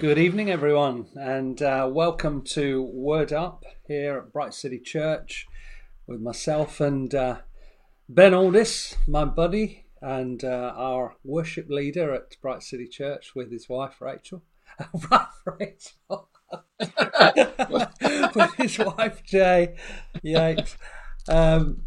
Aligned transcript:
Good 0.00 0.18
evening, 0.18 0.50
everyone, 0.50 1.06
and 1.14 1.62
uh, 1.62 1.88
welcome 1.90 2.42
to 2.48 2.82
Word 2.82 3.32
Up 3.32 3.64
here 3.88 4.18
at 4.18 4.34
Bright 4.34 4.52
City 4.52 4.78
Church 4.78 5.46
with 6.06 6.20
myself 6.20 6.78
and 6.78 7.14
uh, 7.14 7.38
Ben 8.06 8.34
Aldis, 8.34 8.96
my 9.08 9.24
buddy, 9.24 9.86
and 10.02 10.44
uh, 10.44 10.74
our 10.76 11.16
worship 11.24 11.70
leader 11.70 12.12
at 12.12 12.36
Bright 12.42 12.62
City 12.62 12.86
Church 12.86 13.34
with 13.34 13.50
his 13.50 13.66
wife 13.66 14.02
Rachel. 14.02 14.42
Rachel. 15.58 16.28
with 18.34 18.54
his 18.56 18.78
wife 18.78 19.22
Jane. 19.24 19.74
Yikes. 20.24 20.76
Um, 21.28 21.82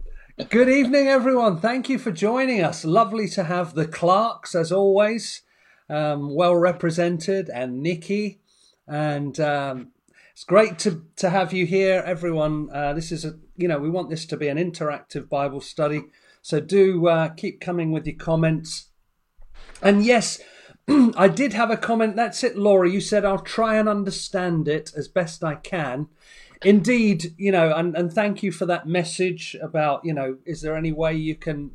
good 0.50 0.70
evening, 0.70 1.08
everyone. 1.08 1.60
Thank 1.60 1.90
you 1.90 1.98
for 1.98 2.12
joining 2.12 2.64
us. 2.64 2.86
Lovely 2.86 3.28
to 3.30 3.46
have 3.46 3.74
the 3.74 3.88
Clarks 3.88 4.56
as 4.56 4.72
always, 4.72 5.42
um, 5.90 6.34
well 6.34 6.56
represented, 6.56 7.50
and 7.50 7.82
Nikki. 7.82 8.40
And 8.88 9.40
um, 9.40 9.92
it's 10.32 10.44
great 10.44 10.80
to, 10.80 11.04
to 11.18 11.30
have 11.30 11.54
you 11.54 11.66
here, 11.66 12.04
everyone. 12.06 12.70
Uh, 12.72 12.94
this 12.94 13.12
is 13.12 13.26
a, 13.26 13.38
you 13.58 13.68
know, 13.68 13.80
we 13.80 13.90
want 13.90 14.10
this 14.10 14.26
to 14.28 14.38
be 14.38 14.48
an 14.48 14.58
interactive 14.58 15.30
Bible 15.30 15.62
study. 15.62 16.04
So 16.42 16.60
do 16.60 17.08
uh, 17.08 17.30
keep 17.30 17.60
coming 17.60 17.92
with 17.92 18.06
your 18.06 18.18
comments. 18.18 18.90
And 19.82 20.06
yes, 20.06 20.40
I 21.16 21.28
did 21.28 21.54
have 21.54 21.72
a 21.72 21.78
comment. 21.78 22.16
That's 22.16 22.44
it, 22.44 22.58
Laura. 22.58 22.90
You 22.90 23.02
said 23.02 23.26
I'll 23.26 23.40
try 23.40 23.78
and 23.78 23.88
understand 23.88 24.68
it 24.68 24.92
as 24.96 25.08
best 25.08 25.44
I 25.44 25.56
can. 25.56 26.08
Indeed, 26.64 27.34
you 27.38 27.52
know, 27.52 27.74
and, 27.74 27.96
and 27.96 28.12
thank 28.12 28.42
you 28.42 28.52
for 28.52 28.66
that 28.66 28.88
message 28.88 29.56
about, 29.62 30.06
you 30.06 30.14
know, 30.14 30.38
is 30.46 30.62
there 30.62 30.78
any 30.78 30.94
way 30.94 31.14
you 31.14 31.36
can, 31.36 31.72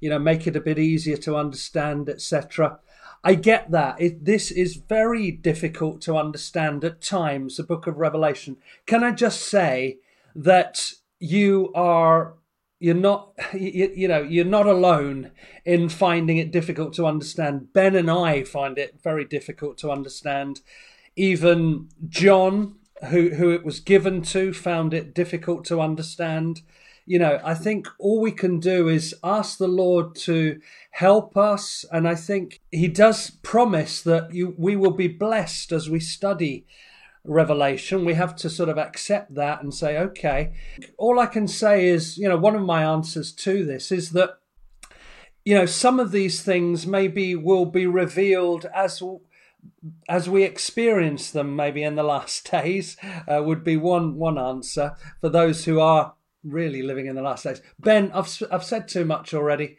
you 0.00 0.08
know, 0.08 0.18
make 0.18 0.46
it 0.46 0.54
a 0.54 0.60
bit 0.60 0.78
easier 0.78 1.16
to 1.18 1.36
understand, 1.36 2.08
etc. 2.08 2.78
I 3.24 3.34
get 3.34 3.72
that. 3.72 4.00
It, 4.00 4.24
this 4.24 4.50
is 4.50 4.76
very 4.76 5.32
difficult 5.32 6.00
to 6.02 6.16
understand 6.16 6.84
at 6.84 7.00
times, 7.00 7.56
the 7.56 7.64
book 7.64 7.86
of 7.86 7.96
Revelation. 7.96 8.56
Can 8.86 9.02
I 9.02 9.10
just 9.10 9.40
say 9.40 9.98
that 10.36 10.92
you 11.18 11.72
are 11.74 12.34
you're 12.80 12.94
not 12.94 13.32
you, 13.54 13.92
you, 13.94 14.08
know 14.08 14.22
you're 14.22 14.44
not 14.44 14.66
alone 14.66 15.30
in 15.64 15.88
finding 15.88 16.38
it 16.38 16.52
difficult 16.52 16.92
to 16.94 17.06
understand. 17.06 17.72
Ben 17.72 17.96
and 17.96 18.10
i 18.10 18.44
find 18.44 18.78
it 18.78 19.00
very 19.02 19.24
difficult 19.24 19.78
to 19.78 19.90
understand. 19.90 20.60
Even 21.16 21.88
john 22.08 22.76
who 23.10 23.30
who 23.30 23.50
it 23.50 23.64
was 23.64 23.80
given 23.80 24.22
to 24.22 24.52
found 24.52 24.94
it 24.94 25.14
difficult 25.14 25.64
to 25.66 25.80
understand. 25.80 26.62
You 27.06 27.18
know 27.18 27.40
i 27.42 27.54
think 27.54 27.88
all 27.98 28.20
we 28.20 28.32
can 28.32 28.60
do 28.60 28.88
is 28.88 29.14
ask 29.24 29.56
the 29.56 29.66
lord 29.66 30.14
to 30.16 30.60
help 30.90 31.38
us 31.38 31.86
and 31.90 32.06
i 32.06 32.14
think 32.14 32.60
he 32.70 32.86
does 32.86 33.30
promise 33.30 34.02
that 34.02 34.34
you 34.34 34.54
we 34.58 34.76
will 34.76 34.90
be 34.90 35.08
blessed 35.08 35.72
as 35.72 35.88
we 35.88 36.00
study 36.00 36.66
revelation. 37.28 38.04
We 38.04 38.14
have 38.14 38.34
to 38.36 38.50
sort 38.50 38.68
of 38.68 38.78
accept 38.78 39.34
that 39.34 39.62
and 39.62 39.72
say, 39.72 39.98
okay. 39.98 40.54
All 40.96 41.20
I 41.20 41.26
can 41.26 41.46
say 41.46 41.86
is, 41.86 42.16
you 42.18 42.28
know, 42.28 42.36
one 42.36 42.56
of 42.56 42.62
my 42.62 42.82
answers 42.82 43.32
to 43.32 43.64
this 43.64 43.92
is 43.92 44.10
that, 44.10 44.38
you 45.44 45.54
know, 45.54 45.66
some 45.66 46.00
of 46.00 46.10
these 46.10 46.42
things 46.42 46.86
maybe 46.86 47.34
will 47.34 47.66
be 47.66 47.86
revealed 47.86 48.66
as 48.74 49.02
as 50.08 50.28
we 50.28 50.44
experience 50.44 51.30
them 51.30 51.56
maybe 51.56 51.82
in 51.82 51.96
the 51.96 52.02
last 52.02 52.50
days 52.50 52.96
uh, 53.26 53.42
would 53.42 53.64
be 53.64 53.76
one 53.76 54.16
one 54.16 54.38
answer 54.38 54.96
for 55.20 55.28
those 55.28 55.64
who 55.64 55.80
are 55.80 56.14
really 56.44 56.82
living 56.82 57.06
in 57.06 57.16
the 57.16 57.22
last 57.22 57.44
days 57.44 57.60
ben 57.78 58.10
i've 58.14 58.42
i've 58.52 58.64
said 58.64 58.86
too 58.86 59.04
much 59.04 59.34
already 59.34 59.76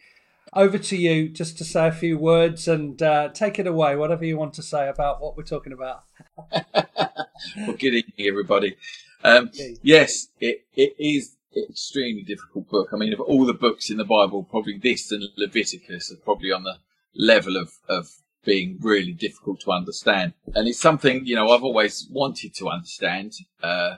over 0.53 0.77
to 0.77 0.97
you 0.97 1.29
just 1.29 1.57
to 1.57 1.63
say 1.63 1.87
a 1.87 1.91
few 1.91 2.17
words 2.17 2.67
and 2.67 3.01
uh, 3.01 3.29
take 3.29 3.59
it 3.59 3.67
away 3.67 3.95
whatever 3.95 4.25
you 4.25 4.37
want 4.37 4.53
to 4.53 4.63
say 4.63 4.89
about 4.89 5.21
what 5.21 5.37
we're 5.37 5.43
talking 5.43 5.73
about 5.73 6.03
well, 6.53 7.73
good 7.77 7.93
evening, 7.93 8.27
everybody. 8.27 8.75
Um, 9.23 9.51
yes, 9.81 10.27
it, 10.39 10.65
it 10.75 10.95
is 10.97 11.35
an 11.55 11.65
extremely 11.69 12.23
difficult 12.23 12.69
book. 12.69 12.89
I 12.93 12.97
mean, 12.97 13.13
of 13.13 13.19
all 13.19 13.45
the 13.45 13.53
books 13.53 13.89
in 13.89 13.97
the 13.97 14.05
Bible, 14.05 14.43
probably 14.43 14.77
this 14.77 15.11
and 15.11 15.23
Leviticus 15.37 16.11
are 16.11 16.17
probably 16.17 16.51
on 16.51 16.63
the 16.63 16.77
level 17.15 17.57
of, 17.57 17.73
of 17.87 18.09
being 18.45 18.77
really 18.81 19.11
difficult 19.11 19.59
to 19.61 19.71
understand. 19.71 20.33
And 20.55 20.67
it's 20.67 20.79
something, 20.79 21.25
you 21.25 21.35
know, 21.35 21.49
I've 21.49 21.63
always 21.63 22.07
wanted 22.09 22.53
to 22.55 22.69
understand, 22.69 23.33
uh, 23.61 23.97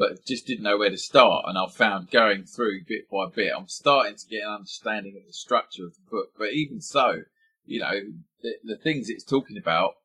but 0.00 0.24
just 0.24 0.46
didn't 0.46 0.64
know 0.64 0.78
where 0.78 0.88
to 0.88 0.96
start. 0.96 1.44
And 1.46 1.58
I've 1.58 1.74
found 1.74 2.10
going 2.10 2.44
through 2.44 2.84
bit 2.88 3.10
by 3.10 3.26
bit, 3.26 3.52
I'm 3.54 3.68
starting 3.68 4.16
to 4.16 4.26
get 4.26 4.44
an 4.44 4.54
understanding 4.54 5.14
of 5.20 5.26
the 5.26 5.34
structure 5.34 5.84
of 5.84 5.92
the 5.94 6.10
book. 6.10 6.30
But 6.38 6.54
even 6.54 6.80
so, 6.80 7.24
you 7.66 7.80
know, 7.80 8.00
the, 8.42 8.54
the 8.64 8.76
things 8.78 9.10
it's 9.10 9.22
talking 9.22 9.58
about 9.58 9.96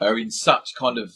are 0.00 0.18
in 0.18 0.30
such 0.30 0.74
kind 0.74 0.96
of 0.96 1.12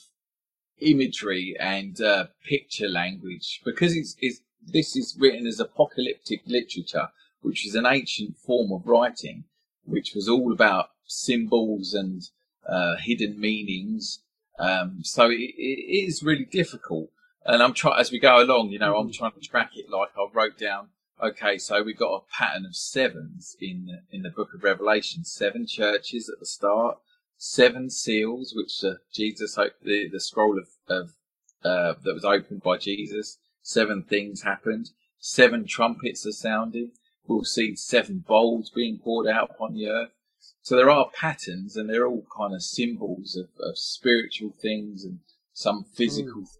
imagery 0.78 1.56
and 1.58 2.02
uh, 2.02 2.26
picture 2.46 2.86
language 2.86 3.62
because 3.64 3.96
it's, 3.96 4.14
it's, 4.20 4.42
this 4.62 4.94
is 4.94 5.16
written 5.18 5.46
as 5.46 5.58
apocalyptic 5.58 6.42
literature, 6.44 7.08
which 7.40 7.66
is 7.66 7.74
an 7.74 7.86
ancient 7.86 8.36
form 8.36 8.72
of 8.72 8.86
writing, 8.86 9.44
which 9.86 10.12
was 10.14 10.28
all 10.28 10.52
about 10.52 10.90
symbols 11.06 11.94
and 11.94 12.24
uh, 12.68 12.96
hidden 12.96 13.40
meanings. 13.40 14.18
Um, 14.58 14.98
so 15.02 15.30
it, 15.30 15.54
it 15.56 16.06
is 16.06 16.22
really 16.22 16.44
difficult. 16.44 17.08
And 17.44 17.62
I'm 17.62 17.74
trying, 17.74 17.98
as 17.98 18.12
we 18.12 18.18
go 18.18 18.42
along, 18.42 18.70
you 18.70 18.78
know, 18.78 18.96
I'm 18.96 19.08
mm. 19.08 19.12
trying 19.12 19.32
to 19.32 19.40
track 19.40 19.72
it 19.74 19.90
like 19.90 20.10
I 20.16 20.26
wrote 20.32 20.58
down. 20.58 20.88
Okay, 21.22 21.58
so 21.58 21.82
we've 21.82 21.98
got 21.98 22.14
a 22.14 22.32
pattern 22.32 22.66
of 22.66 22.74
sevens 22.74 23.56
in 23.60 24.00
in 24.10 24.22
the 24.22 24.30
book 24.30 24.54
of 24.54 24.64
Revelation, 24.64 25.24
seven 25.24 25.66
churches 25.66 26.28
at 26.28 26.40
the 26.40 26.46
start, 26.46 26.98
seven 27.36 27.90
seals, 27.90 28.54
which 28.56 28.82
uh, 28.84 28.96
Jesus, 29.12 29.56
the, 29.82 30.08
the 30.08 30.20
scroll 30.20 30.58
of, 30.58 30.68
of 30.88 31.14
uh, 31.64 31.94
that 32.02 32.14
was 32.14 32.24
opened 32.24 32.62
by 32.62 32.76
Jesus, 32.76 33.38
seven 33.62 34.02
things 34.02 34.42
happened. 34.42 34.90
Seven 35.18 35.64
trumpets 35.64 36.26
are 36.26 36.32
sounding. 36.32 36.90
We'll 37.28 37.44
see 37.44 37.76
seven 37.76 38.24
bowls 38.26 38.70
being 38.70 38.98
poured 38.98 39.28
out 39.28 39.50
upon 39.50 39.74
the 39.74 39.88
earth. 39.88 40.10
So 40.62 40.74
there 40.74 40.90
are 40.90 41.10
patterns, 41.14 41.76
and 41.76 41.88
they're 41.88 42.06
all 42.06 42.26
kind 42.36 42.54
of 42.54 42.62
symbols 42.62 43.36
of, 43.36 43.48
of 43.60 43.78
spiritual 43.78 44.50
things 44.50 45.04
and 45.04 45.20
some 45.52 45.84
physical. 45.84 46.42
Mm. 46.42 46.56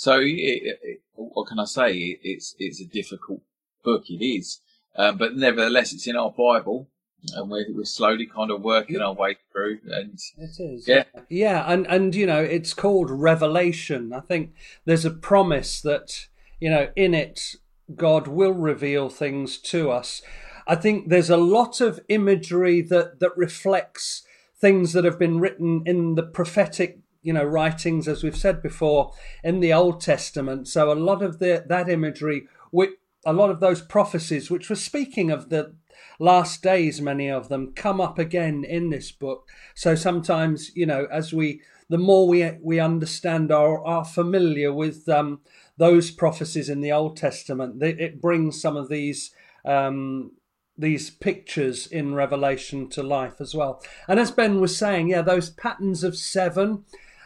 So, 0.00 0.18
it, 0.20 0.78
it, 0.82 1.02
what 1.14 1.46
can 1.46 1.58
I 1.58 1.66
say? 1.66 1.92
It, 1.92 2.20
it's 2.22 2.54
it's 2.58 2.80
a 2.80 2.86
difficult 2.86 3.42
book. 3.84 4.08
It 4.08 4.24
is, 4.24 4.60
um, 4.96 5.18
but 5.18 5.36
nevertheless, 5.36 5.92
it's 5.92 6.06
in 6.06 6.16
our 6.16 6.30
Bible 6.30 6.88
and 7.34 7.50
we're, 7.50 7.66
we're 7.70 7.84
slowly 7.84 8.24
kind 8.26 8.50
of 8.50 8.62
working 8.62 9.00
our 9.00 9.12
way 9.12 9.36
through 9.52 9.78
and 9.90 10.18
it 10.38 10.58
is. 10.58 10.88
yeah. 10.88 11.04
Yeah 11.28 11.64
and 11.70 11.86
and 11.86 12.14
you 12.14 12.24
know 12.26 12.42
it's 12.42 12.72
called 12.72 13.10
revelation. 13.10 14.14
I 14.14 14.20
think 14.20 14.54
there's 14.86 15.04
a 15.04 15.10
promise 15.10 15.82
that 15.82 16.28
you 16.60 16.70
know 16.70 16.88
in 16.96 17.12
it 17.14 17.56
god 17.94 18.26
will 18.26 18.54
reveal 18.54 19.10
things 19.10 19.58
to 19.58 19.90
us. 19.90 20.22
I 20.66 20.76
think 20.76 21.10
there's 21.10 21.28
a 21.28 21.36
lot 21.36 21.82
of 21.82 22.00
imagery 22.08 22.80
that 22.82 23.20
that 23.20 23.36
reflects 23.36 24.22
things 24.58 24.94
that 24.94 25.04
have 25.04 25.18
been 25.18 25.40
written 25.40 25.82
in 25.84 26.14
the 26.14 26.22
prophetic 26.22 27.00
you 27.22 27.32
know 27.32 27.44
writings 27.44 28.08
as 28.08 28.22
we've 28.22 28.36
said 28.36 28.62
before 28.62 29.12
in 29.44 29.60
the 29.60 29.72
old 29.72 30.00
testament 30.00 30.66
so 30.66 30.90
a 30.90 30.94
lot 30.94 31.22
of 31.22 31.38
the 31.38 31.64
that 31.68 31.88
imagery 31.88 32.46
which 32.70 32.90
a 33.26 33.32
lot 33.32 33.50
of 33.50 33.60
those 33.60 33.82
prophecies 33.82 34.50
which 34.50 34.70
were 34.70 34.76
speaking 34.76 35.30
of 35.30 35.50
the 35.50 35.74
last 36.20 36.62
days, 36.62 37.00
many 37.00 37.28
of 37.28 37.48
them 37.48 37.72
come 37.74 38.00
up 38.00 38.18
again 38.18 38.62
in 38.62 38.90
this 38.90 39.10
book. 39.10 39.48
So 39.74 39.96
sometimes, 39.96 40.70
you 40.76 40.86
know, 40.86 41.08
as 41.10 41.32
we, 41.32 41.62
the 41.88 41.98
more 41.98 42.28
we 42.28 42.48
we 42.62 42.78
understand 42.78 43.50
or 43.50 43.84
are 43.84 44.04
familiar 44.04 44.72
with 44.72 45.08
um, 45.08 45.40
those 45.76 46.12
prophecies 46.12 46.68
in 46.68 46.82
the 46.82 46.92
Old 46.92 47.16
Testament, 47.16 47.82
it 47.82 48.20
brings 48.20 48.60
some 48.60 48.76
of 48.76 48.88
these 48.88 49.32
um, 49.64 50.32
these 50.78 51.10
pictures 51.10 51.86
in 51.86 52.14
Revelation 52.14 52.88
to 52.90 53.02
life 53.02 53.40
as 53.40 53.54
well. 53.54 53.82
And 54.06 54.20
as 54.20 54.30
Ben 54.30 54.60
was 54.60 54.76
saying, 54.76 55.08
yeah, 55.08 55.20
those 55.20 55.50
patterns 55.50 56.04
of 56.04 56.16
seven, 56.16 56.84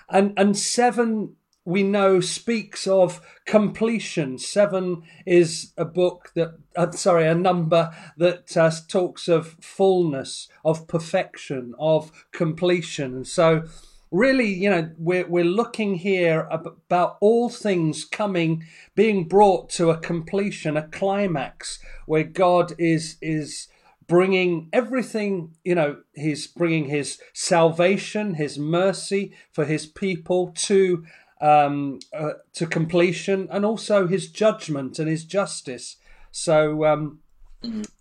and 0.08 0.32
and 0.36 0.56
seven 0.56 1.36
we 1.64 1.82
know 1.82 2.20
speaks 2.20 2.86
of 2.86 3.20
completion. 3.46 4.38
Seven 4.38 5.02
is 5.26 5.72
a 5.78 5.84
book 5.84 6.30
that, 6.34 6.58
uh, 6.76 6.90
sorry, 6.92 7.26
a 7.26 7.34
number 7.34 7.90
that 8.18 8.54
uh, 8.56 8.70
talks 8.86 9.28
of 9.28 9.56
fullness, 9.60 10.48
of 10.64 10.86
perfection, 10.86 11.74
of 11.78 12.12
completion. 12.32 13.14
And 13.14 13.26
So, 13.26 13.64
really, 14.10 14.52
you 14.52 14.68
know, 14.68 14.90
we're 14.98 15.26
we're 15.26 15.44
looking 15.44 15.94
here 15.94 16.46
about 16.50 17.16
all 17.20 17.48
things 17.48 18.04
coming, 18.04 18.64
being 18.94 19.26
brought 19.26 19.70
to 19.70 19.88
a 19.88 19.98
completion, 19.98 20.76
a 20.76 20.86
climax, 20.88 21.78
where 22.04 22.24
God 22.24 22.74
is 22.78 23.16
is 23.22 23.68
bringing 24.06 24.68
everything, 24.72 25.54
you 25.64 25.74
know, 25.74 25.98
he's 26.14 26.46
bringing 26.46 26.86
his 26.86 27.18
salvation, 27.32 28.34
his 28.34 28.58
mercy 28.58 29.32
for 29.52 29.64
his 29.64 29.86
people 29.86 30.52
to 30.56 31.04
um, 31.40 31.98
uh, 32.12 32.34
to 32.54 32.66
completion, 32.66 33.48
and 33.50 33.64
also 33.64 34.06
his 34.06 34.30
judgment 34.30 34.98
and 34.98 35.08
his 35.08 35.24
justice. 35.24 35.96
So, 36.30 36.84
um, 36.84 37.20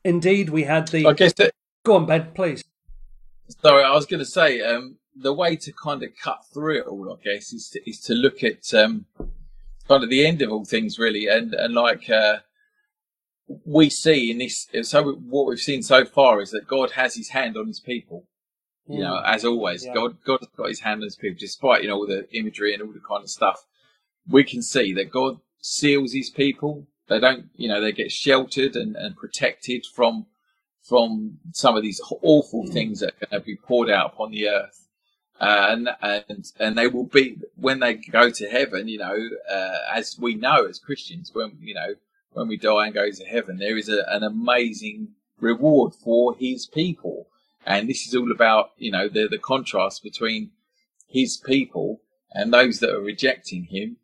indeed, 0.03 0.49
we 0.49 0.63
had 0.63 0.87
the. 0.87 1.05
I 1.05 1.13
guess 1.13 1.33
that... 1.33 1.53
Go 1.83 1.95
on, 1.97 2.05
Ben, 2.05 2.31
please. 2.33 2.63
Sorry, 3.61 3.83
I 3.83 3.91
was 3.91 4.05
going 4.05 4.19
to 4.19 4.25
say 4.25 4.61
um, 4.61 4.95
the 5.15 5.33
way 5.33 5.55
to 5.57 5.71
kind 5.73 6.01
of 6.03 6.11
cut 6.15 6.45
through 6.53 6.79
it 6.79 6.87
all, 6.87 7.11
I 7.11 7.21
guess, 7.21 7.51
is 7.53 7.69
to, 7.69 7.89
is 7.89 7.99
to 8.01 8.13
look 8.13 8.43
at 8.43 8.73
um, 8.73 9.05
kind 9.87 10.03
of 10.03 10.09
the 10.09 10.25
end 10.25 10.41
of 10.41 10.51
all 10.51 10.65
things, 10.65 10.97
really, 10.97 11.27
and 11.27 11.53
and 11.53 11.73
like 11.73 12.09
uh, 12.09 12.37
we 13.47 13.89
see 13.89 14.31
in 14.31 14.37
this. 14.37 14.67
So 14.83 15.13
what 15.13 15.47
we've 15.47 15.59
seen 15.59 15.83
so 15.83 16.05
far 16.05 16.41
is 16.41 16.51
that 16.51 16.67
God 16.67 16.91
has 16.91 17.15
His 17.15 17.29
hand 17.29 17.57
on 17.57 17.67
His 17.67 17.79
people. 17.79 18.25
You 18.87 18.99
know, 18.99 19.13
mm. 19.13 19.23
as 19.25 19.45
always, 19.45 19.85
yeah. 19.85 19.93
God 19.93 20.17
God's 20.25 20.47
got 20.57 20.67
His 20.67 20.81
hand 20.81 20.99
on 20.99 21.05
His 21.05 21.15
people, 21.15 21.37
despite 21.39 21.83
you 21.83 21.89
know 21.89 21.97
all 21.97 22.07
the 22.07 22.27
imagery 22.37 22.73
and 22.73 22.81
all 22.81 22.91
the 22.91 22.99
kind 22.99 23.23
of 23.23 23.29
stuff. 23.29 23.65
We 24.27 24.43
can 24.43 24.61
see 24.61 24.93
that 24.93 25.11
God 25.11 25.39
seals 25.59 26.13
His 26.13 26.29
people. 26.29 26.87
They 27.07 27.19
don't, 27.19 27.49
you 27.55 27.67
know, 27.67 27.81
they 27.81 27.91
get 27.91 28.11
sheltered 28.11 28.75
and, 28.75 28.95
and 28.95 29.15
protected 29.15 29.85
from 29.85 30.25
from 30.81 31.39
some 31.53 31.77
of 31.77 31.83
these 31.83 32.01
awful 32.21 32.65
mm. 32.65 32.73
things 32.73 32.99
that 32.99 33.13
are 33.21 33.27
going 33.27 33.41
to 33.41 33.45
be 33.45 33.55
poured 33.55 33.89
out 33.89 34.13
upon 34.13 34.31
the 34.31 34.49
earth. 34.49 34.87
Uh, 35.39 35.67
and 35.69 35.89
and 36.01 36.51
and 36.59 36.77
they 36.77 36.87
will 36.87 37.05
be 37.05 37.37
when 37.55 37.79
they 37.79 37.95
go 37.95 38.29
to 38.29 38.49
heaven. 38.49 38.87
You 38.87 38.99
know, 38.99 39.29
uh, 39.49 39.77
as 39.93 40.17
we 40.19 40.35
know 40.35 40.65
as 40.65 40.79
Christians, 40.79 41.31
when 41.33 41.57
you 41.61 41.73
know 41.73 41.95
when 42.33 42.47
we 42.47 42.57
die 42.57 42.85
and 42.85 42.93
go 42.93 43.09
to 43.09 43.25
heaven, 43.25 43.57
there 43.57 43.77
is 43.77 43.89
a, 43.89 44.03
an 44.09 44.23
amazing 44.23 45.09
reward 45.39 45.93
for 45.93 46.35
His 46.35 46.65
people, 46.65 47.27
and 47.65 47.89
this 47.89 48.07
is 48.07 48.15
all 48.15 48.31
about 48.31 48.71
you 48.77 48.91
know 48.91 49.07
the 49.07 49.27
the 49.27 49.37
contrast 49.37 50.03
between 50.03 50.51
His 51.07 51.37
people 51.37 52.01
and 52.31 52.51
those 52.53 52.79
that 52.79 52.93
are 52.93 53.01
rejecting 53.01 53.65
Him. 53.65 53.97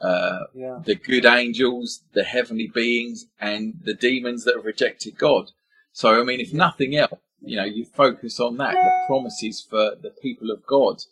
Uh, 0.00 0.44
yeah. 0.54 0.78
The 0.82 0.94
good 0.94 1.26
angels, 1.26 2.02
the 2.14 2.24
heavenly 2.24 2.68
beings, 2.68 3.26
and 3.38 3.74
the 3.84 3.92
demons 3.92 4.44
that 4.44 4.56
have 4.56 4.64
rejected 4.64 5.18
God. 5.18 5.50
So, 5.92 6.18
I 6.18 6.24
mean, 6.24 6.40
if 6.40 6.54
nothing 6.54 6.96
else, 6.96 7.20
you 7.42 7.56
know, 7.56 7.64
you 7.64 7.84
focus 7.84 8.40
on 8.40 8.56
that, 8.58 8.72
the 8.72 9.04
promises 9.06 9.60
for 9.60 9.96
the 10.00 10.14
people 10.22 10.50
of 10.50 10.64
God, 10.66 11.02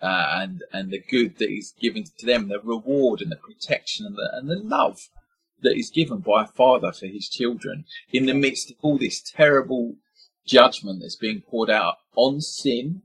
uh, 0.00 0.36
and 0.36 0.62
and 0.72 0.90
the 0.90 1.00
good 1.00 1.38
that 1.38 1.50
is 1.50 1.74
given 1.78 2.04
to 2.04 2.26
them, 2.26 2.48
the 2.48 2.60
reward 2.60 3.20
and 3.20 3.30
the 3.30 3.36
protection 3.36 4.06
and 4.06 4.16
the 4.16 4.30
and 4.32 4.48
the 4.48 4.56
love 4.56 5.08
that 5.62 5.76
is 5.76 5.90
given 5.90 6.18
by 6.18 6.44
a 6.44 6.46
father 6.46 6.92
for 6.92 7.06
his 7.06 7.28
children 7.28 7.84
in 8.12 8.26
the 8.26 8.34
midst 8.34 8.70
of 8.70 8.76
all 8.82 8.98
this 8.98 9.20
terrible 9.20 9.96
judgment 10.46 11.00
that's 11.00 11.16
being 11.16 11.40
poured 11.40 11.70
out 11.70 11.96
on 12.16 12.40
sin 12.40 13.02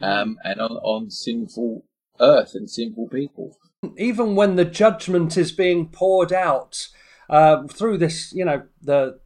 um, 0.00 0.38
and 0.44 0.60
on, 0.60 0.72
on 0.72 1.10
sinful 1.10 1.84
earth 2.20 2.54
and 2.54 2.70
sinful 2.70 3.08
people. 3.08 3.56
Even 3.96 4.34
when 4.34 4.56
the 4.56 4.64
judgment 4.64 5.36
is 5.36 5.52
being 5.52 5.88
poured 5.88 6.32
out 6.32 6.88
uh, 7.28 7.66
through 7.66 7.98
this, 7.98 8.32
you 8.32 8.44
know, 8.44 8.62
the 8.80 9.20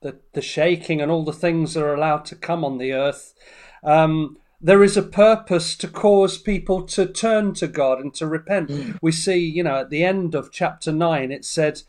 the, 0.00 0.20
the 0.32 0.42
shaking 0.42 1.00
and 1.00 1.10
all 1.10 1.24
the 1.24 1.32
things 1.32 1.74
that 1.74 1.82
are 1.82 1.94
allowed 1.94 2.24
to 2.26 2.36
come 2.36 2.64
on 2.64 2.78
the 2.78 2.92
earth, 2.92 3.34
um, 3.82 4.36
there 4.60 4.82
is 4.82 4.96
a 4.96 5.02
purpose 5.02 5.76
to 5.76 5.88
cause 5.88 6.38
people 6.38 6.82
to 6.82 7.06
turn 7.06 7.54
to 7.54 7.66
God 7.66 8.00
and 8.00 8.14
to 8.14 8.26
repent. 8.26 8.70
Mm. 8.70 8.98
We 9.02 9.12
see, 9.12 9.38
you 9.38 9.62
know, 9.62 9.80
at 9.80 9.90
the 9.90 10.04
end 10.04 10.34
of 10.34 10.52
chapter 10.52 10.92
9, 10.92 11.32
it 11.32 11.44
said, 11.44 11.82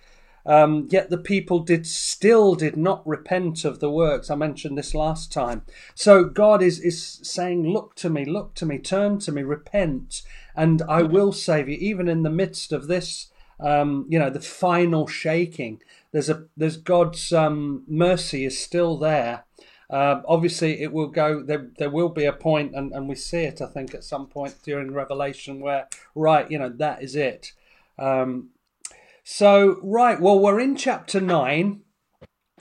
um, 0.45 0.87
Yet 0.89 1.09
the 1.09 1.17
people 1.17 1.59
did 1.59 1.85
still 1.85 2.55
did 2.55 2.77
not 2.77 3.05
repent 3.07 3.65
of 3.65 3.79
the 3.79 3.89
works. 3.89 4.29
I 4.29 4.35
mentioned 4.35 4.77
this 4.77 4.95
last 4.95 5.31
time. 5.31 5.63
So 5.95 6.23
God 6.23 6.61
is, 6.61 6.79
is 6.79 7.19
saying, 7.23 7.67
Look 7.67 7.95
to 7.95 8.09
me, 8.09 8.25
look 8.25 8.53
to 8.55 8.65
me, 8.65 8.77
turn 8.77 9.19
to 9.19 9.31
me, 9.31 9.43
repent, 9.43 10.21
and 10.55 10.81
I 10.83 11.03
will 11.03 11.31
save 11.31 11.69
you, 11.69 11.77
even 11.79 12.07
in 12.07 12.23
the 12.23 12.29
midst 12.29 12.71
of 12.71 12.87
this, 12.87 13.27
um, 13.59 14.05
you 14.09 14.17
know, 14.17 14.29
the 14.29 14.39
final 14.39 15.07
shaking 15.07 15.81
there's 16.11 16.29
a 16.29 16.45
there's 16.57 16.77
God's 16.77 17.31
um, 17.33 17.83
mercy 17.87 18.45
is 18.45 18.59
still 18.59 18.97
there. 18.97 19.45
Um, 19.91 20.23
obviously, 20.27 20.81
it 20.81 20.91
will 20.91 21.07
go. 21.07 21.41
There, 21.43 21.69
there 21.77 21.89
will 21.89 22.09
be 22.09 22.25
a 22.25 22.33
point, 22.33 22.75
and, 22.75 22.91
and 22.91 23.07
we 23.07 23.15
see 23.15 23.41
it. 23.41 23.61
I 23.61 23.67
think 23.67 23.93
at 23.93 24.03
some 24.03 24.27
point 24.27 24.55
during 24.63 24.93
Revelation, 24.93 25.59
where 25.59 25.87
right, 26.15 26.49
you 26.49 26.59
know, 26.59 26.69
that 26.69 27.03
is 27.03 27.15
it. 27.15 27.53
Um, 27.97 28.49
so 29.31 29.79
right, 29.83 30.19
well, 30.19 30.39
we're 30.39 30.59
in 30.59 30.75
chapter 30.75 31.21
nine, 31.21 31.81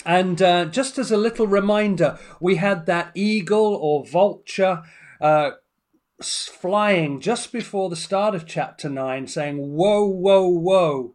and 0.04 0.42
uh, 0.42 0.66
just 0.66 0.98
as 0.98 1.10
a 1.10 1.16
little 1.16 1.46
reminder, 1.46 2.18
we 2.40 2.56
had 2.56 2.84
that 2.84 3.10
eagle 3.14 3.74
or 3.74 4.04
vulture. 4.04 4.82
Uh, 5.18 5.52
flying 6.20 7.20
just 7.20 7.52
before 7.52 7.88
the 7.88 7.96
start 7.96 8.34
of 8.34 8.44
chapter 8.44 8.88
9 8.88 9.28
saying 9.28 9.56
whoa 9.56 10.04
whoa 10.04 10.48
whoa 10.48 11.14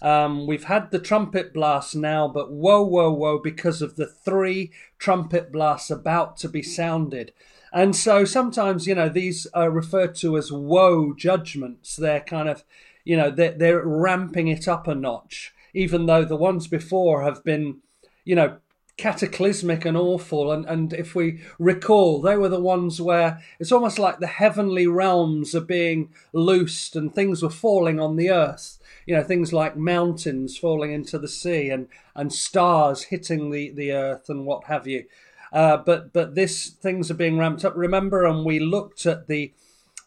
um, 0.00 0.46
we've 0.46 0.64
had 0.64 0.90
the 0.90 0.98
trumpet 0.98 1.52
blast 1.52 1.96
now, 1.96 2.28
but 2.28 2.52
whoa, 2.52 2.82
whoa, 2.82 3.12
whoa, 3.12 3.38
because 3.38 3.82
of 3.82 3.96
the 3.96 4.06
three 4.06 4.70
trumpet 4.98 5.50
blasts 5.50 5.90
about 5.90 6.36
to 6.38 6.48
be 6.48 6.62
sounded. 6.62 7.32
And 7.72 7.94
so 7.94 8.24
sometimes, 8.24 8.86
you 8.86 8.94
know, 8.94 9.08
these 9.08 9.46
are 9.52 9.70
referred 9.70 10.14
to 10.16 10.36
as 10.38 10.52
woe 10.52 11.12
judgments. 11.14 11.96
They're 11.96 12.20
kind 12.20 12.48
of, 12.48 12.64
you 13.08 13.16
know, 13.16 13.30
they're, 13.30 13.52
they're 13.52 13.82
ramping 13.86 14.48
it 14.48 14.68
up 14.68 14.86
a 14.86 14.94
notch, 14.94 15.54
even 15.72 16.06
though 16.06 16.24
the 16.24 16.36
ones 16.36 16.66
before 16.66 17.22
have 17.22 17.42
been, 17.42 17.78
you 18.24 18.34
know, 18.34 18.58
cataclysmic 18.98 19.84
and 19.84 19.96
awful. 19.96 20.52
And, 20.52 20.66
and 20.66 20.92
if 20.92 21.14
we 21.14 21.40
recall, 21.58 22.20
they 22.20 22.36
were 22.36 22.48
the 22.48 22.60
ones 22.60 23.00
where 23.00 23.42
it's 23.58 23.72
almost 23.72 23.98
like 23.98 24.18
the 24.18 24.26
heavenly 24.26 24.86
realms 24.86 25.54
are 25.54 25.60
being 25.60 26.10
loosed 26.32 26.94
and 26.94 27.14
things 27.14 27.42
were 27.42 27.50
falling 27.50 27.98
on 27.98 28.16
the 28.16 28.30
earth 28.30 28.78
you 29.08 29.16
know 29.16 29.22
things 29.22 29.54
like 29.54 29.74
mountains 29.74 30.58
falling 30.58 30.92
into 30.92 31.18
the 31.18 31.26
sea 31.26 31.70
and 31.70 31.88
and 32.14 32.30
stars 32.30 33.04
hitting 33.04 33.50
the 33.50 33.70
the 33.70 33.90
earth 33.90 34.28
and 34.28 34.44
what 34.44 34.64
have 34.64 34.86
you. 34.86 35.06
Uh, 35.50 35.78
but 35.78 36.12
but 36.12 36.34
this 36.34 36.68
things 36.68 37.10
are 37.10 37.14
being 37.14 37.38
ramped 37.38 37.64
up. 37.64 37.72
Remember, 37.74 38.26
and 38.26 38.44
we 38.44 38.60
looked 38.60 39.06
at 39.06 39.26
the 39.26 39.50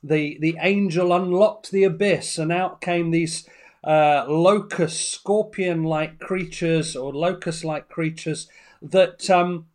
the 0.04 0.38
the 0.40 0.58
angel 0.60 1.14
unlocked 1.14 1.72
the 1.72 1.84
abyss, 1.84 2.38
and 2.38 2.52
out 2.52 2.82
came 2.82 3.12
these 3.12 3.48
uh, 3.84 4.26
locust, 4.28 5.12
scorpion-like 5.12 6.20
creatures 6.20 6.96
or 6.96 7.14
locust-like 7.14 7.90
creatures 7.90 8.48
that 8.82 9.30
um, 9.30 9.68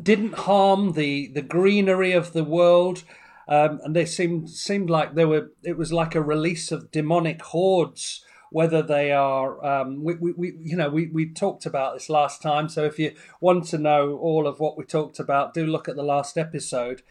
didn't 0.00 0.34
harm 0.34 0.92
the 0.92 1.28
the 1.28 1.42
greenery 1.42 2.12
of 2.12 2.32
the 2.32 2.44
world. 2.44 3.04
Um, 3.48 3.80
and 3.84 3.94
they 3.94 4.06
seemed 4.06 4.50
seemed 4.50 4.90
like 4.90 5.14
they 5.14 5.24
were. 5.24 5.52
It 5.62 5.76
was 5.76 5.92
like 5.92 6.14
a 6.14 6.22
release 6.22 6.72
of 6.72 6.90
demonic 6.90 7.42
hordes 7.42 8.24
whether 8.50 8.80
they 8.80 9.10
are 9.12 9.64
um, 9.64 10.02
we, 10.04 10.14
we, 10.14 10.32
we, 10.32 10.54
you 10.62 10.76
know 10.76 10.88
we, 10.88 11.08
we 11.08 11.28
talked 11.28 11.66
about 11.66 11.94
this 11.94 12.08
last 12.08 12.40
time 12.40 12.68
so 12.68 12.84
if 12.84 12.98
you 12.98 13.12
want 13.40 13.64
to 13.64 13.78
know 13.78 14.16
all 14.18 14.46
of 14.46 14.60
what 14.60 14.78
we 14.78 14.84
talked 14.84 15.18
about 15.18 15.52
do 15.52 15.66
look 15.66 15.88
at 15.88 15.96
the 15.96 16.02
last 16.02 16.38
episode 16.38 17.02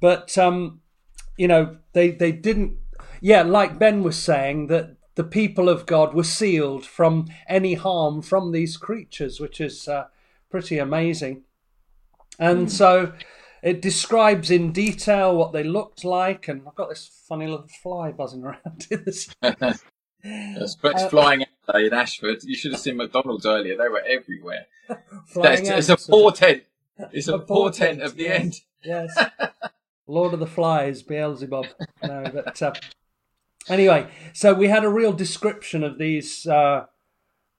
but 0.00 0.36
um, 0.38 0.80
you 1.36 1.48
know 1.48 1.76
they 1.92 2.10
they 2.10 2.32
didn't 2.32 2.76
yeah 3.20 3.42
like 3.42 3.78
ben 3.78 4.02
was 4.02 4.16
saying 4.16 4.66
that 4.66 4.96
the 5.14 5.24
people 5.24 5.68
of 5.68 5.86
god 5.86 6.14
were 6.14 6.24
sealed 6.24 6.84
from 6.84 7.26
any 7.48 7.74
harm 7.74 8.22
from 8.22 8.52
these 8.52 8.76
creatures 8.76 9.40
which 9.40 9.60
is 9.60 9.88
uh, 9.88 10.06
pretty 10.50 10.78
amazing 10.78 11.42
and 12.38 12.66
mm. 12.66 12.70
so 12.70 13.12
it 13.62 13.80
describes 13.82 14.50
in 14.50 14.72
detail 14.72 15.34
what 15.34 15.52
they 15.52 15.64
looked 15.64 16.04
like 16.04 16.48
and 16.48 16.62
i've 16.66 16.74
got 16.74 16.88
this 16.88 17.22
funny 17.28 17.46
little 17.46 17.68
fly 17.82 18.12
buzzing 18.12 18.44
around 18.44 18.86
in 18.90 19.02
this 19.04 19.28
It's 20.28 20.76
uh, 20.82 21.08
flying 21.08 21.44
out 21.68 21.80
in 21.80 21.92
Ashford. 21.92 22.42
You 22.42 22.56
should 22.56 22.72
have 22.72 22.80
seen 22.80 22.96
McDonald's 22.96 23.46
earlier. 23.46 23.76
They 23.76 23.88
were 23.88 24.02
everywhere. 24.06 24.66
it's, 24.88 25.68
it's 25.68 25.88
a 25.88 25.96
portent. 25.96 26.62
It's 27.12 27.28
a, 27.28 27.34
a 27.34 27.38
portent, 27.38 28.02
of 28.02 28.16
the 28.16 28.24
yes, 28.24 28.40
end. 28.40 28.60
Yes. 28.82 29.26
Lord 30.06 30.34
of 30.34 30.40
the 30.40 30.46
Flies, 30.46 31.02
Beelzebub. 31.02 31.66
No, 32.02 32.24
but 32.32 32.62
uh, 32.62 32.72
anyway, 33.68 34.08
so 34.32 34.54
we 34.54 34.68
had 34.68 34.84
a 34.84 34.88
real 34.88 35.12
description 35.12 35.82
of 35.82 35.98
these 35.98 36.46
uh, 36.46 36.86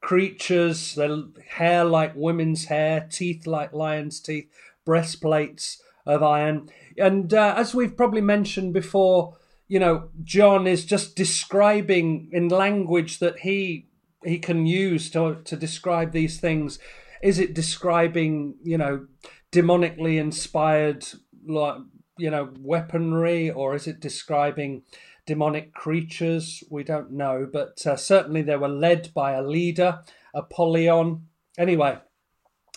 creatures. 0.02 0.96
Their 0.96 1.24
hair 1.50 1.84
like 1.84 2.14
women's 2.16 2.66
hair, 2.66 3.08
teeth 3.10 3.48
like 3.48 3.74
lions' 3.74 4.20
teeth, 4.20 4.50
breastplates 4.86 5.82
of 6.06 6.24
iron, 6.24 6.70
and 6.98 7.34
uh, 7.34 7.54
as 7.58 7.76
we've 7.76 7.98
probably 7.98 8.22
mentioned 8.22 8.74
before 8.74 9.38
you 9.68 9.80
know, 9.80 10.10
John 10.24 10.66
is 10.66 10.86
just 10.86 11.16
describing 11.16 12.30
in 12.32 12.48
language 12.48 13.20
that 13.20 13.40
he 13.40 13.90
he 14.24 14.40
can 14.40 14.66
use 14.66 15.10
to 15.12 15.42
to 15.44 15.56
describe 15.56 16.12
these 16.12 16.40
things. 16.40 16.80
Is 17.22 17.40
it 17.40 17.54
describing, 17.54 18.56
you 18.64 18.78
know, 18.78 19.08
demonically 19.52 20.18
inspired 20.18 21.06
like 21.46 21.78
you 22.18 22.30
know 22.30 22.52
weaponry, 22.60 23.50
or 23.50 23.76
is 23.76 23.88
it 23.88 24.00
describing 24.00 24.84
demonic 25.26 25.74
creatures? 25.74 26.64
We 26.70 26.84
don't 26.84 27.12
know, 27.12 27.48
but 27.52 27.86
uh, 27.86 27.96
certainly 27.98 28.42
they 28.42 28.58
were 28.58 28.68
led 28.68 29.14
by 29.14 29.34
a 29.34 29.42
leader, 29.42 30.00
Apollyon. 30.34 31.28
Anyway, 31.58 31.98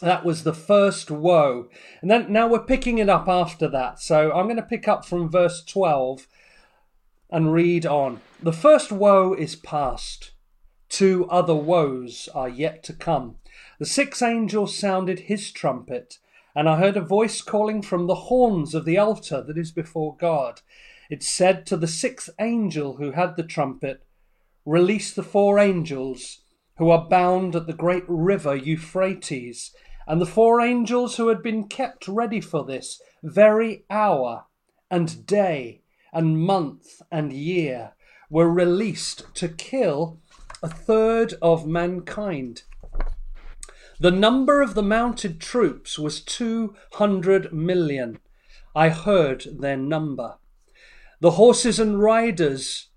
That 0.01 0.25
was 0.25 0.45
the 0.45 0.55
first 0.55 1.11
woe. 1.11 1.69
And 2.01 2.11
then 2.11 2.33
now 2.33 2.49
we're 2.49 2.65
picking 2.65 2.99
it 2.99 3.09
up 3.11 3.29
after 3.29 3.69
that. 3.69 4.01
So 4.01 4.33
I'm 4.33 4.47
going 4.47 4.57
to 4.57 4.63
pick 4.63 4.89
up 4.89 5.05
from 5.05 5.31
verse 5.31 5.63
12 5.63 6.27
and 7.31 7.53
read 7.53 7.85
on. 7.85 8.21
The 8.43 8.53
first 8.53 8.91
woe 8.91 9.35
is 9.35 9.57
past. 9.57 10.33
Two 10.89 11.27
other 11.29 11.55
woes 11.55 12.29
are 12.35 12.49
yet 12.49 12.83
to 12.85 12.95
come. 12.95 13.37
The 13.79 13.87
sixth 13.87 14.23
angel 14.23 14.67
sounded 14.67 15.21
his 15.21 15.53
trumpet, 15.53 16.19
and 16.55 16.69
I 16.69 16.79
heard 16.79 16.97
a 16.97 17.03
voice 17.03 17.41
calling 17.41 17.83
from 17.83 18.07
the 18.07 18.15
horns 18.15 18.75
of 18.75 18.85
the 18.85 18.99
altar 18.99 19.43
that 19.43 19.59
is 19.59 19.73
before 19.73 20.17
God. 20.17 20.61
It 21.09 21.23
said 21.23 21.67
to 21.67 21.77
the 21.77 21.89
sixth 21.89 22.31
angel 22.41 22.97
who 22.97 23.13
had 23.13 23.37
the 23.37 23.43
trumpet, 23.43 24.05
Release 24.65 25.13
the 25.13 25.23
four 25.23 25.59
angels 25.59 26.43
who 26.77 26.91
are 26.91 27.09
bound 27.09 27.57
at 27.57 27.67
the 27.67 27.73
great 27.73 28.05
river 28.07 28.55
Euphrates 28.55 29.75
and 30.07 30.21
the 30.21 30.27
four 30.27 30.61
angels 30.61 31.17
who 31.17 31.29
had 31.29 31.43
been 31.43 31.69
kept 31.69 32.09
ready 32.09 32.41
for 32.41 32.65
this 32.65 33.01
very 33.23 33.85
hour 33.91 34.47
and 34.91 35.27
day 35.27 35.83
and 36.13 36.39
month 36.39 37.01
and 37.13 37.33
year 37.33 37.93
were 38.29 38.51
released 38.51 39.25
to 39.35 39.49
kill 39.49 40.21
a 40.63 40.69
third 40.69 41.35
of 41.41 41.67
mankind. 41.67 42.63
The 44.01 44.11
number 44.11 44.63
of 44.63 44.73
the 44.73 44.83
mounted 44.83 45.43
troops 45.43 45.99
was 45.99 46.23
200 46.23 47.53
million. 47.53 48.19
I 48.75 48.89
heard 48.89 49.45
their 49.59 49.77
number. 49.77 50.39
The 51.21 51.33
horses 51.33 51.79
and 51.79 52.01
riders 52.01 52.89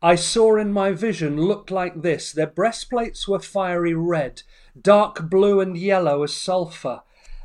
I 0.00 0.14
saw 0.14 0.56
in 0.56 0.72
my 0.72 0.92
vision 0.92 1.36
looked 1.36 1.70
like 1.70 2.00
this. 2.00 2.32
Their 2.32 2.46
breastplates 2.46 3.28
were 3.28 3.38
fiery 3.38 3.92
red, 3.92 4.44
dark 4.80 5.28
blue 5.28 5.60
and 5.60 5.76
yellow 5.76 6.22
as 6.22 6.32
sulphur. 6.32 7.02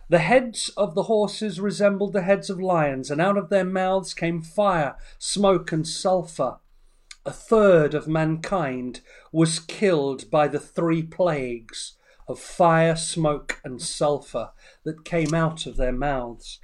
The 0.08 0.20
heads 0.20 0.70
of 0.78 0.96
the 0.96 1.04
horses 1.04 1.60
resembled 1.60 2.14
the 2.14 2.22
heads 2.22 2.50
of 2.50 2.62
lions, 2.62 3.12
and 3.12 3.20
out 3.20 3.38
of 3.38 3.50
their 3.50 3.66
mouths 3.66 4.14
came 4.14 4.42
fire, 4.42 4.96
smoke, 5.20 5.74
and 5.74 5.86
sulphur. 5.86 6.60
A 7.26 7.32
third 7.34 7.94
of 7.94 8.08
mankind 8.08 9.02
was 9.34 9.60
killed 9.60 10.32
by 10.32 10.48
the 10.48 10.62
three 10.62 11.04
plagues 11.04 11.98
of 12.32 12.40
fire, 12.40 12.96
smoke, 12.96 13.62
and 13.64 13.82
sulphur 13.82 14.52
that 14.84 15.06
came 15.06 15.34
out 15.34 15.66
of 15.66 15.78
their 15.78 15.92
mouths. 15.92 16.60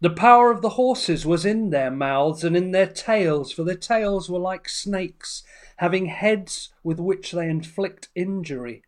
The 0.00 0.10
power 0.10 0.52
of 0.52 0.62
the 0.62 0.70
horses 0.70 1.26
was 1.26 1.44
in 1.44 1.70
their 1.70 1.90
mouths 1.90 2.44
and 2.44 2.56
in 2.56 2.70
their 2.70 2.86
tails, 2.86 3.50
for 3.50 3.64
their 3.64 3.74
tails 3.74 4.30
were 4.30 4.38
like 4.38 4.68
snakes, 4.68 5.42
having 5.78 6.06
heads 6.06 6.72
with 6.84 7.00
which 7.00 7.32
they 7.32 7.48
inflict 7.48 8.08
injury. 8.14 8.84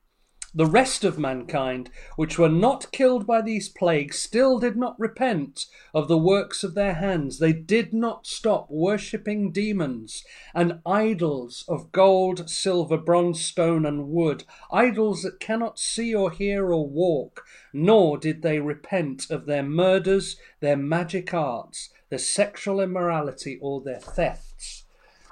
The 0.52 0.66
rest 0.66 1.04
of 1.04 1.16
mankind, 1.16 1.90
which 2.16 2.36
were 2.36 2.48
not 2.48 2.90
killed 2.90 3.24
by 3.24 3.40
these 3.40 3.68
plagues, 3.68 4.18
still 4.18 4.58
did 4.58 4.76
not 4.76 4.98
repent 4.98 5.66
of 5.94 6.08
the 6.08 6.18
works 6.18 6.64
of 6.64 6.74
their 6.74 6.94
hands. 6.94 7.38
They 7.38 7.52
did 7.52 7.92
not 7.92 8.26
stop 8.26 8.68
worshipping 8.68 9.52
demons 9.52 10.24
and 10.52 10.80
idols 10.84 11.64
of 11.68 11.92
gold, 11.92 12.50
silver, 12.50 12.96
bronze, 12.96 13.40
stone, 13.40 13.86
and 13.86 14.08
wood, 14.08 14.42
idols 14.72 15.22
that 15.22 15.38
cannot 15.38 15.78
see 15.78 16.12
or 16.12 16.32
hear 16.32 16.72
or 16.72 16.88
walk, 16.88 17.44
nor 17.72 18.18
did 18.18 18.42
they 18.42 18.58
repent 18.58 19.30
of 19.30 19.46
their 19.46 19.62
murders, 19.62 20.36
their 20.58 20.76
magic 20.76 21.32
arts, 21.32 21.90
their 22.08 22.18
sexual 22.18 22.80
immorality, 22.80 23.56
or 23.62 23.80
their 23.80 24.00
thefts. 24.00 24.84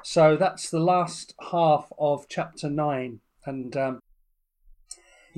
So 0.05 0.37
that's 0.37 0.71
the 0.71 0.79
last 0.79 1.35
half 1.51 1.93
of 1.99 2.29
chapter 2.29 2.71
9. 2.71 3.19
And 3.45 3.77
um, 3.77 4.01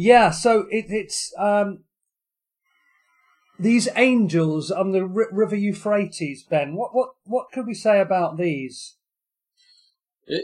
yeah, 0.01 0.31
so 0.31 0.67
it, 0.71 0.87
it's 0.89 1.35
um, 1.39 1.81
these 3.59 3.87
angels 3.97 4.71
on 4.71 4.93
the 4.93 5.01
r- 5.01 5.29
River 5.31 5.57
Euphrates. 5.57 6.43
Ben, 6.43 6.75
what 6.75 6.95
what 6.95 7.11
what 7.25 7.53
could 7.53 7.67
we 7.67 7.75
say 7.75 8.01
about 8.01 8.39
these? 8.39 8.97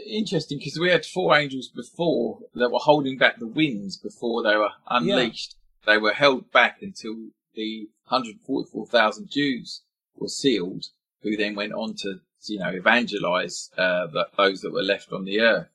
Interesting, 0.07 0.59
because 0.59 0.77
we 0.77 0.91
had 0.91 1.07
four 1.07 1.35
angels 1.35 1.69
before 1.69 2.39
that 2.53 2.69
were 2.69 2.77
holding 2.77 3.17
back 3.17 3.39
the 3.39 3.47
winds 3.47 3.97
before 3.97 4.43
they 4.43 4.55
were 4.55 4.73
unleashed. 4.89 5.55
Yeah. 5.87 5.93
They 5.93 5.97
were 5.97 6.13
held 6.13 6.51
back 6.51 6.79
until 6.81 7.15
the 7.55 7.87
144,000 8.09 9.29
Jews 9.29 9.81
were 10.15 10.27
sealed, 10.27 10.85
who 11.23 11.35
then 11.35 11.55
went 11.55 11.73
on 11.73 11.95
to, 11.99 12.19
you 12.47 12.59
know, 12.59 12.69
evangelize 12.69 13.71
uh, 13.77 14.07
the, 14.07 14.27
those 14.37 14.59
that 14.61 14.73
were 14.73 14.83
left 14.83 15.13
on 15.13 15.23
the 15.23 15.39
earth. 15.39 15.69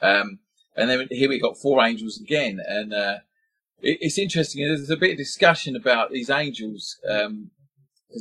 Um, 0.00 0.38
and 0.76 0.88
then 0.88 1.08
here 1.10 1.28
we 1.28 1.38
got 1.38 1.58
four 1.58 1.84
angels 1.84 2.20
again, 2.20 2.60
and 2.66 2.94
uh, 2.94 3.18
it, 3.80 3.98
it's 4.00 4.18
interesting. 4.18 4.66
There's 4.66 4.90
a 4.90 4.96
bit 4.96 5.12
of 5.12 5.18
discussion 5.18 5.76
about 5.76 6.10
these 6.10 6.30
angels 6.30 6.98
because 7.02 7.26
um, 7.26 7.50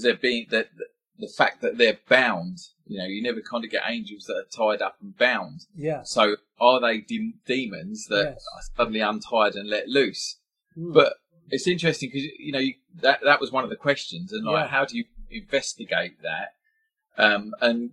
they're 0.01 0.15
being 0.15 0.47
that 0.51 0.69
the 1.17 1.29
fact 1.29 1.61
that 1.61 1.77
they're 1.77 1.99
bound. 2.09 2.57
You 2.85 2.99
know, 2.99 3.05
you 3.05 3.23
never 3.23 3.39
kind 3.41 3.63
of 3.63 3.71
get 3.71 3.83
angels 3.87 4.25
that 4.25 4.35
are 4.35 4.43
tied 4.75 4.81
up 4.81 4.97
and 5.01 5.17
bound. 5.17 5.61
Yeah. 5.75 6.03
So 6.03 6.35
are 6.59 6.81
they 6.81 6.99
de- 6.99 7.35
demons 7.45 8.07
that 8.09 8.33
yes. 8.33 8.45
are 8.53 8.61
suddenly 8.75 8.99
untied 8.99 9.55
and 9.55 9.69
let 9.69 9.87
loose? 9.87 10.39
Mm. 10.77 10.93
But 10.93 11.13
it's 11.49 11.67
interesting 11.67 12.09
because 12.09 12.29
you 12.37 12.51
know 12.51 12.59
you, 12.59 12.73
that 13.01 13.19
that 13.23 13.39
was 13.39 13.51
one 13.51 13.63
of 13.63 13.69
the 13.69 13.77
questions, 13.77 14.33
and 14.33 14.45
like, 14.45 14.65
yeah. 14.65 14.67
how 14.67 14.85
do 14.85 14.97
you 14.97 15.05
investigate 15.29 16.21
that? 16.21 16.53
Um, 17.17 17.53
and 17.61 17.91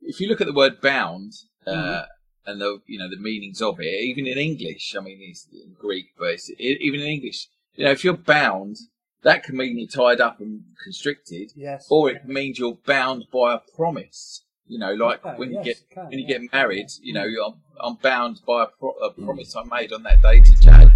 if 0.00 0.20
you 0.20 0.28
look 0.28 0.40
at 0.40 0.46
the 0.46 0.54
word 0.54 0.80
bound, 0.80 1.32
uh, 1.66 1.72
mm-hmm 1.72 2.04
and 2.48 2.60
the 2.60 2.80
you 2.86 2.98
know 2.98 3.08
the 3.08 3.18
meanings 3.18 3.60
of 3.60 3.78
it. 3.78 4.00
Even 4.10 4.26
in 4.26 4.38
English, 4.38 4.94
I 4.96 5.00
mean, 5.00 5.18
it's 5.20 5.46
in 5.52 5.74
Greek, 5.78 6.06
but 6.18 6.30
it's, 6.30 6.50
even 6.58 7.00
in 7.00 7.06
English, 7.06 7.48
you 7.74 7.84
know, 7.84 7.90
if 7.90 8.02
you're 8.02 8.16
bound, 8.16 8.76
that 9.22 9.42
can 9.44 9.56
mean 9.56 9.78
you're 9.78 9.88
tied 9.88 10.20
up 10.20 10.40
and 10.40 10.62
constricted, 10.82 11.52
yes, 11.54 11.86
or 11.90 12.10
it 12.10 12.26
means 12.26 12.58
you're 12.58 12.78
bound 12.86 13.26
by 13.32 13.54
a 13.54 13.60
promise. 13.76 14.44
You 14.66 14.78
know, 14.78 14.92
like 14.92 15.24
okay, 15.24 15.38
when 15.38 15.50
you 15.50 15.56
yes, 15.56 15.64
get 15.64 15.90
can, 15.90 16.04
when 16.08 16.18
you 16.18 16.26
yeah. 16.26 16.38
get 16.38 16.52
married, 16.52 16.88
you 17.02 17.14
know, 17.14 17.24
I'm, 17.24 17.54
I'm 17.80 17.94
bound 17.96 18.40
by 18.46 18.64
a, 18.64 18.66
pro- 18.66 18.98
a 19.02 19.12
mm. 19.12 19.24
promise 19.24 19.56
I 19.56 19.64
made 19.64 19.92
on 19.92 20.02
that 20.02 20.20
day 20.22 20.40
to 20.40 20.60
Jane, 20.60 20.92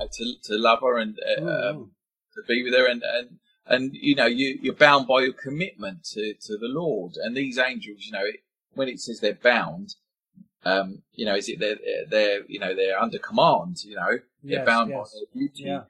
uh, 0.00 0.06
to 0.12 0.34
to 0.44 0.58
love 0.58 0.80
her 0.82 0.98
and 0.98 1.18
uh, 1.18 1.40
mm. 1.40 1.70
um, 1.70 1.90
to 2.34 2.42
be 2.46 2.62
with 2.62 2.74
her, 2.74 2.86
and 2.86 3.02
and 3.02 3.38
and 3.66 3.94
you 3.94 4.14
know, 4.14 4.26
you 4.26 4.58
you're 4.62 4.74
bound 4.74 5.06
by 5.06 5.20
your 5.20 5.32
commitment 5.32 6.04
to 6.12 6.34
to 6.34 6.56
the 6.56 6.68
Lord. 6.68 7.12
And 7.16 7.36
these 7.36 7.58
angels, 7.58 8.06
you 8.06 8.12
know, 8.12 8.24
it, 8.24 8.40
when 8.74 8.88
it 8.88 9.00
says 9.00 9.20
they're 9.20 9.34
bound, 9.34 9.96
um, 10.64 11.02
you 11.14 11.24
know, 11.24 11.36
is 11.36 11.48
it 11.48 11.58
they're, 11.58 11.76
they're, 12.08 12.44
you 12.46 12.58
know, 12.58 12.74
they're 12.74 13.00
under 13.00 13.18
command, 13.18 13.84
you 13.84 13.96
know, 13.96 14.18
they're 14.42 14.58
yes, 14.58 14.66
bound 14.66 14.90
yes. 14.90 15.12
by 15.12 15.18
their 15.18 15.42
duty. 15.42 15.62
Yeah. 15.64 15.82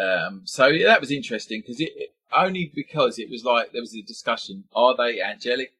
Um, 0.00 0.42
so 0.44 0.66
yeah, 0.66 0.86
that 0.86 1.00
was 1.00 1.10
interesting 1.10 1.60
because 1.60 1.80
it, 1.80 1.92
it, 1.96 2.14
only 2.32 2.70
because 2.74 3.18
it 3.18 3.28
was 3.28 3.44
like 3.44 3.72
there 3.72 3.82
was 3.82 3.94
a 3.94 4.02
discussion: 4.02 4.64
are 4.72 4.96
they 4.96 5.20
angelic 5.20 5.72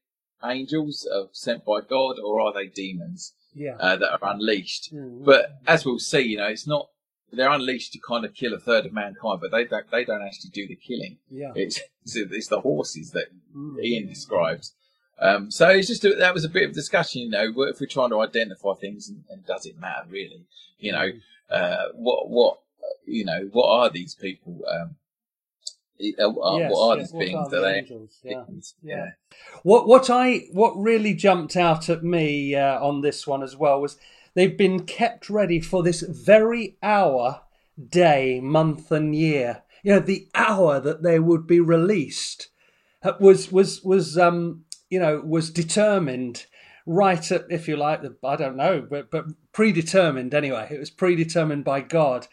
angels 0.44 1.06
sent 1.32 1.64
by 1.64 1.80
God, 1.80 2.16
or 2.18 2.40
are 2.40 2.52
they 2.52 2.66
demons 2.66 3.34
yeah. 3.54 3.76
uh, 3.76 3.96
that 3.96 4.12
are 4.12 4.32
unleashed? 4.32 4.92
Mm-hmm. 4.92 5.24
But 5.24 5.60
as 5.66 5.84
we'll 5.84 5.98
see, 5.98 6.22
you 6.22 6.38
know, 6.38 6.48
it's 6.48 6.66
not 6.66 6.88
they're 7.32 7.50
unleashed 7.50 7.92
to 7.92 8.00
kind 8.00 8.24
of 8.24 8.34
kill 8.34 8.54
a 8.54 8.58
third 8.58 8.86
of 8.86 8.92
mankind, 8.92 9.40
but 9.40 9.52
they 9.52 9.64
don't 9.64 9.90
they 9.90 10.04
don't 10.04 10.22
actually 10.22 10.50
do 10.50 10.66
the 10.66 10.76
killing. 10.76 11.18
Yeah, 11.30 11.52
it's 11.54 11.80
it's, 12.04 12.48
the 12.48 12.60
horses 12.60 13.12
that 13.12 13.28
mm-hmm. 13.56 13.80
Ian 13.80 14.06
describes. 14.08 14.74
Um, 15.20 15.50
so 15.50 15.68
it's 15.68 15.88
just 15.88 16.04
a, 16.04 16.14
that 16.14 16.32
was 16.32 16.44
a 16.44 16.48
bit 16.48 16.68
of 16.68 16.74
discussion, 16.74 17.22
you 17.22 17.28
know, 17.28 17.52
if 17.64 17.80
we're 17.80 17.86
trying 17.86 18.10
to 18.10 18.20
identify 18.20 18.72
things 18.74 19.08
and, 19.08 19.22
and 19.28 19.44
does 19.44 19.66
it 19.66 19.78
matter 19.78 20.06
really? 20.08 20.46
You 20.78 20.92
know, 20.92 21.10
uh, 21.50 21.88
what 21.94 22.30
what 22.30 22.60
you 23.06 23.24
know, 23.24 23.48
what 23.52 23.68
are 23.68 23.90
these 23.90 24.14
people? 24.14 24.62
Um, 24.66 24.96
uh, 26.00 26.56
yes, 26.56 26.72
what 26.72 26.88
are 26.88 26.96
yes, 26.96 27.06
these 27.08 27.12
what 27.12 27.20
beings? 27.20 27.46
Are 27.48 27.50
the 27.50 27.74
angels? 27.74 28.18
Yeah. 28.22 28.44
yeah. 28.82 29.10
What 29.62 29.86
what 29.86 30.08
I 30.08 30.46
what 30.52 30.72
really 30.76 31.14
jumped 31.14 31.56
out 31.56 31.90
at 31.90 32.02
me 32.02 32.54
uh, 32.54 32.80
on 32.80 33.02
this 33.02 33.26
one 33.26 33.42
as 33.42 33.56
well 33.56 33.80
was 33.80 33.98
they've 34.34 34.56
been 34.56 34.86
kept 34.86 35.28
ready 35.28 35.60
for 35.60 35.82
this 35.82 36.00
very 36.00 36.78
hour, 36.82 37.42
day, 37.88 38.40
month, 38.40 38.90
and 38.90 39.14
year. 39.14 39.62
You 39.82 39.94
know, 39.94 40.00
the 40.00 40.28
hour 40.34 40.80
that 40.80 41.02
they 41.02 41.18
would 41.18 41.46
be 41.46 41.60
released 41.60 42.48
uh, 43.02 43.12
was 43.20 43.52
was 43.52 43.82
was 43.82 44.16
um 44.16 44.64
you 44.90 44.98
know, 45.00 45.22
was 45.24 45.50
determined 45.50 46.46
right 46.84 47.30
at, 47.30 47.46
if 47.48 47.68
you 47.68 47.76
like, 47.76 48.02
the, 48.02 48.16
I 48.24 48.36
don't 48.36 48.56
know, 48.56 48.86
but, 48.88 49.10
but 49.10 49.26
predetermined 49.52 50.34
anyway. 50.34 50.68
It 50.70 50.78
was 50.78 50.90
predetermined 50.90 51.64
by 51.64 51.80
God. 51.80 52.26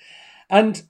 And 0.49 0.81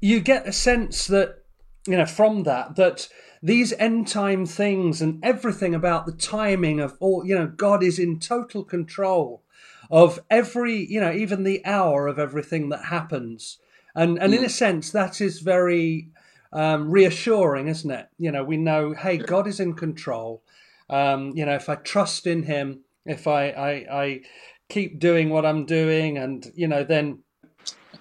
you 0.00 0.20
get 0.20 0.46
a 0.46 0.52
sense 0.52 1.06
that, 1.06 1.44
you 1.86 1.96
know, 1.96 2.06
from 2.06 2.42
that, 2.42 2.76
that 2.76 3.08
these 3.42 3.72
end 3.74 4.08
time 4.08 4.46
things 4.46 5.00
and 5.00 5.24
everything 5.24 5.74
about 5.74 6.06
the 6.06 6.12
timing 6.12 6.80
of 6.80 6.96
all, 7.00 7.24
you 7.24 7.34
know, 7.34 7.46
God 7.46 7.82
is 7.82 7.98
in 7.98 8.18
total 8.20 8.64
control 8.64 9.42
of 9.90 10.20
every, 10.30 10.84
you 10.86 11.00
know, 11.00 11.12
even 11.12 11.42
the 11.42 11.64
hour 11.64 12.06
of 12.06 12.18
everything 12.18 12.68
that 12.70 12.86
happens. 12.86 13.58
And, 13.94 14.18
and 14.18 14.34
in 14.34 14.42
a 14.42 14.48
mm. 14.48 14.50
sense, 14.50 14.90
that 14.90 15.20
is 15.20 15.40
very 15.40 16.10
um, 16.52 16.90
reassuring, 16.90 17.68
isn't 17.68 17.90
it? 17.90 18.08
You 18.18 18.32
know, 18.32 18.44
we 18.44 18.56
know, 18.56 18.92
hey, 18.92 19.16
God 19.18 19.46
is 19.46 19.60
in 19.60 19.74
control. 19.74 20.42
Um, 20.88 21.32
you 21.34 21.46
know, 21.46 21.54
if 21.54 21.68
I 21.68 21.76
trust 21.76 22.26
in 22.26 22.44
Him, 22.44 22.80
if 23.06 23.26
I, 23.26 23.48
I, 23.48 23.70
I 23.90 24.20
keep 24.68 24.98
doing 24.98 25.30
what 25.30 25.46
I'm 25.46 25.66
doing, 25.66 26.18
and 26.18 26.50
you 26.54 26.68
know, 26.68 26.84
then 26.84 27.22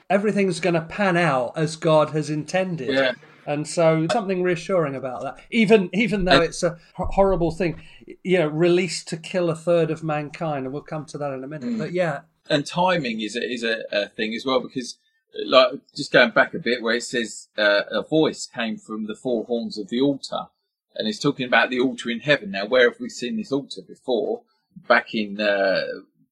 everything's 0.09 0.59
going 0.59 0.75
to 0.75 0.81
pan 0.81 1.17
out 1.17 1.53
as 1.55 1.75
God 1.75 2.11
has 2.11 2.29
intended. 2.29 2.89
Yeah. 2.89 3.13
And 3.45 3.67
so 3.67 4.07
something 4.11 4.41
reassuring 4.41 4.95
about 4.95 5.21
that, 5.23 5.41
even 5.51 5.89
even 5.93 6.25
though 6.25 6.41
it's 6.41 6.63
a 6.63 6.77
horrible 6.95 7.51
thing, 7.51 7.81
you 8.23 8.39
know, 8.39 8.47
released 8.47 9.09
to 9.09 9.17
kill 9.17 9.49
a 9.49 9.55
third 9.55 9.91
of 9.91 10.03
mankind, 10.03 10.65
and 10.65 10.73
we'll 10.73 10.81
come 10.81 11.05
to 11.07 11.17
that 11.17 11.33
in 11.33 11.43
a 11.43 11.47
minute. 11.47 11.71
Mm. 11.71 11.77
But 11.77 11.91
yeah, 11.91 12.21
and 12.49 12.65
timing 12.65 13.21
is 13.21 13.35
a, 13.35 13.43
is 13.43 13.63
a, 13.63 13.83
a, 13.91 14.07
thing 14.07 14.33
as 14.33 14.45
well 14.45 14.61
because, 14.61 14.97
like, 15.45 15.71
just 15.95 16.11
going 16.11 16.31
back 16.31 16.53
a 16.53 16.59
bit, 16.59 16.81
where 16.81 16.95
it 16.95 17.03
says 17.03 17.49
uh, 17.57 17.81
a 17.91 18.01
voice 18.01 18.45
came 18.45 18.77
from 18.77 19.07
the 19.07 19.15
four 19.15 19.45
horns 19.45 19.77
of 19.77 19.89
the 19.89 20.01
altar, 20.01 20.47
and 20.95 21.07
it's 21.07 21.19
talking 21.19 21.45
about 21.45 21.69
the 21.69 21.79
altar 21.79 22.09
in 22.09 22.19
heaven. 22.19 22.51
Now, 22.51 22.65
where 22.65 22.89
have 22.89 22.99
we 22.99 23.09
seen 23.09 23.37
this 23.37 23.51
altar 23.51 23.81
before? 23.87 24.43
Back 24.87 25.13
in 25.13 25.39
uh, 25.39 25.83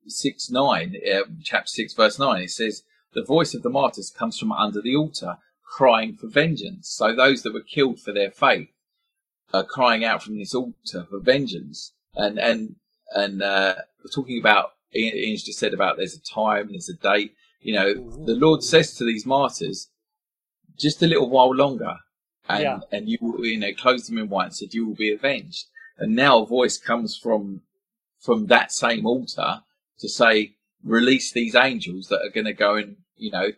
six 0.07 0.49
nine, 0.49 0.95
uh, 1.11 1.21
chapter 1.43 1.67
six, 1.67 1.93
verse 1.93 2.17
nine, 2.17 2.43
it 2.43 2.51
says, 2.51 2.83
"The 3.13 3.23
voice 3.23 3.53
of 3.53 3.63
the 3.63 3.69
martyrs 3.69 4.09
comes 4.09 4.37
from 4.37 4.51
under 4.51 4.81
the 4.81 4.95
altar." 4.95 5.37
crying 5.71 6.13
for 6.13 6.27
vengeance. 6.27 6.89
So 6.89 7.15
those 7.15 7.43
that 7.43 7.53
were 7.53 7.61
killed 7.61 7.99
for 7.99 8.11
their 8.11 8.29
faith 8.29 8.69
are 9.53 9.63
crying 9.63 10.03
out 10.03 10.21
from 10.21 10.37
this 10.37 10.53
altar 10.53 11.05
for 11.09 11.19
vengeance. 11.19 11.93
And 12.13 12.37
and 12.37 12.75
and 13.15 13.41
uh, 13.41 13.75
talking 14.13 14.39
about 14.39 14.73
Ian's 14.93 15.43
just 15.43 15.59
said 15.59 15.73
about 15.73 15.97
there's 15.97 16.15
a 16.15 16.21
time, 16.21 16.69
there's 16.71 16.89
a 16.89 16.93
date. 16.93 17.33
You 17.61 17.73
know, 17.75 17.93
the 18.25 18.35
Lord 18.35 18.63
says 18.63 18.93
to 18.95 19.05
these 19.05 19.25
martyrs, 19.25 19.87
just 20.77 21.01
a 21.01 21.07
little 21.07 21.29
while 21.29 21.53
longer, 21.53 21.97
and 22.49 22.63
yeah. 22.63 22.79
and 22.91 23.07
you 23.07 23.17
will, 23.21 23.45
you 23.45 23.59
know, 23.59 23.73
clothe 23.73 24.05
them 24.05 24.17
in 24.17 24.29
white 24.29 24.45
and 24.45 24.55
said 24.55 24.73
you 24.73 24.87
will 24.87 24.95
be 24.95 25.13
avenged. 25.13 25.65
And 25.97 26.15
now 26.15 26.41
a 26.41 26.45
voice 26.45 26.77
comes 26.77 27.17
from 27.17 27.61
from 28.19 28.47
that 28.47 28.71
same 28.71 29.05
altar 29.05 29.61
to 29.99 30.09
say, 30.09 30.55
release 30.83 31.31
these 31.31 31.55
angels 31.55 32.07
that 32.07 32.21
are 32.21 32.29
going 32.29 32.45
to 32.45 32.53
go 32.53 32.75
and 32.75 32.97
you 33.15 33.31
know 33.31 33.51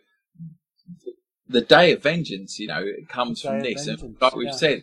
the 1.48 1.60
day 1.60 1.92
of 1.92 2.02
vengeance, 2.02 2.58
you 2.58 2.66
know, 2.66 2.82
it 2.82 3.08
comes 3.08 3.42
from 3.42 3.60
this. 3.60 3.86
And 3.86 4.16
like 4.20 4.34
we've 4.34 4.46
yeah. 4.46 4.52
said, 4.52 4.82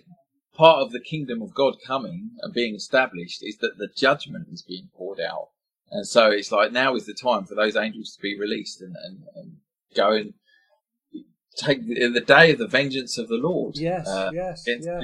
part 0.54 0.80
of 0.80 0.92
the 0.92 1.00
kingdom 1.00 1.42
of 1.42 1.54
God 1.54 1.76
coming 1.86 2.32
and 2.42 2.54
being 2.54 2.76
established 2.76 3.44
is 3.44 3.58
that 3.58 3.78
the 3.78 3.90
judgment 3.96 4.48
is 4.52 4.62
being 4.62 4.90
poured 4.96 5.20
out. 5.20 5.50
And 5.90 6.08
so 6.08 6.30
it's 6.30 6.52
like 6.52 6.72
now 6.72 6.96
is 6.96 7.06
the 7.06 7.14
time 7.14 7.46
for 7.46 7.56
those 7.56 7.76
angels 7.76 8.16
to 8.16 8.22
be 8.22 8.40
released 8.40 8.82
and, 8.82 8.96
and, 9.04 9.24
and 9.36 9.58
go 9.96 10.12
and 10.12 10.34
take 11.56 11.86
the, 11.86 12.08
the, 12.08 12.22
day 12.22 12.52
of 12.52 12.60
the 12.60 12.68
vengeance 12.68 13.18
of 13.18 13.28
the 13.28 13.38
Lord. 13.38 13.78
Yes, 13.78 14.08
uh, 14.08 14.32
yes, 14.34 14.64
yeah. 14.68 15.02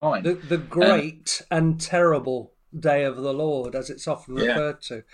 The, 0.00 0.34
the 0.48 0.58
great 0.58 1.42
um, 1.50 1.58
and 1.58 1.80
terrible 1.80 2.52
day 2.78 3.04
of 3.04 3.16
the 3.16 3.32
Lord, 3.32 3.74
as 3.74 3.90
it's 3.90 4.06
often 4.06 4.34
referred 4.34 4.78
yeah. 4.82 4.88
to. 4.88 5.04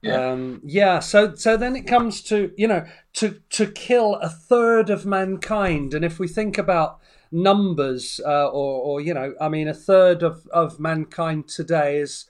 Yeah. 0.00 0.30
Um, 0.30 0.60
yeah. 0.64 0.98
So 1.00 1.34
so 1.34 1.56
then 1.56 1.74
it 1.74 1.86
comes 1.86 2.22
to 2.24 2.52
you 2.56 2.68
know 2.68 2.86
to 3.14 3.40
to 3.50 3.66
kill 3.66 4.14
a 4.16 4.28
third 4.28 4.90
of 4.90 5.04
mankind, 5.04 5.94
and 5.94 6.04
if 6.04 6.18
we 6.18 6.28
think 6.28 6.58
about 6.58 7.00
numbers, 7.30 8.20
uh, 8.24 8.48
or 8.48 8.82
or 8.82 9.00
you 9.00 9.14
know, 9.14 9.34
I 9.40 9.48
mean, 9.48 9.68
a 9.68 9.74
third 9.74 10.22
of 10.22 10.46
of 10.48 10.78
mankind 10.78 11.48
today 11.48 11.98
is 11.98 12.26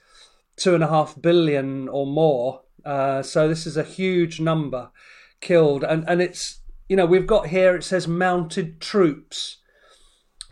two 0.55 0.75
and 0.75 0.83
a 0.83 0.87
half 0.87 1.19
billion 1.21 1.87
or 1.87 2.05
more. 2.05 2.61
Uh, 2.83 3.21
so 3.21 3.47
this 3.47 3.65
is 3.65 3.77
a 3.77 3.83
huge 3.83 4.39
number 4.39 4.89
killed, 5.41 5.83
and 5.83 6.03
and 6.07 6.21
it's 6.21 6.61
you 6.89 6.95
know 6.95 7.05
we've 7.05 7.27
got 7.27 7.47
here 7.47 7.75
it 7.75 7.83
says 7.83 8.07
mounted 8.07 8.81
troops, 8.81 9.57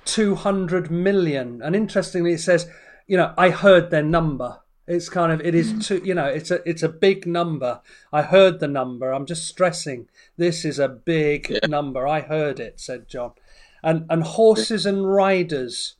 two 0.06 0.36
hundred 0.36 0.89
million, 0.89 1.62
and 1.62 1.75
interestingly 1.75 2.34
it 2.34 2.39
says 2.39 2.70
you 3.08 3.17
know 3.17 3.34
I 3.38 3.50
heard 3.50 3.89
their 3.89 4.03
number. 4.03 4.60
It's 4.88 5.10
kind 5.10 5.34
of 5.34 5.41
it 5.41 5.53
is 5.53 5.74
mm. 5.74 5.86
too 5.86 6.01
you 6.06 6.13
know 6.13 6.27
it's 6.27 6.51
a 6.51 6.67
it's 6.70 6.84
a 6.84 6.89
big 6.89 7.25
number. 7.25 7.82
I 8.13 8.22
heard 8.22 8.60
the 8.60 8.67
number. 8.67 9.12
I'm 9.12 9.25
just 9.25 9.48
stressing 9.48 10.08
this 10.38 10.63
is 10.63 10.79
a 10.79 10.88
big 10.88 11.50
yeah. 11.50 11.67
number. 11.67 12.08
I 12.08 12.22
heard 12.22 12.60
it," 12.62 12.79
said 12.79 13.10
John. 13.10 13.32
And 13.84 14.06
and 14.10 14.24
horses 14.24 14.86
and 14.86 15.12
riders, 15.12 15.96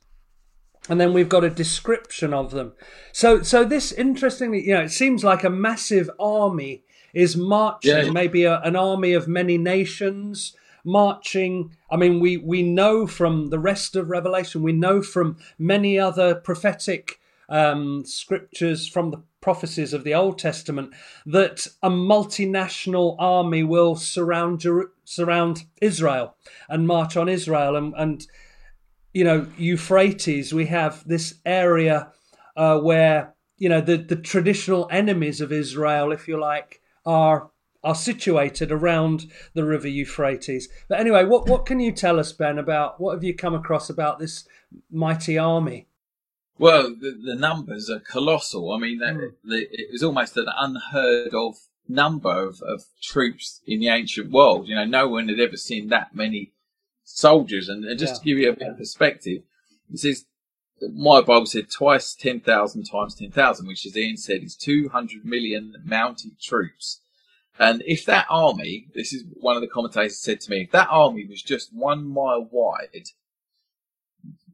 and 0.88 1.00
then 1.00 1.12
we've 1.12 1.28
got 1.28 1.44
a 1.44 1.50
description 1.50 2.32
of 2.32 2.52
them. 2.52 2.72
So 3.12 3.42
so 3.42 3.64
this 3.64 3.92
interestingly, 3.92 4.66
you 4.66 4.74
know, 4.74 4.82
it 4.82 4.92
seems 4.92 5.24
like 5.24 5.42
a 5.42 5.50
massive 5.50 6.08
army 6.18 6.84
is 7.14 7.36
marching, 7.36 8.06
yeah. 8.06 8.10
maybe 8.10 8.44
a, 8.44 8.60
an 8.60 8.76
army 8.76 9.12
of 9.12 9.28
many 9.28 9.58
nations 9.58 10.54
marching. 10.84 11.76
I 11.90 11.96
mean, 11.96 12.20
we 12.20 12.36
we 12.36 12.62
know 12.62 13.06
from 13.06 13.50
the 13.50 13.58
rest 13.58 13.96
of 13.96 14.10
Revelation, 14.10 14.62
we 14.62 14.72
know 14.72 15.02
from 15.02 15.36
many 15.58 15.98
other 15.98 16.34
prophetic 16.34 17.20
um, 17.48 18.04
scriptures 18.04 18.86
from 18.86 19.10
the 19.10 19.22
prophecies 19.40 19.92
of 19.92 20.04
the 20.04 20.14
Old 20.14 20.38
Testament 20.38 20.92
that 21.24 21.66
a 21.82 21.90
multinational 21.90 23.16
army 23.18 23.62
will 23.62 23.96
surround 23.96 24.64
surround 25.04 25.64
Israel 25.80 26.36
and 26.68 26.86
march 26.86 27.16
on 27.16 27.28
Israel 27.28 27.76
and, 27.76 27.94
and 27.96 28.26
you 29.14 29.24
know 29.24 29.46
Euphrates 29.56 30.52
we 30.52 30.66
have 30.66 31.06
this 31.06 31.34
area 31.46 32.12
uh, 32.56 32.78
where 32.78 33.34
you 33.56 33.68
know 33.68 33.80
the 33.80 33.96
the 33.96 34.16
traditional 34.16 34.88
enemies 34.90 35.40
of 35.40 35.52
Israel 35.52 36.12
if 36.12 36.28
you 36.28 36.38
like 36.38 36.82
are 37.08 37.50
are 37.82 37.94
situated 37.94 38.70
around 38.70 39.26
the 39.54 39.64
river 39.64 39.88
Euphrates 39.88 40.68
but 40.88 41.00
anyway 41.00 41.24
what 41.24 41.48
what 41.48 41.66
can 41.66 41.80
you 41.80 41.92
tell 41.92 42.20
us 42.20 42.32
Ben 42.32 42.58
about 42.58 43.00
what 43.00 43.14
have 43.14 43.24
you 43.24 43.34
come 43.34 43.54
across 43.54 43.88
about 43.88 44.18
this 44.18 44.46
mighty 44.90 45.38
army 45.38 45.88
well, 46.58 46.88
the, 46.88 47.12
the 47.12 47.36
numbers 47.36 47.88
are 47.88 48.00
colossal. 48.00 48.72
I 48.72 48.78
mean, 48.78 49.00
mm. 49.00 49.32
the, 49.44 49.68
it 49.70 49.92
was 49.92 50.02
almost 50.02 50.36
an 50.36 50.48
unheard 50.58 51.32
of 51.32 51.56
number 51.88 52.30
of, 52.30 52.60
of 52.62 52.84
troops 53.00 53.60
in 53.66 53.80
the 53.80 53.88
ancient 53.88 54.30
world. 54.30 54.66
You 54.68 54.74
know, 54.74 54.84
no 54.84 55.08
one 55.08 55.28
had 55.28 55.40
ever 55.40 55.56
seen 55.56 55.88
that 55.88 56.14
many 56.14 56.52
soldiers. 57.04 57.68
And, 57.68 57.84
and 57.84 57.98
just 57.98 58.14
yeah. 58.14 58.18
to 58.18 58.24
give 58.24 58.38
you 58.38 58.50
a 58.50 58.56
bit 58.56 58.68
of 58.68 58.76
perspective, 58.76 59.42
this 59.88 60.04
is 60.04 60.26
my 60.94 61.20
Bible 61.20 61.46
said 61.46 61.70
twice 61.70 62.14
10,000 62.14 62.84
times 62.84 63.14
10,000, 63.14 63.66
which, 63.66 63.86
as 63.86 63.96
Ian 63.96 64.16
said, 64.16 64.42
is 64.42 64.56
200 64.56 65.24
million 65.24 65.74
mounted 65.84 66.40
troops. 66.40 67.00
And 67.58 67.82
if 67.86 68.04
that 68.06 68.26
army, 68.30 68.86
this 68.94 69.12
is 69.12 69.24
one 69.40 69.56
of 69.56 69.62
the 69.62 69.68
commentators 69.68 70.18
said 70.18 70.40
to 70.42 70.50
me, 70.50 70.62
if 70.62 70.70
that 70.70 70.88
army 70.90 71.26
was 71.28 71.42
just 71.42 71.74
one 71.74 72.06
mile 72.06 72.46
wide 72.50 73.08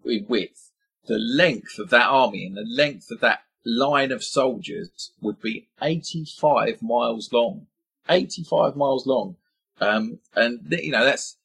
in 0.04 0.26
width, 0.28 0.70
the 1.06 1.18
length 1.18 1.78
of 1.78 1.90
that 1.90 2.06
army 2.06 2.46
and 2.46 2.56
the 2.56 2.64
length 2.66 3.10
of 3.10 3.20
that 3.20 3.40
line 3.64 4.10
of 4.10 4.24
soldiers 4.24 5.12
would 5.20 5.40
be 5.40 5.68
85 5.82 6.80
miles 6.82 7.30
long. 7.32 7.66
85 8.08 8.76
miles 8.76 9.06
long. 9.06 9.37
Um, 9.80 10.20
and, 10.34 10.60
you 10.70 10.92
know, 10.92 11.04
that's 11.04 11.37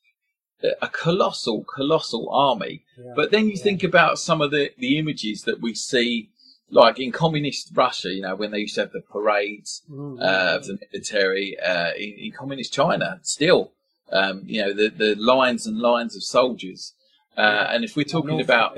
a 0.81 0.87
colossal, 0.87 1.63
colossal 1.63 2.29
army. 2.29 2.83
Yeah, 2.97 3.13
but 3.15 3.31
then 3.31 3.45
you 3.45 3.53
yeah. 3.55 3.63
think 3.63 3.83
about 3.83 4.19
some 4.19 4.41
of 4.41 4.51
the, 4.51 4.71
the 4.77 4.97
images 4.97 5.43
that 5.43 5.61
we 5.61 5.73
see, 5.73 6.29
like 6.69 6.99
in 6.99 7.11
communist 7.11 7.71
Russia, 7.73 8.09
you 8.09 8.21
know, 8.21 8.35
when 8.35 8.51
they 8.51 8.59
used 8.59 8.75
to 8.75 8.81
have 8.81 8.91
the 8.91 9.01
parades 9.01 9.83
mm-hmm. 9.89 10.21
uh, 10.21 10.57
of 10.57 10.65
the 10.65 10.77
military, 10.91 11.57
uh, 11.59 11.91
in, 11.97 12.13
in, 12.17 12.31
communist 12.31 12.73
China, 12.73 13.19
still, 13.23 13.71
um, 14.11 14.43
you 14.45 14.61
know, 14.61 14.73
the, 14.73 14.89
the 14.89 15.15
lines 15.15 15.65
and 15.65 15.79
lines 15.79 16.15
of 16.15 16.23
soldiers. 16.23 16.93
Uh, 17.37 17.41
yeah. 17.41 17.75
And 17.75 17.83
if 17.85 17.95
we're 17.95 18.03
talking 18.03 18.41
about, 18.41 18.77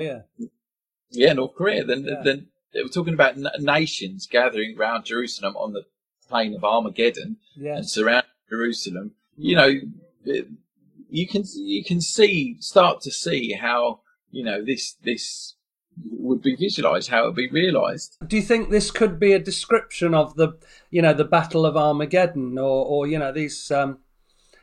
yeah, 1.10 1.32
North 1.32 1.54
Korea. 1.54 1.84
Then, 1.84 2.04
yeah. 2.04 2.22
then 2.22 2.48
were 2.74 2.88
talking 2.88 3.14
about 3.14 3.36
nations 3.60 4.26
gathering 4.26 4.78
around 4.78 5.04
Jerusalem 5.04 5.56
on 5.56 5.72
the 5.72 5.84
plain 6.28 6.54
of 6.54 6.64
Armageddon 6.64 7.36
and 7.56 7.88
surrounding 7.88 8.30
Jerusalem. 8.48 9.12
You 9.36 9.56
know, 9.56 9.80
you 11.12 11.28
can 11.28 11.44
you 11.54 11.84
can 11.84 12.00
see 12.00 12.56
start 12.60 13.02
to 13.02 13.10
see 13.10 13.52
how 13.52 14.00
you 14.30 14.42
know 14.42 14.64
this 14.64 14.94
this 15.04 15.54
would 16.10 16.40
be 16.40 16.56
visualized, 16.56 17.10
how 17.10 17.24
it 17.24 17.26
would 17.26 17.36
be 17.36 17.50
realized. 17.50 18.16
Do 18.26 18.36
you 18.36 18.42
think 18.42 18.70
this 18.70 18.90
could 18.90 19.20
be 19.20 19.34
a 19.34 19.38
description 19.38 20.14
of 20.14 20.36
the 20.36 20.54
you 20.90 21.02
know 21.02 21.12
the 21.12 21.24
Battle 21.24 21.66
of 21.66 21.76
Armageddon, 21.76 22.58
or 22.58 22.86
or 22.86 23.06
you 23.06 23.18
know 23.18 23.30
these 23.30 23.70
um, 23.70 23.98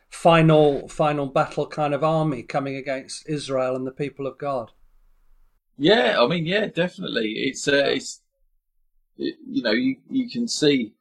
final 0.10 0.88
final 0.88 1.28
battle 1.28 1.68
kind 1.68 1.94
of 1.94 2.04
army 2.04 2.42
coming 2.42 2.76
against 2.76 3.30
Israel 3.30 3.76
and 3.76 3.86
the 3.86 3.92
people 3.92 4.26
of 4.26 4.40
God? 4.40 4.72
Yeah, 5.78 6.16
I 6.20 6.28
mean, 6.28 6.48
yeah, 6.48 6.66
definitely. 6.66 7.34
It's 7.34 7.68
uh, 7.68 7.92
it's 7.94 8.22
it, 9.18 9.36
you 9.48 9.62
know 9.62 9.72
you 9.72 9.98
you 10.10 10.28
can 10.28 10.48
see 10.48 10.94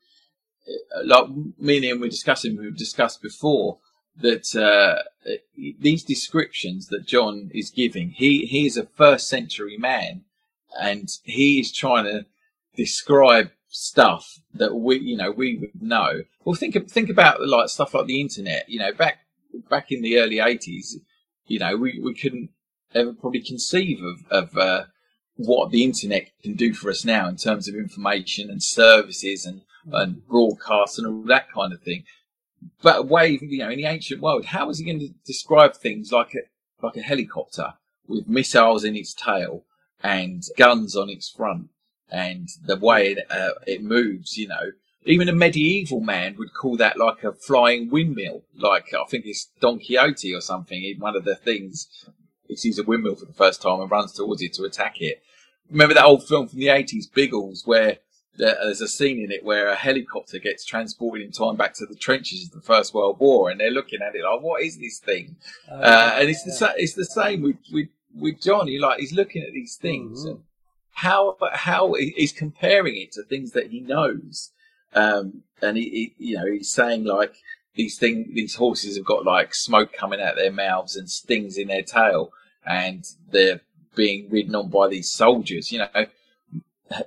uh, 0.95 1.05
like 1.07 1.31
me 1.59 1.77
and 1.77 1.85
Ian 1.87 2.01
were 2.01 2.09
discussing 2.09 2.59
we've 2.59 2.77
discussed 2.77 3.23
before 3.23 3.79
that 4.21 4.55
uh, 4.55 5.03
these 5.79 6.03
descriptions 6.03 6.89
that 6.89 7.07
John 7.07 7.51
is 7.55 7.71
giving 7.71 8.11
he 8.11 8.47
he 8.47 8.67
is 8.67 8.77
a 8.77 8.87
first 8.87 9.29
century 9.29 9.77
man 9.77 10.25
and 10.81 11.09
he 11.25 11.61
is 11.61 11.73
trying 11.73 12.05
to 12.05 12.27
describe 12.77 13.51
stuff 13.69 14.41
that 14.55 14.75
we 14.75 14.99
you 14.99 15.17
know 15.17 15.31
we 15.31 15.59
would 15.59 15.83
know. 15.83 16.23
Well, 16.45 16.55
think 16.55 16.91
think 16.91 17.11
about 17.11 17.47
like 17.47 17.69
stuff 17.69 17.95
like 17.95 18.07
the 18.07 18.21
internet. 18.21 18.69
You 18.69 18.79
know, 18.79 18.93
back 18.93 19.19
back 19.69 19.91
in 19.91 20.03
the 20.03 20.19
early 20.19 20.39
eighties, 20.39 20.99
you 21.47 21.59
know, 21.59 21.77
we 21.77 22.01
we 22.03 22.15
couldn't 22.15 22.51
ever 22.95 23.13
probably 23.13 23.41
conceive 23.41 24.03
of, 24.03 24.19
of 24.31 24.57
uh, 24.57 24.85
what 25.37 25.71
the 25.71 25.85
internet 25.85 26.31
can 26.43 26.55
do 26.55 26.73
for 26.73 26.91
us 26.91 27.05
now 27.05 27.29
in 27.29 27.37
terms 27.37 27.69
of 27.69 27.75
information 27.75 28.51
and 28.51 28.63
services 28.63 29.45
and, 29.45 29.63
and 29.93 30.27
broadcasts 30.27 30.99
and 30.99 31.07
all 31.07 31.23
that 31.25 31.53
kind 31.53 31.73
of 31.73 31.83
thing. 31.83 32.05
But 32.83 33.07
way, 33.09 33.39
you 33.41 33.59
know, 33.59 33.71
in 33.71 33.79
the 33.79 33.87
ancient 33.87 34.21
world, 34.21 34.47
how 34.47 34.67
was 34.67 34.79
he 34.79 34.85
going 34.85 35.01
to 35.01 35.15
describe 35.27 35.75
things 35.75 36.13
like 36.13 36.35
a, 36.35 36.41
like 36.85 36.97
a 36.97 37.03
helicopter 37.03 37.75
with 38.07 38.29
missiles 38.29 38.85
in 38.85 38.97
its 38.97 39.15
tail 39.15 39.65
and 40.03 40.45
guns 40.57 40.97
on 40.97 41.09
its 41.09 41.29
front 41.29 41.69
and 42.11 42.49
the 42.65 42.77
way 42.77 43.13
it, 43.13 43.31
uh, 43.31 43.51
it 43.67 43.83
moves, 43.83 44.37
you 44.37 44.49
know? 44.49 44.73
Even 45.05 45.29
a 45.29 45.33
medieval 45.33 46.01
man 46.01 46.37
would 46.39 46.53
call 46.55 46.77
that 46.77 46.99
like 46.99 47.25
a 47.25 47.33
flying 47.33 47.89
windmill. 47.91 48.43
Like, 48.57 48.93
I 48.93 49.05
think 49.09 49.27
it's 49.27 49.49
Don 49.61 49.79
Quixote 49.79 50.35
or 50.35 50.41
something. 50.41 50.97
One 50.99 51.17
of 51.17 51.25
the 51.25 51.37
things, 51.37 51.89
he 52.47 52.57
sees 52.57 52.79
a 52.79 52.83
windmill 52.83 53.15
for 53.15 53.25
the 53.25 53.33
first 53.33 53.63
time 53.63 53.81
and 53.81 53.91
runs 53.91 54.13
towards 54.13 54.43
it 54.43 54.53
to 54.55 54.65
attack 54.65 55.01
it. 55.01 55.23
Remember 55.71 55.95
that 55.95 56.05
old 56.05 56.27
film 56.27 56.49
from 56.49 56.59
the 56.59 56.67
80s, 56.67 57.13
Biggles, 57.13 57.67
where 57.67 57.99
there's 58.39 58.81
a 58.81 58.89
scene 58.89 59.19
in 59.19 59.31
it 59.31 59.45
where 59.45 59.69
a 59.69 59.75
helicopter 59.75 60.39
gets 60.39 60.65
transported 60.65 61.25
in 61.25 61.33
time 61.33 61.57
back 61.57 61.75
to 61.75 61.87
the 61.87 61.95
trenches 61.95 62.47
of 62.47 62.53
the 62.53 62.61
First 62.61 62.95
World 62.95 63.19
War, 63.19 63.51
and 63.51 63.61
they're 63.61 63.71
looking 63.71 64.01
at 64.01 64.15
it 64.15 64.23
like, 64.23 64.41
"What 64.41 64.63
is 64.63 64.79
this 64.79 64.99
thing?" 64.99 65.37
Uh, 65.71 65.75
uh, 65.75 66.17
and 66.21 66.29
it's 66.29 66.45
the 66.45 66.75
it's 66.77 66.95
the 66.95 67.05
same 67.05 67.43
with 67.43 67.57
with 67.73 67.89
with 68.15 68.41
Johnny. 68.41 68.79
Like 68.79 69.01
he's 69.01 69.13
looking 69.13 69.43
at 69.43 69.53
these 69.53 69.77
things 69.77 70.21
mm-hmm. 70.21 70.31
and 70.31 70.41
how 70.93 71.37
how 71.53 71.95
he's 71.95 72.33
comparing 72.33 72.97
it 72.97 73.13
to 73.13 73.23
things 73.23 73.53
that 73.53 73.71
he 73.71 73.81
knows, 73.81 74.53
um, 74.95 75.43
and 75.61 75.77
he, 75.77 76.15
he, 76.19 76.31
you 76.31 76.37
know 76.37 76.47
he's 76.47 76.71
saying 76.71 77.05
like 77.05 77.35
these 77.75 77.99
things 77.99 78.29
these 78.35 78.55
horses 78.55 78.97
have 78.97 79.07
got 79.07 79.25
like 79.25 79.55
smoke 79.55 79.93
coming 79.93 80.21
out 80.21 80.37
their 80.37 80.53
mouths 80.53 80.97
and 80.97 81.11
stings 81.11 81.57
in 81.57 81.69
their 81.69 81.83
tail, 81.83 82.31
and 82.65 83.05
they're 83.31 83.61
being 83.97 84.29
ridden 84.31 84.55
on 84.55 84.71
by 84.71 84.89
these 84.89 85.11
soldiers. 85.11 85.73
You 85.73 85.81
know 85.81 86.07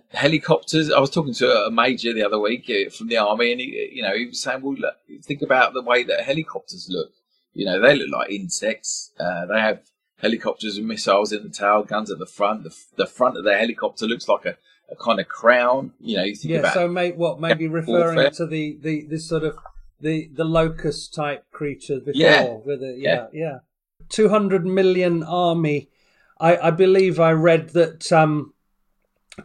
helicopters. 0.10 0.92
I 0.92 1.00
was 1.00 1.10
talking 1.10 1.34
to 1.36 1.66
a 1.66 1.72
major 1.72 2.14
the 2.14 2.24
other 2.24 2.40
week 2.40 2.70
uh, 2.70 2.90
from 2.90 3.08
the 3.08 3.18
army, 3.18 3.52
and 3.52 3.62
he, 3.62 3.92
you 3.94 4.02
know, 4.02 4.16
he 4.16 4.28
was 4.28 4.42
saying, 4.42 4.62
"Well, 4.62 4.76
look, 4.76 4.96
think 5.24 5.42
about 5.42 5.74
the 5.74 5.82
way 5.82 6.04
that 6.04 6.22
helicopters 6.22 6.88
look. 6.90 7.12
You 7.54 7.66
know, 7.66 7.82
they 7.82 7.96
look 7.96 8.10
like 8.12 8.32
insects. 8.32 9.12
Uh, 9.20 9.46
they 9.46 9.60
have 9.60 9.82
helicopters 10.18 10.78
with 10.78 10.86
missiles 10.86 11.32
in 11.32 11.44
the 11.44 11.50
tail, 11.50 11.84
guns 11.84 12.12
at 12.12 12.20
the 12.20 12.26
front. 12.26 12.64
The, 12.64 12.76
the 12.96 13.08
front 13.08 13.38
of 13.38 13.44
the 13.44 13.58
helicopter 13.58 14.06
looks 14.06 14.28
like 14.28 14.46
a, 14.46 14.58
a 14.90 14.96
kind 14.96 15.20
of 15.20 15.28
crown. 15.28 15.94
You 16.00 16.18
know, 16.18 16.24
you 16.24 16.36
think 16.36 16.54
yeah. 16.54 16.74
So, 16.74 16.88
may, 16.88 17.12
what 17.12 17.40
maybe 17.40 17.68
referring 17.68 18.16
warfare. 18.16 18.32
to 18.32 18.46
the 18.46 18.78
the 18.82 19.06
this 19.08 19.28
sort 19.28 19.44
of 19.44 19.58
the 20.00 20.30
the 20.34 20.46
locust 20.46 21.14
type 21.14 21.50
creature 21.52 22.00
before 22.00 22.14
yeah. 22.14 22.58
with 22.66 22.82
it, 22.84 23.00
yeah, 23.00 23.28
yeah, 23.34 23.42
yeah. 23.46 23.58
Two 24.10 24.30
hundred 24.30 24.66
million 24.66 25.24
army. 25.24 25.90
I, 26.40 26.58
I 26.58 26.72
believe 26.72 27.20
I 27.20 27.32
read 27.32 27.70
that. 27.70 28.12
Um, 28.12 28.54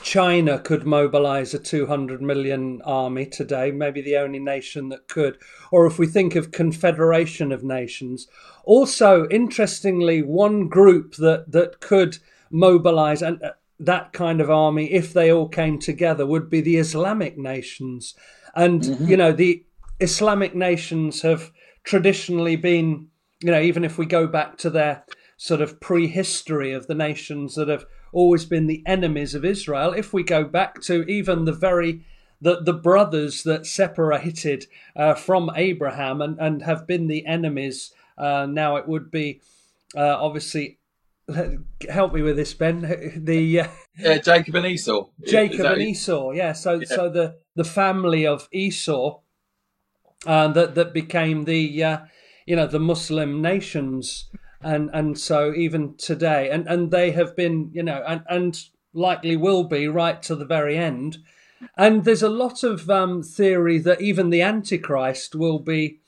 China 0.03 0.59
could 0.59 0.85
mobilize 0.85 1.55
a 1.55 1.59
200 1.59 2.21
million 2.21 2.83
army 2.83 3.25
today, 3.25 3.71
maybe 3.71 4.01
the 4.01 4.17
only 4.17 4.41
nation 4.41 4.89
that 4.89 5.09
could. 5.09 5.39
Or 5.71 5.87
if 5.87 5.99
we 5.99 6.07
think 6.07 6.35
of 6.35 6.51
Confederation 6.51 7.53
of 7.53 7.63
Nations, 7.63 8.27
also 8.65 9.29
interestingly, 9.29 10.23
one 10.23 10.69
group 10.69 11.15
that, 11.17 11.53
that 11.53 11.81
could 11.81 12.19
mobilize 12.51 13.23
and 13.23 13.43
uh, 13.43 13.53
that 13.79 14.13
kind 14.13 14.41
of 14.41 14.51
army, 14.51 14.93
if 14.93 15.13
they 15.13 15.31
all 15.31 15.49
came 15.49 15.79
together, 15.79 16.27
would 16.27 16.51
be 16.51 16.61
the 16.61 16.79
Islamic 16.79 17.39
nations. 17.39 18.15
And, 18.55 18.83
mm-hmm. 18.83 19.07
you 19.07 19.17
know, 19.17 19.33
the 19.33 19.65
Islamic 20.01 20.55
nations 20.55 21.23
have 21.23 21.53
traditionally 21.85 22.57
been, 22.57 23.09
you 23.41 23.51
know, 23.53 23.61
even 23.61 23.85
if 23.85 23.99
we 23.99 24.07
go 24.07 24.27
back 24.27 24.59
to 24.59 24.71
their 24.71 25.05
sort 25.37 25.61
of 25.61 25.79
prehistory 25.81 26.73
of 26.73 26.87
the 26.87 26.95
nations 26.95 27.55
that 27.55 27.69
have 27.69 27.85
always 28.17 28.47
been 28.47 28.67
the 28.67 28.83
enemies 28.87 29.35
of 29.35 29.45
Israel. 29.45 29.93
If 29.93 30.15
we 30.15 30.23
go 30.23 30.43
back 30.45 30.81
to 30.83 31.03
even 31.05 31.45
the 31.45 31.53
very 31.53 32.05
the, 32.41 32.61
the 32.61 32.73
brothers 32.73 33.43
that 33.45 33.67
separated 33.67 34.67
uh, 34.95 35.15
from 35.15 35.51
Abraham 35.55 36.21
and, 36.21 36.39
and 36.39 36.63
have 36.63 36.87
been 36.87 37.07
the 37.07 37.25
enemies, 37.27 37.95
uh, 38.19 38.47
now 38.47 38.77
it 38.77 38.89
would 38.89 39.11
be 39.11 39.41
uh, 39.95 40.17
obviously 40.19 40.79
help 41.91 42.15
me 42.15 42.23
with 42.23 42.37
this 42.37 42.55
Ben 42.55 42.81
the 43.17 43.61
uh, 43.61 43.69
yeah, 43.99 44.19
Jacob 44.19 44.55
and 44.55 44.67
Esau 44.67 45.09
Jacob 45.27 45.67
and 45.67 45.83
Esau 45.83 46.31
yeah 46.31 46.53
so 46.53 46.75
yeah. 46.75 46.87
so 46.87 47.11
the 47.11 47.37
the 47.55 47.65
family 47.65 48.27
of 48.27 48.49
Esau 48.53 49.21
uh, 50.25 50.49
that 50.49 50.75
that 50.75 50.95
became 50.95 51.45
the 51.45 51.83
uh, 51.83 51.99
you 52.47 52.57
know 52.57 52.67
the 52.67 52.81
Muslim 52.81 53.43
nations 53.43 54.31
and 54.63 54.91
and 54.93 55.19
so 55.19 55.53
even 55.55 55.95
today, 55.97 56.51
and 56.51 56.67
and 56.67 56.91
they 56.91 57.11
have 57.13 57.37
been, 57.37 57.71
you 57.73 57.83
know, 57.83 58.03
and 58.07 58.23
and 58.29 58.59
likely 58.93 59.37
will 59.37 59.65
be 59.65 59.87
right 59.89 60.23
to 60.23 60.35
the 60.35 60.47
very 60.47 60.77
end. 60.77 61.19
And 61.77 62.05
there's 62.05 62.23
a 62.23 62.29
lot 62.29 62.63
of 62.63 62.89
um, 62.91 63.23
theory 63.23 63.79
that 63.79 64.01
even 64.01 64.31
the 64.31 64.43
Antichrist 64.43 65.35
will 65.35 65.59
be, 65.59 66.01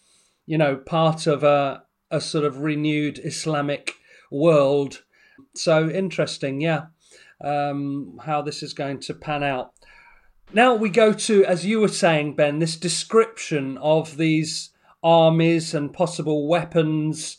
you 0.46 0.58
know, 0.58 0.76
part 0.76 1.26
of 1.26 1.42
a 1.42 1.82
a 2.10 2.20
sort 2.20 2.44
of 2.44 2.60
renewed 2.60 3.20
Islamic 3.22 3.94
world. 4.30 5.02
So 5.54 5.88
interesting, 5.88 6.60
yeah, 6.60 6.86
um, 7.42 8.18
how 8.24 8.42
this 8.42 8.62
is 8.62 8.72
going 8.72 9.00
to 9.00 9.14
pan 9.14 9.42
out. 9.42 9.72
Now 10.52 10.74
we 10.74 10.88
go 10.88 11.12
to, 11.12 11.44
as 11.44 11.66
you 11.66 11.80
were 11.80 11.88
saying, 11.88 12.34
Ben, 12.34 12.58
this 12.58 12.76
description 12.76 13.76
of 13.78 14.16
these 14.16 14.70
armies 15.02 15.74
and 15.74 15.92
possible 15.92 16.48
weapons 16.48 17.38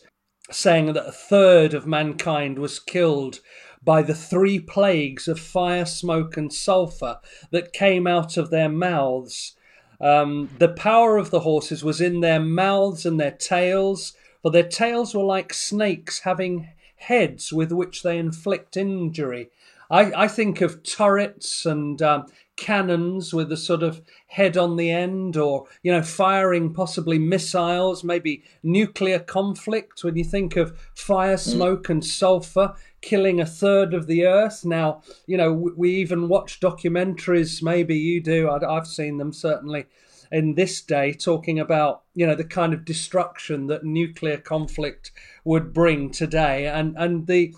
saying 0.50 0.92
that 0.92 1.06
a 1.06 1.12
third 1.12 1.74
of 1.74 1.86
mankind 1.86 2.58
was 2.58 2.78
killed 2.78 3.40
by 3.82 4.02
the 4.02 4.14
three 4.14 4.58
plagues 4.58 5.26
of 5.26 5.40
fire, 5.40 5.86
smoke, 5.86 6.36
and 6.36 6.52
sulfur 6.52 7.18
that 7.50 7.72
came 7.72 8.06
out 8.06 8.36
of 8.36 8.50
their 8.50 8.68
mouths. 8.68 9.56
Um, 10.00 10.50
the 10.58 10.68
power 10.68 11.16
of 11.16 11.30
the 11.30 11.40
horses 11.40 11.84
was 11.84 12.00
in 12.00 12.20
their 12.20 12.40
mouths 12.40 13.06
and 13.06 13.18
their 13.18 13.30
tails, 13.30 14.14
for 14.42 14.50
their 14.50 14.68
tails 14.68 15.14
were 15.14 15.24
like 15.24 15.52
snakes 15.52 16.20
having 16.20 16.68
heads 16.96 17.52
with 17.52 17.72
which 17.72 18.02
they 18.02 18.18
inflict 18.18 18.76
injury. 18.76 19.50
I, 19.90 20.12
I 20.24 20.28
think 20.28 20.60
of 20.60 20.82
turrets 20.82 21.66
and 21.66 22.00
um, 22.00 22.26
cannons 22.60 23.32
with 23.32 23.50
a 23.50 23.56
sort 23.56 23.82
of 23.82 24.02
head 24.26 24.56
on 24.56 24.76
the 24.76 24.90
end, 24.90 25.36
or 25.36 25.66
you 25.82 25.90
know, 25.90 26.02
firing 26.02 26.72
possibly 26.72 27.18
missiles, 27.18 28.04
maybe 28.04 28.44
nuclear 28.62 29.18
conflict. 29.18 30.04
When 30.04 30.16
you 30.16 30.24
think 30.24 30.56
of 30.56 30.78
fire, 30.94 31.36
mm. 31.36 31.52
smoke, 31.52 31.88
and 31.88 32.04
sulfur 32.04 32.74
killing 33.00 33.40
a 33.40 33.46
third 33.46 33.94
of 33.94 34.06
the 34.06 34.26
earth, 34.26 34.64
now 34.64 35.02
you 35.26 35.36
know 35.36 35.52
we 35.52 35.90
even 35.96 36.28
watch 36.28 36.60
documentaries. 36.60 37.62
Maybe 37.62 37.96
you 37.96 38.20
do. 38.20 38.48
I've 38.48 38.86
seen 38.86 39.16
them 39.16 39.32
certainly 39.32 39.86
in 40.30 40.54
this 40.54 40.80
day 40.82 41.12
talking 41.12 41.58
about 41.58 42.02
you 42.14 42.26
know 42.26 42.34
the 42.34 42.44
kind 42.44 42.72
of 42.72 42.84
destruction 42.84 43.66
that 43.66 43.84
nuclear 43.84 44.36
conflict 44.36 45.10
would 45.44 45.72
bring 45.72 46.10
today 46.10 46.66
and 46.66 46.94
and 46.96 47.26
the 47.26 47.54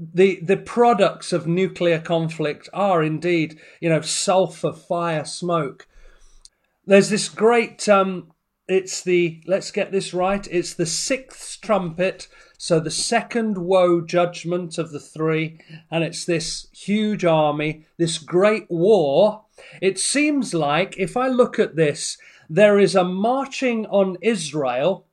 the 0.00 0.40
the 0.40 0.56
products 0.56 1.32
of 1.32 1.46
nuclear 1.46 1.98
conflict 1.98 2.68
are 2.72 3.02
indeed 3.02 3.58
you 3.80 3.88
know 3.88 4.00
sulfur 4.00 4.72
fire 4.72 5.24
smoke. 5.24 5.86
There's 6.86 7.10
this 7.10 7.28
great 7.28 7.86
um 7.88 8.32
it's 8.66 9.02
the 9.02 9.42
let's 9.46 9.70
get 9.70 9.92
this 9.92 10.14
right 10.14 10.46
it's 10.50 10.74
the 10.74 10.86
sixth 10.86 11.60
trumpet 11.60 12.28
so 12.56 12.78
the 12.80 12.90
second 12.90 13.58
woe 13.58 14.00
judgment 14.00 14.78
of 14.78 14.90
the 14.90 15.00
three 15.00 15.60
and 15.90 16.02
it's 16.02 16.24
this 16.24 16.68
huge 16.72 17.24
army 17.24 17.84
this 17.98 18.16
great 18.18 18.70
war. 18.70 19.44
It 19.82 19.98
seems 19.98 20.54
like 20.54 20.96
if 20.96 21.16
i 21.16 21.28
look 21.28 21.58
at 21.58 21.76
this 21.76 22.16
there 22.48 22.78
is 22.78 22.94
a 22.94 23.04
marching 23.04 23.84
on 23.86 24.16
israel 24.22 25.06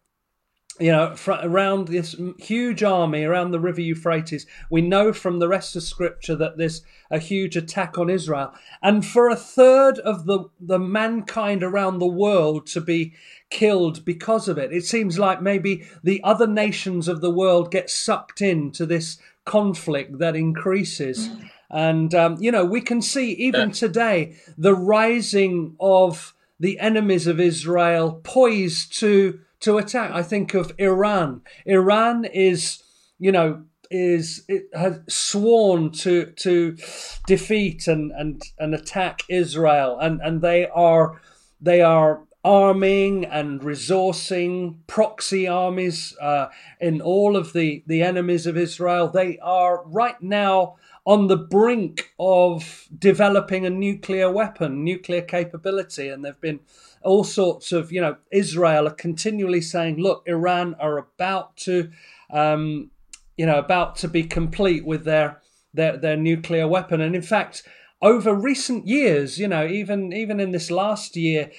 you 0.79 0.91
know, 0.91 1.15
around 1.27 1.87
this 1.87 2.15
huge 2.37 2.83
army 2.83 3.23
around 3.23 3.51
the 3.51 3.59
river 3.59 3.81
Euphrates, 3.81 4.45
we 4.69 4.81
know 4.81 5.11
from 5.11 5.39
the 5.39 5.47
rest 5.47 5.75
of 5.75 5.83
Scripture 5.83 6.35
that 6.35 6.57
there's 6.57 6.83
a 7.09 7.19
huge 7.19 7.55
attack 7.55 7.97
on 7.97 8.09
Israel, 8.09 8.53
and 8.81 9.05
for 9.05 9.29
a 9.29 9.35
third 9.35 9.99
of 9.99 10.25
the 10.25 10.45
the 10.59 10.79
mankind 10.79 11.63
around 11.63 11.99
the 11.99 12.07
world 12.07 12.67
to 12.67 12.81
be 12.81 13.13
killed 13.49 14.05
because 14.05 14.47
of 14.47 14.57
it, 14.57 14.71
it 14.71 14.85
seems 14.85 15.17
like 15.17 15.41
maybe 15.41 15.87
the 16.03 16.21
other 16.23 16.47
nations 16.47 17.07
of 17.07 17.21
the 17.21 17.31
world 17.31 17.71
get 17.71 17.89
sucked 17.89 18.41
into 18.41 18.85
this 18.85 19.17
conflict 19.45 20.19
that 20.19 20.35
increases, 20.35 21.29
and 21.71 22.13
um, 22.13 22.37
you 22.39 22.51
know 22.51 22.65
we 22.65 22.81
can 22.81 23.01
see 23.01 23.31
even 23.31 23.71
today 23.71 24.35
the 24.57 24.75
rising 24.75 25.75
of 25.79 26.35
the 26.59 26.79
enemies 26.79 27.27
of 27.27 27.39
Israel 27.39 28.19
poised 28.23 28.97
to 28.99 29.39
to 29.61 29.77
attack. 29.77 30.11
I 30.11 30.23
think 30.23 30.53
of 30.53 30.71
Iran. 30.77 31.41
Iran 31.65 32.25
is, 32.25 32.83
you 33.19 33.31
know, 33.31 33.63
is 33.89 34.43
it 34.47 34.63
has 34.73 34.99
sworn 35.07 35.91
to 35.91 36.25
to 36.37 36.77
defeat 37.25 37.87
and 37.87 38.11
and 38.11 38.41
and 38.59 38.75
attack 38.75 39.21
Israel, 39.29 39.97
and 39.99 40.21
and 40.21 40.41
they 40.41 40.67
are 40.67 41.21
they 41.61 41.81
are 41.81 42.23
arming 42.43 43.25
and 43.25 43.61
resourcing 43.61 44.77
proxy 44.87 45.47
armies 45.47 46.15
uh, 46.21 46.47
in 46.79 47.01
all 47.01 47.35
of 47.35 47.53
the 47.53 47.83
the 47.87 48.01
enemies 48.01 48.45
of 48.45 48.57
Israel. 48.57 49.09
They 49.09 49.37
are 49.39 49.83
right 49.85 50.21
now 50.21 50.75
on 51.05 51.27
the 51.27 51.37
brink 51.37 52.13
of 52.19 52.87
developing 52.97 53.65
a 53.65 53.69
nuclear 53.69 54.29
weapon, 54.29 54.83
nuclear 54.83 55.21
capability, 55.21 56.09
and 56.09 56.23
they've 56.23 56.41
been 56.41 56.59
all 57.07 57.23
sorts 57.23 57.71
of, 57.71 57.91
you 57.91 58.01
know, 58.01 58.17
Israel 58.31 58.87
are 58.87 58.93
continually 58.93 59.61
saying, 59.61 59.97
look, 59.97 60.23
Iran 60.27 60.75
are 60.75 60.97
about 60.97 61.55
to, 61.57 61.89
um, 62.29 62.91
you 63.37 63.45
know, 63.45 63.57
about 63.57 63.95
to 63.97 64.07
be 64.09 64.23
complete 64.23 64.85
with 64.85 65.05
their 65.05 65.41
their 65.73 65.95
their 65.97 66.17
nuclear 66.17 66.67
weapon, 66.67 66.99
and 67.01 67.15
in 67.15 67.21
fact, 67.21 67.63
over 68.01 68.33
recent 68.33 68.87
years, 68.87 69.39
you 69.39 69.47
know, 69.47 69.65
even 69.65 70.11
even 70.11 70.39
in 70.39 70.51
this 70.51 70.69
last 70.69 71.15
year, 71.15 71.49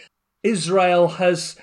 Israel 0.42 1.08
has 1.08 1.56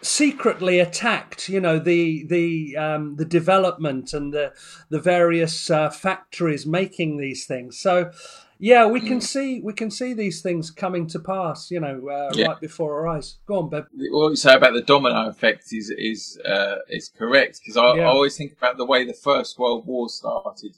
secretly 0.00 0.78
attacked, 0.78 1.48
you 1.48 1.60
know, 1.60 1.78
the 1.78 2.24
the 2.28 2.76
um, 2.76 3.16
the 3.16 3.24
development 3.24 4.14
and 4.14 4.32
the 4.32 4.52
the 4.88 5.00
various 5.00 5.70
uh, 5.70 5.90
factories 5.90 6.66
making 6.66 7.18
these 7.18 7.44
things. 7.46 7.78
So, 7.78 8.10
yeah, 8.58 8.86
we 8.86 9.00
can 9.00 9.20
see 9.20 9.60
we 9.60 9.72
can 9.72 9.90
see 9.90 10.12
these 10.12 10.42
things 10.42 10.70
coming 10.70 11.06
to 11.08 11.18
pass, 11.18 11.70
you 11.70 11.80
know, 11.80 12.08
uh, 12.08 12.30
yeah. 12.34 12.48
right 12.48 12.60
before 12.60 13.00
our 13.00 13.16
eyes. 13.16 13.38
Go 13.46 13.60
on, 13.60 13.70
Bev. 13.70 13.86
What 13.92 14.30
you 14.30 14.36
say 14.36 14.54
about 14.54 14.74
the 14.74 14.82
domino 14.82 15.28
effect 15.28 15.72
is 15.72 15.90
is 15.90 16.40
uh, 16.44 16.76
is 16.88 17.08
correct 17.08 17.60
because 17.60 17.76
I, 17.76 17.96
yeah. 17.96 18.02
I, 18.02 18.06
always 18.06 18.36
think 18.36 18.52
about 18.52 18.76
the 18.76 18.84
way 18.84 19.04
the 19.04 19.14
First 19.14 19.58
World 19.58 19.86
War 19.86 20.08
started. 20.08 20.76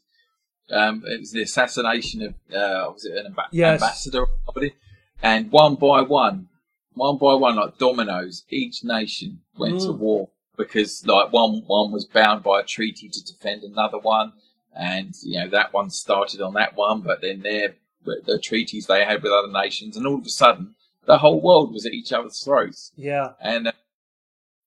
Um, 0.70 1.02
it 1.06 1.20
was 1.20 1.32
the 1.32 1.42
assassination 1.42 2.22
of 2.22 2.34
uh, 2.54 2.92
was 2.92 3.04
it 3.04 3.16
an 3.16 3.32
amb- 3.32 3.48
yes. 3.50 3.82
ambassador 3.82 4.20
or 4.20 4.28
somebody, 4.46 4.74
and 5.22 5.50
one 5.50 5.74
by 5.74 6.02
one 6.02 6.48
one 6.94 7.18
by 7.18 7.34
one, 7.34 7.56
like 7.56 7.78
dominoes, 7.78 8.44
each 8.50 8.84
nation 8.84 9.40
went 9.56 9.76
mm. 9.76 9.86
to 9.86 9.92
war 9.92 10.28
because 10.56 11.06
like 11.06 11.32
one 11.32 11.62
one 11.66 11.92
was 11.92 12.04
bound 12.04 12.42
by 12.42 12.60
a 12.60 12.64
treaty 12.64 13.08
to 13.08 13.24
defend 13.24 13.62
another 13.62 13.98
one, 13.98 14.32
and 14.74 15.14
you 15.22 15.38
know 15.38 15.48
that 15.48 15.72
one 15.72 15.90
started 15.90 16.40
on 16.40 16.54
that 16.54 16.76
one, 16.76 17.00
but 17.00 17.20
then 17.20 17.40
their 17.40 17.74
the 18.04 18.38
treaties 18.42 18.86
they 18.86 19.04
had 19.04 19.22
with 19.22 19.32
other 19.32 19.52
nations, 19.52 19.96
and 19.96 20.06
all 20.06 20.18
of 20.18 20.26
a 20.26 20.30
sudden 20.30 20.74
the 21.06 21.18
whole 21.18 21.40
world 21.40 21.72
was 21.72 21.86
at 21.86 21.92
each 21.92 22.12
other's 22.12 22.42
throats. 22.42 22.92
Yeah, 22.96 23.32
and 23.40 23.68
uh, 23.68 23.72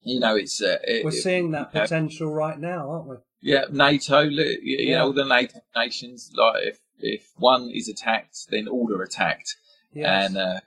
you 0.02 0.20
know 0.20 0.36
it's 0.36 0.62
uh, 0.62 0.78
it, 0.84 1.06
we're 1.06 1.12
seeing 1.12 1.52
that 1.52 1.72
potential 1.72 2.32
right 2.32 2.60
now, 2.60 2.90
aren't 2.90 3.08
we? 3.08 3.16
Yeah, 3.42 3.66
NATO, 3.70 4.22
you 4.22 4.58
yeah. 4.62 5.00
know, 5.00 5.08
all 5.08 5.14
the 5.14 5.26
NATO 5.26 5.60
nations, 5.76 6.32
like 6.36 6.64
if 6.64 6.80
if 7.00 7.32
one 7.38 7.70
is 7.70 7.90
attacked, 7.90 8.48
then 8.50 8.68
all 8.68 8.94
are 8.94 9.04
attacked, 9.04 9.56
yes. 9.94 10.28
and 10.28 10.38
uh, 10.38 10.60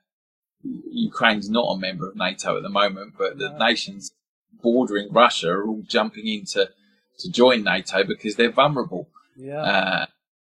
Ukraine's 0.62 1.48
not 1.48 1.72
a 1.72 1.78
member 1.78 2.08
of 2.08 2.16
NATO 2.16 2.56
at 2.56 2.62
the 2.62 2.68
moment, 2.68 3.14
but 3.18 3.38
the 3.38 3.56
nations 3.58 4.12
bordering 4.62 5.12
Russia 5.12 5.50
are 5.50 5.66
all 5.66 5.82
jumping 5.86 6.26
in 6.26 6.44
to, 6.46 6.70
to 7.18 7.30
join 7.30 7.62
NATO 7.62 8.04
because 8.04 8.36
they're 8.36 8.50
vulnerable. 8.50 9.08
Yeah. 9.36 9.62
Uh, 9.62 10.06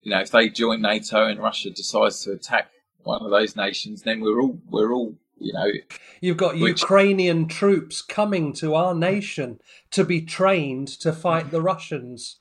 you 0.01 0.11
know, 0.11 0.19
if 0.19 0.31
they 0.31 0.49
join 0.49 0.81
NATO 0.81 1.27
and 1.27 1.39
Russia 1.39 1.69
decides 1.69 2.23
to 2.23 2.31
attack 2.31 2.71
one 3.03 3.21
of 3.21 3.29
those 3.29 3.55
nations, 3.55 4.01
then 4.01 4.21
we're 4.21 4.41
all 4.41 4.59
we're 4.69 4.91
all 4.91 5.15
you 5.37 5.53
know. 5.53 5.67
You've 6.21 6.37
got 6.37 6.57
which, 6.57 6.81
Ukrainian 6.81 7.47
troops 7.47 8.01
coming 8.01 8.53
to 8.53 8.75
our 8.75 8.93
nation 8.93 9.59
to 9.91 10.03
be 10.03 10.21
trained 10.21 10.87
to 10.99 11.13
fight 11.13 11.51
the 11.51 11.61
Russians 11.61 12.37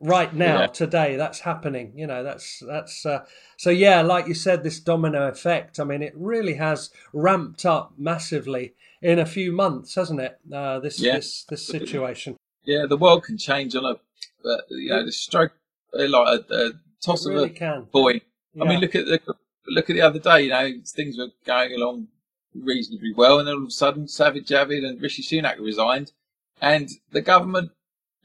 right 0.00 0.34
now 0.34 0.60
yeah. 0.60 0.66
today 0.68 1.16
that's 1.16 1.40
happening 1.40 1.92
you 1.96 2.06
know 2.06 2.22
that's 2.22 2.62
that's 2.66 3.04
uh, 3.04 3.24
so 3.56 3.70
yeah 3.70 4.00
like 4.00 4.28
you 4.28 4.34
said 4.34 4.62
this 4.62 4.78
domino 4.78 5.26
effect 5.26 5.80
i 5.80 5.84
mean 5.84 6.02
it 6.02 6.12
really 6.16 6.54
has 6.54 6.90
ramped 7.12 7.66
up 7.66 7.92
massively 7.98 8.74
in 9.02 9.18
a 9.18 9.26
few 9.26 9.50
months 9.50 9.94
hasn't 9.94 10.20
it 10.20 10.38
uh, 10.52 10.78
this 10.78 11.00
yeah. 11.00 11.16
this 11.16 11.44
this 11.48 11.66
situation 11.66 12.36
yeah 12.64 12.86
the 12.88 12.96
world 12.96 13.24
can 13.24 13.36
change 13.36 13.74
on 13.74 13.84
a 13.84 14.48
uh, 14.48 14.56
you 14.70 14.90
know 14.90 15.04
the 15.04 15.12
stroke 15.12 15.52
like 15.92 16.40
a, 16.50 16.54
a 16.54 16.70
toss 17.02 17.26
it 17.26 17.34
of 17.34 17.42
a 17.42 17.48
can. 17.48 17.86
boy 17.92 18.20
yeah. 18.54 18.64
i 18.64 18.68
mean 18.68 18.80
look 18.80 18.94
at 18.94 19.06
the 19.06 19.20
look 19.68 19.90
at 19.90 19.94
the 19.94 20.02
other 20.02 20.18
day 20.18 20.42
you 20.42 20.50
know 20.50 20.70
things 20.86 21.16
were 21.18 21.28
going 21.44 21.72
along 21.74 22.08
reasonably 22.54 23.12
well 23.14 23.38
and 23.38 23.46
then 23.46 23.54
all 23.54 23.62
of 23.62 23.68
a 23.68 23.70
sudden 23.70 24.06
Sajid 24.06 24.46
Javid 24.46 24.84
and 24.84 25.00
Rishi 25.00 25.22
Sunak 25.22 25.60
resigned 25.60 26.12
and 26.60 26.88
the 27.12 27.20
government 27.20 27.70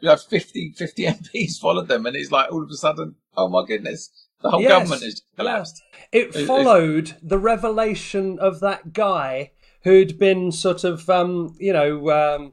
you 0.04 0.10
have 0.10 0.22
50, 0.22 0.74
50 0.74 1.04
MPs 1.34 1.60
followed 1.60 1.88
them, 1.88 2.06
and 2.06 2.16
it's 2.16 2.30
like 2.30 2.52
all 2.52 2.62
of 2.62 2.70
a 2.70 2.76
sudden, 2.76 3.16
oh 3.38 3.48
my 3.48 3.66
goodness, 3.66 4.28
the 4.42 4.52
whole 4.52 4.62
yes, 4.62 4.70
government 4.70 5.02
has 5.02 5.22
collapsed. 5.38 5.82
It, 6.12 6.36
it 6.36 6.46
followed 6.46 7.10
it, 7.10 7.16
the 7.24 7.40
revelation 7.40 8.38
of 8.38 8.60
that 8.60 8.92
guy 8.92 9.52
who'd 9.84 10.20
been 10.20 10.52
sort 10.52 10.84
of, 10.84 11.10
um, 11.10 11.56
you 11.58 11.72
know, 11.72 12.12
um, 12.12 12.52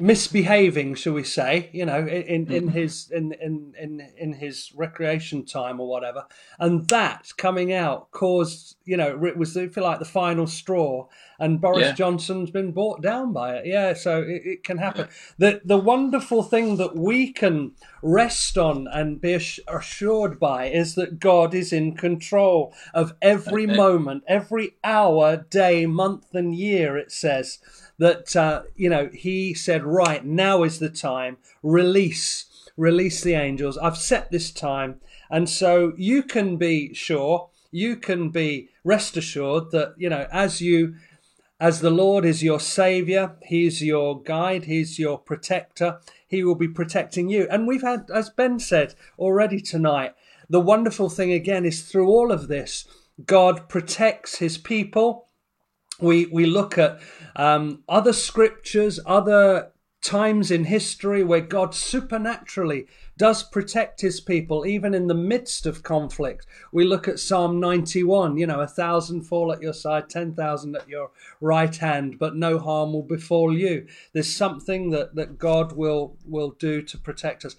misbehaving, 0.00 0.94
shall 0.94 1.14
we 1.14 1.24
say, 1.24 1.70
you 1.72 1.84
know, 1.84 1.98
in, 1.98 2.50
in, 2.52 2.68
mm. 2.68 2.72
his 2.72 3.10
in, 3.10 3.32
in 3.32 3.74
in 3.78 4.08
in 4.16 4.32
his 4.32 4.72
recreation 4.74 5.44
time 5.44 5.80
or 5.80 5.88
whatever, 5.88 6.26
and 6.58 6.86
that 6.88 7.32
coming 7.36 7.72
out 7.72 8.10
caused, 8.10 8.76
you 8.84 8.96
know, 8.96 9.24
it 9.24 9.36
was 9.36 9.56
if 9.56 9.76
you 9.76 9.82
like 9.82 9.98
the 9.98 10.04
final 10.04 10.46
straw, 10.46 11.06
and 11.38 11.60
Boris 11.60 11.80
yeah. 11.80 11.92
Johnson's 11.92 12.50
been 12.50 12.72
brought 12.72 13.00
down 13.00 13.32
by 13.32 13.56
it. 13.56 13.66
Yeah, 13.66 13.92
so 13.94 14.22
it, 14.22 14.42
it 14.44 14.64
can 14.64 14.78
happen. 14.78 15.08
Yeah. 15.38 15.50
The 15.50 15.60
the 15.64 15.78
wonderful 15.78 16.42
thing 16.42 16.76
that 16.76 16.96
we 16.96 17.32
can 17.32 17.72
rest 18.02 18.58
on 18.58 18.88
and 18.88 19.20
be 19.20 19.34
assured 19.34 20.40
by 20.40 20.66
is 20.66 20.94
that 20.96 21.20
God 21.20 21.54
is 21.54 21.72
in 21.72 21.96
control 21.96 22.74
of 22.94 23.14
every 23.22 23.66
moment, 23.66 24.24
every 24.26 24.76
hour, 24.82 25.36
day, 25.36 25.86
month, 25.86 26.34
and 26.34 26.54
year. 26.54 26.96
It 26.96 27.12
says 27.12 27.58
that 27.98 28.34
uh, 28.36 28.62
you 28.76 28.88
know 28.88 29.10
he 29.12 29.52
said 29.54 29.84
right 29.84 30.24
now 30.24 30.62
is 30.62 30.78
the 30.78 30.88
time 30.88 31.36
release 31.62 32.46
release 32.76 33.22
the 33.22 33.34
angels 33.34 33.76
i've 33.78 33.98
set 33.98 34.30
this 34.30 34.50
time 34.50 35.00
and 35.30 35.48
so 35.48 35.92
you 35.96 36.22
can 36.22 36.56
be 36.56 36.94
sure 36.94 37.50
you 37.70 37.96
can 37.96 38.30
be 38.30 38.68
rest 38.84 39.16
assured 39.16 39.70
that 39.72 39.94
you 39.98 40.08
know 40.08 40.26
as 40.32 40.60
you 40.60 40.94
as 41.60 41.80
the 41.80 41.90
lord 41.90 42.24
is 42.24 42.42
your 42.42 42.60
savior 42.60 43.36
he's 43.42 43.82
your 43.82 44.22
guide 44.22 44.64
he's 44.64 44.98
your 44.98 45.18
protector 45.18 45.98
he 46.28 46.44
will 46.44 46.54
be 46.54 46.68
protecting 46.68 47.30
you. 47.30 47.48
And 47.50 47.66
we've 47.66 47.82
had 47.82 48.10
as 48.14 48.30
ben 48.30 48.58
said 48.60 48.94
already 49.18 49.60
tonight 49.60 50.14
the 50.48 50.60
wonderful 50.60 51.08
thing 51.08 51.32
again 51.32 51.64
is 51.64 51.82
through 51.82 52.08
all 52.08 52.30
of 52.30 52.48
this 52.48 52.86
god 53.24 53.68
protects 53.68 54.38
his 54.38 54.58
people. 54.58 55.26
We 56.00 56.26
we 56.26 56.46
look 56.46 56.78
at 56.78 57.00
um, 57.34 57.82
other 57.88 58.12
scriptures, 58.12 59.00
other 59.04 59.72
times 60.02 60.50
in 60.50 60.64
history 60.64 61.24
where 61.24 61.40
God 61.40 61.74
supernaturally 61.74 62.86
does 63.16 63.42
protect 63.42 64.00
his 64.00 64.20
people, 64.20 64.64
even 64.64 64.94
in 64.94 65.08
the 65.08 65.14
midst 65.14 65.66
of 65.66 65.82
conflict. 65.82 66.46
We 66.72 66.84
look 66.84 67.08
at 67.08 67.18
Psalm 67.18 67.58
91, 67.58 68.36
you 68.36 68.46
know, 68.46 68.60
a 68.60 68.66
thousand 68.66 69.22
fall 69.22 69.52
at 69.52 69.60
your 69.60 69.72
side, 69.72 70.08
10,000 70.08 70.76
at 70.76 70.88
your 70.88 71.10
right 71.40 71.74
hand, 71.74 72.18
but 72.18 72.36
no 72.36 72.58
harm 72.58 72.92
will 72.92 73.02
befall 73.02 73.56
you. 73.56 73.86
There's 74.12 74.34
something 74.34 74.90
that, 74.90 75.16
that 75.16 75.38
God 75.38 75.72
will, 75.72 76.16
will 76.24 76.50
do 76.50 76.80
to 76.82 76.98
protect 76.98 77.44
us. 77.44 77.56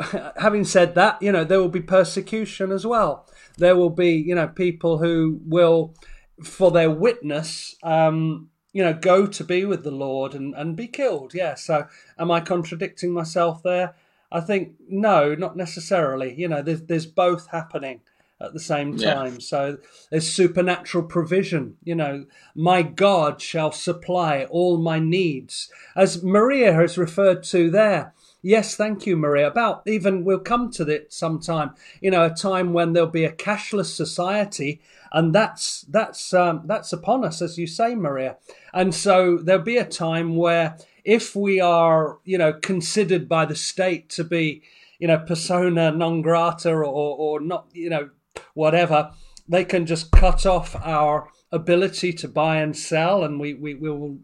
Having 0.38 0.64
said 0.64 0.94
that, 0.94 1.20
you 1.20 1.30
know, 1.30 1.44
there 1.44 1.60
will 1.60 1.68
be 1.68 1.82
persecution 1.82 2.72
as 2.72 2.86
well. 2.86 3.28
There 3.58 3.76
will 3.76 3.90
be, 3.90 4.12
you 4.12 4.34
know, 4.34 4.48
people 4.48 4.98
who 4.98 5.40
will 5.44 5.94
for 6.42 6.70
their 6.70 6.90
witness, 6.90 7.76
um, 7.82 8.48
you 8.72 8.82
know, 8.82 8.94
go 8.94 9.26
to 9.26 9.44
be 9.44 9.64
with 9.64 9.84
the 9.84 9.90
Lord 9.90 10.34
and, 10.34 10.54
and 10.54 10.76
be 10.76 10.86
killed. 10.86 11.34
Yeah. 11.34 11.54
So 11.54 11.86
am 12.18 12.30
I 12.30 12.40
contradicting 12.40 13.12
myself 13.12 13.62
there? 13.62 13.94
I 14.30 14.40
think 14.40 14.74
no, 14.88 15.34
not 15.34 15.56
necessarily. 15.56 16.34
You 16.34 16.48
know, 16.48 16.62
there's 16.62 16.82
there's 16.82 17.06
both 17.06 17.48
happening 17.48 18.00
at 18.40 18.52
the 18.52 18.60
same 18.60 18.96
time. 18.96 19.34
Yeah. 19.34 19.38
So 19.40 19.78
there's 20.10 20.30
supernatural 20.30 21.04
provision. 21.04 21.76
You 21.84 21.94
know, 21.94 22.26
my 22.54 22.82
God 22.82 23.40
shall 23.40 23.72
supply 23.72 24.44
all 24.44 24.78
my 24.78 24.98
needs, 24.98 25.70
as 25.94 26.22
Maria 26.22 26.72
has 26.72 26.98
referred 26.98 27.42
to 27.44 27.70
there. 27.70 28.14
Yes, 28.44 28.74
thank 28.74 29.06
you, 29.06 29.16
Maria. 29.16 29.46
About 29.46 29.82
even 29.86 30.24
we'll 30.24 30.40
come 30.40 30.70
to 30.72 30.88
it 30.88 31.12
sometime. 31.12 31.74
You 32.00 32.10
know, 32.10 32.24
a 32.24 32.30
time 32.30 32.72
when 32.72 32.92
there'll 32.92 33.08
be 33.08 33.24
a 33.24 33.32
cashless 33.32 33.94
society 33.94 34.80
and 35.12 35.34
that's 35.34 35.82
that's 35.82 36.32
um, 36.32 36.62
that's 36.64 36.92
upon 36.92 37.24
us, 37.24 37.42
as 37.42 37.58
you 37.58 37.66
say, 37.66 37.94
Maria. 37.94 38.36
And 38.72 38.94
so 38.94 39.38
there'll 39.38 39.62
be 39.62 39.76
a 39.76 39.84
time 39.84 40.36
where, 40.36 40.78
if 41.04 41.36
we 41.36 41.60
are, 41.60 42.18
you 42.24 42.38
know, 42.38 42.54
considered 42.54 43.28
by 43.28 43.44
the 43.44 43.54
state 43.54 44.08
to 44.10 44.24
be, 44.24 44.62
you 44.98 45.06
know, 45.06 45.18
persona 45.18 45.92
non 45.92 46.22
grata 46.22 46.70
or 46.70 46.84
or 46.84 47.40
not, 47.40 47.66
you 47.72 47.90
know, 47.90 48.10
whatever, 48.54 49.12
they 49.46 49.64
can 49.64 49.84
just 49.84 50.10
cut 50.10 50.46
off 50.46 50.74
our 50.76 51.28
ability 51.50 52.14
to 52.14 52.28
buy 52.28 52.56
and 52.56 52.76
sell, 52.76 53.22
and 53.22 53.38
we 53.38 53.52
we 53.52 53.74
will 53.74 54.18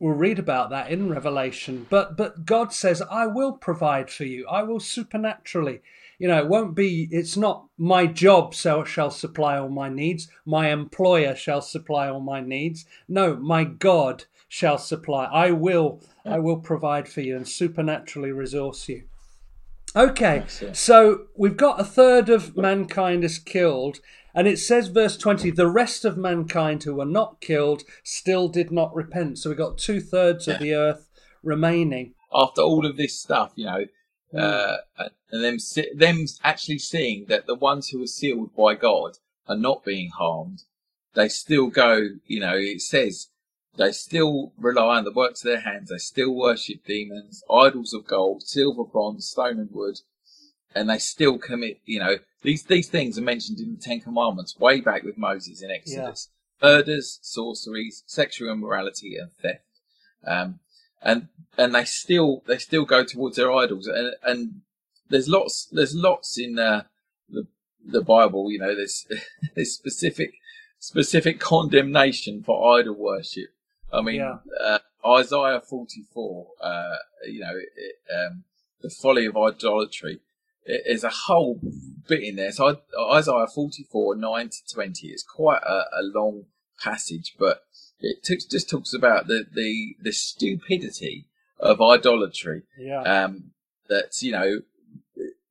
we'll 0.00 0.14
read 0.14 0.38
about 0.38 0.70
that 0.70 0.90
in 0.90 1.10
revelation 1.10 1.86
but 1.90 2.16
but 2.16 2.46
god 2.46 2.72
says 2.72 3.02
i 3.10 3.26
will 3.26 3.52
provide 3.52 4.08
for 4.08 4.24
you 4.24 4.48
i 4.48 4.62
will 4.62 4.80
supernaturally 4.80 5.82
you 6.20 6.28
know, 6.28 6.38
it 6.38 6.48
won't 6.48 6.74
be, 6.74 7.08
it's 7.10 7.34
not 7.34 7.64
my 7.78 8.06
job 8.06 8.54
so 8.54 8.84
shall 8.84 9.10
supply 9.10 9.56
all 9.56 9.70
my 9.70 9.88
needs, 9.88 10.28
my 10.44 10.70
employer 10.70 11.34
shall 11.34 11.62
supply 11.62 12.10
all 12.10 12.20
my 12.20 12.42
needs. 12.42 12.84
No, 13.08 13.36
my 13.36 13.64
God 13.64 14.24
shall 14.46 14.76
supply. 14.76 15.24
I 15.24 15.50
will, 15.52 16.02
I 16.26 16.38
will 16.38 16.58
provide 16.58 17.08
for 17.08 17.22
you 17.22 17.36
and 17.36 17.48
supernaturally 17.48 18.32
resource 18.32 18.86
you. 18.86 19.04
Okay, 19.96 20.44
so 20.74 21.26
we've 21.34 21.56
got 21.56 21.80
a 21.80 21.84
third 21.84 22.28
of 22.28 22.54
mankind 22.54 23.24
is 23.24 23.38
killed, 23.38 24.00
and 24.34 24.46
it 24.46 24.58
says, 24.58 24.88
verse 24.88 25.16
20, 25.16 25.50
the 25.50 25.70
rest 25.70 26.04
of 26.04 26.18
mankind 26.18 26.82
who 26.82 26.96
were 26.96 27.06
not 27.06 27.40
killed 27.40 27.82
still 28.04 28.48
did 28.48 28.70
not 28.70 28.94
repent. 28.94 29.38
So 29.38 29.48
we've 29.48 29.58
got 29.58 29.78
two 29.78 30.00
thirds 30.00 30.46
of 30.46 30.58
the 30.58 30.74
earth 30.74 31.08
remaining. 31.42 32.12
After 32.32 32.60
all 32.60 32.84
of 32.84 32.98
this 32.98 33.18
stuff, 33.18 33.52
you 33.56 33.64
know, 33.64 33.86
uh, 34.36 34.76
and 35.30 35.44
them, 35.44 35.58
them 35.94 36.26
actually 36.44 36.78
seeing 36.78 37.26
that 37.26 37.46
the 37.46 37.54
ones 37.54 37.88
who 37.88 38.02
are 38.02 38.06
sealed 38.06 38.54
by 38.54 38.74
God 38.74 39.18
are 39.48 39.56
not 39.56 39.84
being 39.84 40.10
harmed, 40.10 40.62
they 41.14 41.28
still 41.28 41.68
go, 41.68 42.08
you 42.26 42.40
know, 42.40 42.54
it 42.54 42.80
says 42.80 43.28
they 43.76 43.92
still 43.92 44.52
rely 44.58 44.98
on 44.98 45.04
the 45.04 45.12
works 45.12 45.44
of 45.44 45.50
their 45.50 45.60
hands. 45.60 45.90
They 45.90 45.98
still 45.98 46.34
worship 46.34 46.84
demons, 46.84 47.42
idols 47.50 47.92
of 47.94 48.06
gold, 48.06 48.42
silver, 48.42 48.84
bronze, 48.84 49.28
stone, 49.28 49.58
and 49.58 49.70
wood, 49.70 50.00
and 50.74 50.88
they 50.88 50.98
still 50.98 51.38
commit. 51.38 51.80
You 51.84 52.00
know, 52.00 52.16
these 52.42 52.64
these 52.64 52.88
things 52.88 53.18
are 53.18 53.22
mentioned 53.22 53.58
in 53.60 53.74
the 53.74 53.80
Ten 53.80 54.00
Commandments 54.00 54.58
way 54.58 54.80
back 54.80 55.02
with 55.02 55.18
Moses 55.18 55.62
in 55.62 55.70
Exodus: 55.70 56.28
yeah. 56.62 56.68
murders, 56.68 57.18
sorceries, 57.22 58.02
sexual 58.06 58.52
immorality, 58.52 59.16
and 59.16 59.30
theft. 59.40 59.64
Um, 60.26 60.60
and 61.02 61.28
and 61.56 61.74
they 61.74 61.84
still 61.84 62.42
they 62.46 62.58
still 62.58 62.84
go 62.84 63.04
towards 63.04 63.36
their 63.36 63.52
idols. 63.52 63.86
And 63.86 64.14
and 64.22 64.60
there's 65.08 65.28
lots 65.28 65.68
there's 65.70 65.94
lots 65.94 66.38
in 66.38 66.58
uh, 66.58 66.84
the 67.28 67.46
the 67.84 68.02
Bible. 68.02 68.50
You 68.50 68.58
know, 68.58 68.74
there's 68.74 69.06
there's 69.54 69.72
specific 69.72 70.34
specific 70.78 71.38
condemnation 71.40 72.42
for 72.42 72.78
idol 72.78 72.94
worship. 72.94 73.50
I 73.92 74.02
mean, 74.02 74.16
yeah. 74.16 74.38
uh, 74.60 74.78
Isaiah 75.04 75.60
44, 75.60 76.46
uh, 76.60 76.96
you 77.26 77.40
know, 77.40 77.56
it, 77.56 77.96
um, 78.14 78.44
the 78.80 78.90
folly 78.90 79.26
of 79.26 79.36
idolatry. 79.36 80.20
There's 80.66 81.04
a 81.04 81.10
whole 81.10 81.60
bit 82.06 82.22
in 82.22 82.36
there. 82.36 82.52
So 82.52 82.80
Isaiah 83.12 83.46
44, 83.52 84.14
9 84.14 84.48
to 84.48 84.74
20 84.74 85.08
is 85.08 85.24
quite 85.24 85.62
a, 85.62 85.84
a 85.98 86.02
long 86.02 86.44
passage, 86.80 87.34
but 87.38 87.62
it 88.00 88.22
t- 88.22 88.40
just 88.50 88.70
talks 88.70 88.94
about 88.94 89.26
the, 89.26 89.44
the, 89.52 89.96
the 90.00 90.12
stupidity 90.12 91.26
of 91.58 91.80
idolatry. 91.80 92.62
Yeah. 92.78 93.02
Um, 93.02 93.52
that, 93.88 94.22
you 94.22 94.32
know, 94.32 94.60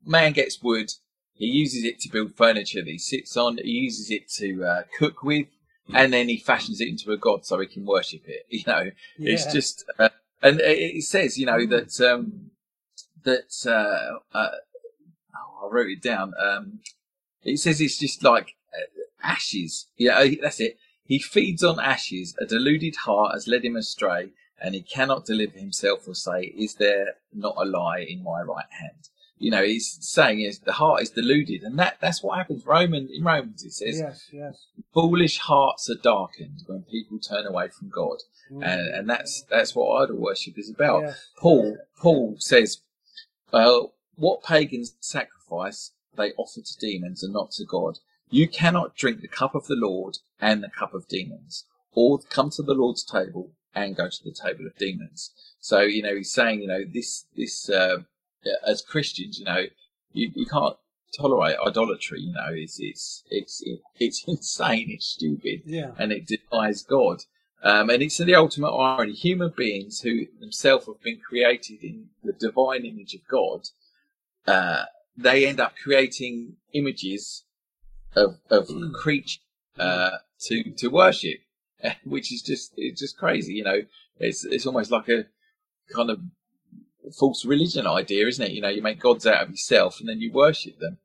man 0.05 0.33
gets 0.33 0.61
wood, 0.61 0.91
he 1.33 1.45
uses 1.45 1.83
it 1.83 1.99
to 2.01 2.09
build 2.09 2.35
furniture 2.35 2.81
that 2.81 2.89
he 2.89 2.97
sits 2.97 3.37
on, 3.37 3.57
he 3.57 3.71
uses 3.71 4.09
it 4.11 4.29
to 4.31 4.63
uh, 4.63 4.83
cook 4.97 5.23
with, 5.23 5.47
and 5.93 6.13
then 6.13 6.29
he 6.29 6.37
fashions 6.37 6.81
it 6.81 6.87
into 6.87 7.11
a 7.11 7.17
god 7.17 7.45
so 7.45 7.59
he 7.59 7.67
can 7.67 7.85
worship 7.85 8.21
it. 8.25 8.45
You 8.49 8.63
know, 8.67 8.91
yeah. 9.17 9.33
it's 9.33 9.51
just, 9.51 9.85
uh, 9.97 10.09
and 10.41 10.59
it, 10.61 11.03
says, 11.03 11.37
you 11.37 11.45
know, 11.45 11.65
that 11.65 11.99
um, 12.01 12.51
that 13.23 13.53
uh, 13.65 14.37
uh, 14.37 14.51
oh, 15.35 15.67
I 15.67 15.73
wrote 15.73 15.89
it 15.89 16.01
down. 16.01 16.33
Um, 16.39 16.79
it 17.43 17.59
says 17.59 17.81
it's 17.81 17.97
just 17.97 18.23
like 18.23 18.55
uh, 18.73 19.01
ashes. 19.23 19.87
Yeah, 19.97 20.25
that's 20.41 20.59
it. 20.59 20.77
He 21.09 21.17
feeds 21.17 21.63
on 21.63 21.79
ashes. 21.79 22.35
A 22.39 22.45
deluded 22.45 22.95
heart 23.07 23.33
has 23.33 23.47
led 23.47 23.65
him 23.65 23.75
astray, 23.75 24.29
and 24.61 24.75
he 24.75 24.81
cannot 24.81 25.25
deliver 25.25 25.57
himself 25.57 26.07
or 26.07 26.13
say, 26.13 26.53
"Is 26.55 26.75
there 26.75 27.15
not 27.33 27.55
a 27.57 27.65
lie 27.65 28.05
in 28.07 28.23
my 28.23 28.41
right 28.41 28.71
hand?" 28.79 29.09
you 29.39 29.49
know, 29.49 29.63
he's 29.63 29.97
saying 30.01 30.41
is 30.41 30.59
the 30.59 30.73
heart 30.73 31.01
is 31.01 31.09
deluded, 31.09 31.63
and 31.63 31.79
that 31.79 31.97
that's 31.99 32.21
what 32.21 32.37
happens. 32.37 32.63
Roman 32.63 33.09
in 33.11 33.23
Romans 33.23 33.63
it 33.63 33.71
says, 33.71 33.97
yes, 33.97 34.29
yes, 34.31 34.67
foolish 34.93 35.39
hearts 35.39 35.89
are 35.89 35.95
darkened 35.95 36.63
when 36.67 36.83
people 36.83 37.17
turn 37.17 37.47
away 37.47 37.69
from 37.69 37.89
God, 37.89 38.17
mm. 38.51 38.63
and 38.63 38.87
and 38.93 39.09
that's 39.09 39.43
that's 39.49 39.73
what 39.73 40.03
idol 40.03 40.17
worship 40.17 40.59
is 40.59 40.69
about. 40.69 41.03
Yes. 41.03 41.27
Paul 41.37 41.77
Paul 41.97 42.35
says, 42.37 42.81
well, 43.51 43.93
what 44.15 44.43
pagans 44.43 44.93
sacrifice 44.99 45.93
they 46.19 46.33
offer 46.33 46.61
to 46.61 46.77
demons 46.77 47.23
and 47.23 47.33
not 47.33 47.51
to 47.51 47.65
God. 47.65 47.97
You 48.29 48.47
cannot 48.47 48.95
drink 48.95 49.21
the 49.21 49.27
cup 49.27 49.55
of 49.55 49.67
the 49.67 49.75
Lord 49.75 50.17
and 50.39 50.63
the 50.63 50.69
cup 50.69 50.93
of 50.93 51.07
demons, 51.07 51.65
or 51.93 52.19
come 52.19 52.49
to 52.51 52.63
the 52.63 52.73
Lord's 52.73 53.03
table 53.03 53.51
and 53.73 53.95
go 53.95 54.07
to 54.09 54.23
the 54.23 54.31
table 54.31 54.65
of 54.65 54.77
demons. 54.77 55.31
So 55.59 55.81
you 55.81 56.03
know, 56.03 56.15
he's 56.15 56.31
saying, 56.31 56.61
you 56.61 56.67
know, 56.67 56.83
this 56.85 57.25
this. 57.35 57.69
Uh, 57.69 57.99
as 58.65 58.81
Christians, 58.81 59.39
you 59.39 59.45
know, 59.45 59.65
you, 60.13 60.31
you 60.35 60.45
can't 60.45 60.75
tolerate 61.17 61.57
idolatry. 61.65 62.21
You 62.21 62.33
know, 62.33 62.49
it's 62.51 62.79
it's 62.79 63.23
it's 63.29 63.63
it's 63.99 64.23
insane. 64.27 64.87
It's 64.89 65.07
stupid. 65.07 65.63
Yeah. 65.65 65.91
And 65.97 66.11
it 66.11 66.27
denies 66.27 66.83
God. 66.83 67.23
Um, 67.61 67.89
and 67.89 68.01
it's 68.01 68.17
the 68.17 68.35
ultimate 68.35 68.71
irony. 68.71 69.13
Human 69.13 69.53
beings 69.55 70.01
who 70.01 70.27
themselves 70.39 70.85
have 70.85 71.01
been 71.01 71.19
created 71.19 71.83
in 71.83 72.09
the 72.23 72.31
divine 72.31 72.85
image 72.85 73.13
of 73.15 73.27
God, 73.27 73.67
uh, 74.47 74.85
they 75.17 75.45
end 75.45 75.59
up 75.59 75.73
creating 75.75 76.55
images 76.71 77.43
of 78.15 78.37
of 78.49 78.67
mm. 78.67 78.93
creatures 78.93 79.39
uh, 79.77 80.17
to 80.41 80.71
to 80.71 80.87
worship, 80.87 81.39
which 82.03 82.33
is 82.33 82.41
just 82.41 82.73
it's 82.77 83.01
just 83.01 83.17
crazy. 83.17 83.53
You 83.53 83.63
know, 83.63 83.81
it's 84.19 84.45
it's 84.45 84.65
almost 84.65 84.91
like 84.91 85.09
a 85.09 85.25
kind 85.93 86.09
of 86.09 86.19
false 87.17 87.45
religion 87.45 87.87
idea, 87.87 88.27
isn't 88.27 88.45
it? 88.45 88.51
You 88.51 88.61
know, 88.61 88.69
you 88.69 88.81
make 88.81 88.99
gods 88.99 89.25
out 89.25 89.43
of 89.43 89.49
yourself 89.49 89.99
and 89.99 90.07
then 90.07 90.21
you 90.21 90.31
worship 90.31 90.79
them. 90.79 90.97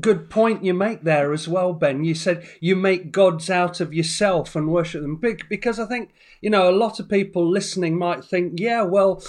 Good 0.00 0.30
point 0.30 0.64
you 0.64 0.72
make 0.72 1.02
there 1.02 1.32
as 1.32 1.46
well, 1.46 1.72
Ben. 1.72 2.04
You 2.04 2.14
said 2.14 2.48
you 2.60 2.74
make 2.76 3.12
gods 3.12 3.50
out 3.50 3.80
of 3.80 3.92
yourself 3.92 4.56
and 4.56 4.68
worship 4.68 5.02
them. 5.02 5.20
Because 5.48 5.78
I 5.78 5.86
think, 5.86 6.10
you 6.40 6.48
know, 6.48 6.70
a 6.70 6.72
lot 6.72 7.00
of 7.00 7.08
people 7.08 7.48
listening 7.48 7.98
might 7.98 8.24
think, 8.24 8.58
yeah, 8.60 8.82
well, 8.82 9.22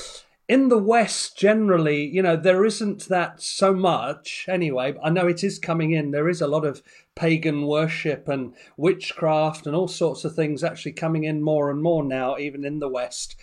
in 0.49 0.69
the 0.69 0.79
West, 0.79 1.37
generally, 1.37 2.03
you 2.03 2.23
know, 2.23 2.35
there 2.35 2.65
isn't 2.65 3.07
that 3.07 3.39
so 3.39 3.71
much. 3.71 4.47
Anyway, 4.49 4.95
I 5.01 5.11
know 5.11 5.27
it 5.27 5.43
is 5.43 5.59
coming 5.59 5.91
in. 5.91 6.09
There 6.09 6.27
is 6.27 6.41
a 6.41 6.47
lot 6.47 6.65
of 6.65 6.81
pagan 7.15 7.67
worship 7.67 8.27
and 8.27 8.55
witchcraft 8.75 9.67
and 9.67 9.75
all 9.75 9.87
sorts 9.87 10.25
of 10.25 10.33
things 10.33 10.63
actually 10.63 10.93
coming 10.93 11.23
in 11.23 11.43
more 11.43 11.69
and 11.69 11.83
more 11.83 12.03
now, 12.03 12.35
even 12.39 12.65
in 12.65 12.79
the 12.79 12.89
West. 12.89 13.35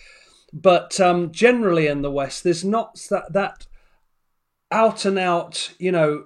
But 0.51 0.99
um, 0.99 1.31
generally 1.31 1.87
in 1.87 2.01
the 2.01 2.11
West, 2.11 2.43
there's 2.43 2.65
not 2.65 2.99
that, 3.09 3.31
that 3.31 3.67
out 4.69 5.05
and 5.05 5.17
out, 5.17 5.73
you 5.79 5.93
know, 5.93 6.25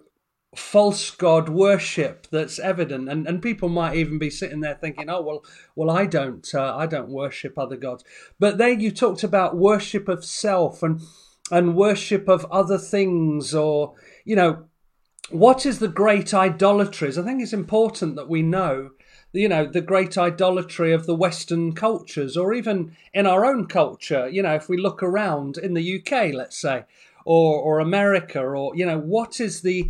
false 0.55 1.11
god 1.11 1.47
worship 1.47 2.27
that's 2.29 2.59
evident. 2.59 3.07
And 3.09 3.25
and 3.27 3.41
people 3.41 3.69
might 3.69 3.95
even 3.95 4.19
be 4.19 4.29
sitting 4.29 4.59
there 4.59 4.75
thinking 4.75 5.09
oh 5.09 5.21
well 5.21 5.45
well 5.75 5.89
i 5.89 6.05
don't 6.05 6.47
uh, 6.53 6.75
i 6.75 6.85
don't 6.85 7.09
worship 7.09 7.57
other 7.57 7.77
gods. 7.77 8.03
But 8.39 8.57
then 8.57 8.79
you 8.79 8.91
talked 8.91 9.23
about 9.23 9.55
worship 9.55 10.09
of 10.09 10.25
self 10.25 10.83
and 10.83 11.01
and 11.51 11.75
worship 11.75 12.27
of 12.27 12.45
other 12.51 12.77
things 12.77 13.53
or 13.55 13.93
you 14.25 14.35
know 14.35 14.65
what 15.29 15.65
is 15.65 15.79
the 15.79 15.87
great 15.87 16.33
idolatries? 16.33 17.17
I 17.17 17.23
think 17.23 17.41
it's 17.41 17.53
important 17.53 18.15
that 18.17 18.27
we 18.27 18.41
know 18.41 18.91
you 19.31 19.47
know 19.47 19.65
the 19.65 19.79
great 19.79 20.17
idolatry 20.17 20.91
of 20.91 21.05
the 21.05 21.15
western 21.15 21.73
cultures 21.73 22.35
or 22.35 22.53
even 22.53 22.97
in 23.13 23.25
our 23.25 23.45
own 23.45 23.67
culture. 23.67 24.27
You 24.27 24.43
know 24.43 24.55
if 24.55 24.67
we 24.67 24.75
look 24.75 25.01
around 25.01 25.57
in 25.57 25.75
the 25.75 26.01
UK 26.01 26.33
let's 26.33 26.59
say 26.59 26.83
or 27.23 27.57
or 27.57 27.79
America 27.79 28.41
or 28.41 28.75
you 28.75 28.85
know 28.85 28.99
what 28.99 29.39
is 29.39 29.61
the 29.61 29.89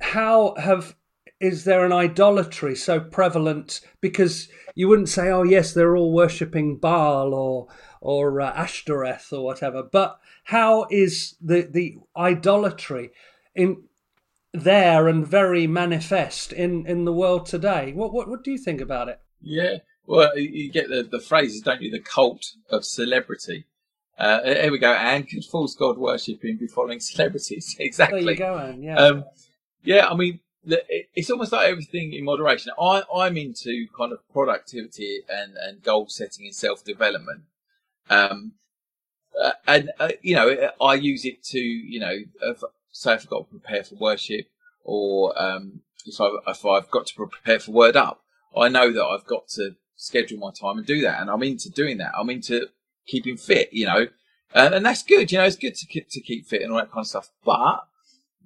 how 0.00 0.54
have 0.56 0.96
is 1.40 1.64
there 1.64 1.84
an 1.84 1.92
idolatry 1.92 2.74
so 2.74 2.98
prevalent 2.98 3.80
because 4.00 4.48
you 4.74 4.88
wouldn't 4.88 5.08
say 5.08 5.30
oh 5.30 5.42
yes 5.42 5.72
they're 5.72 5.96
all 5.96 6.12
worshipping 6.12 6.76
Baal 6.76 7.34
or 7.34 7.68
or 8.00 8.40
uh, 8.40 8.52
Ashtoreth 8.52 9.32
or 9.32 9.44
whatever 9.44 9.82
but 9.82 10.18
how 10.44 10.86
is 10.90 11.36
the 11.40 11.62
the 11.62 11.98
idolatry 12.16 13.10
in 13.54 13.84
there 14.52 15.08
and 15.08 15.26
very 15.26 15.66
manifest 15.66 16.52
in, 16.52 16.86
in 16.86 17.04
the 17.04 17.12
world 17.12 17.46
today. 17.46 17.92
What, 17.92 18.12
what 18.12 18.28
what 18.28 18.44
do 18.44 18.50
you 18.50 18.58
think 18.58 18.80
about 18.80 19.08
it? 19.08 19.20
Yeah, 19.40 19.78
well, 20.06 20.36
you 20.36 20.70
get 20.70 20.88
the 20.88 21.02
the 21.02 21.20
phrases, 21.20 21.60
don't 21.60 21.82
you? 21.82 21.90
The 21.90 22.00
cult 22.00 22.54
of 22.70 22.84
celebrity. 22.84 23.66
Uh, 24.18 24.42
here 24.42 24.72
we 24.72 24.78
go. 24.78 24.92
And 24.92 25.28
could 25.28 25.44
false 25.44 25.76
god 25.76 25.96
worshipping 25.96 26.56
be 26.56 26.66
following 26.66 27.00
celebrities? 27.00 27.76
exactly. 27.78 28.20
There 28.24 28.32
you 28.32 28.38
go, 28.38 28.58
Anne. 28.58 28.82
Yeah. 28.82 28.96
Um, 28.96 29.24
yeah, 29.88 30.06
I 30.06 30.14
mean, 30.14 30.40
it's 30.66 31.30
almost 31.30 31.50
like 31.50 31.66
everything 31.66 32.12
in 32.12 32.22
moderation. 32.22 32.72
I, 32.78 33.04
I'm 33.14 33.38
into 33.38 33.86
kind 33.96 34.12
of 34.12 34.18
productivity 34.30 35.22
and, 35.30 35.56
and 35.56 35.82
goal 35.82 36.08
setting 36.08 36.44
and 36.44 36.54
self 36.54 36.84
development. 36.84 37.44
Um, 38.10 38.52
uh, 39.42 39.52
and 39.66 39.90
uh, 39.98 40.10
you 40.20 40.34
know, 40.34 40.72
I 40.78 40.92
use 40.92 41.24
it 41.24 41.42
to 41.44 41.58
you 41.58 42.00
know, 42.00 42.18
say 42.92 43.14
if 43.14 43.22
I've 43.22 43.30
got 43.30 43.38
to 43.38 43.44
prepare 43.58 43.82
for 43.82 43.94
worship 43.94 44.48
or 44.84 45.32
um, 45.40 45.80
if, 46.04 46.20
I, 46.20 46.28
if 46.46 46.66
I've 46.66 46.90
got 46.90 47.06
to 47.06 47.14
prepare 47.14 47.58
for 47.58 47.72
Word 47.72 47.96
Up, 47.96 48.20
I 48.54 48.68
know 48.68 48.92
that 48.92 49.02
I've 49.02 49.24
got 49.26 49.48
to 49.54 49.76
schedule 49.96 50.38
my 50.38 50.50
time 50.50 50.76
and 50.76 50.86
do 50.86 51.00
that. 51.00 51.18
And 51.22 51.30
I'm 51.30 51.42
into 51.42 51.70
doing 51.70 51.96
that. 51.96 52.12
I'm 52.14 52.28
into 52.28 52.68
keeping 53.06 53.38
fit, 53.38 53.72
you 53.72 53.86
know, 53.86 54.08
and, 54.54 54.74
and 54.74 54.84
that's 54.84 55.02
good. 55.02 55.32
You 55.32 55.38
know, 55.38 55.44
it's 55.44 55.56
good 55.56 55.76
to 55.76 56.00
to 56.02 56.20
keep 56.20 56.46
fit 56.46 56.60
and 56.60 56.72
all 56.72 56.78
that 56.78 56.90
kind 56.90 57.04
of 57.04 57.06
stuff. 57.06 57.30
But 57.42 57.88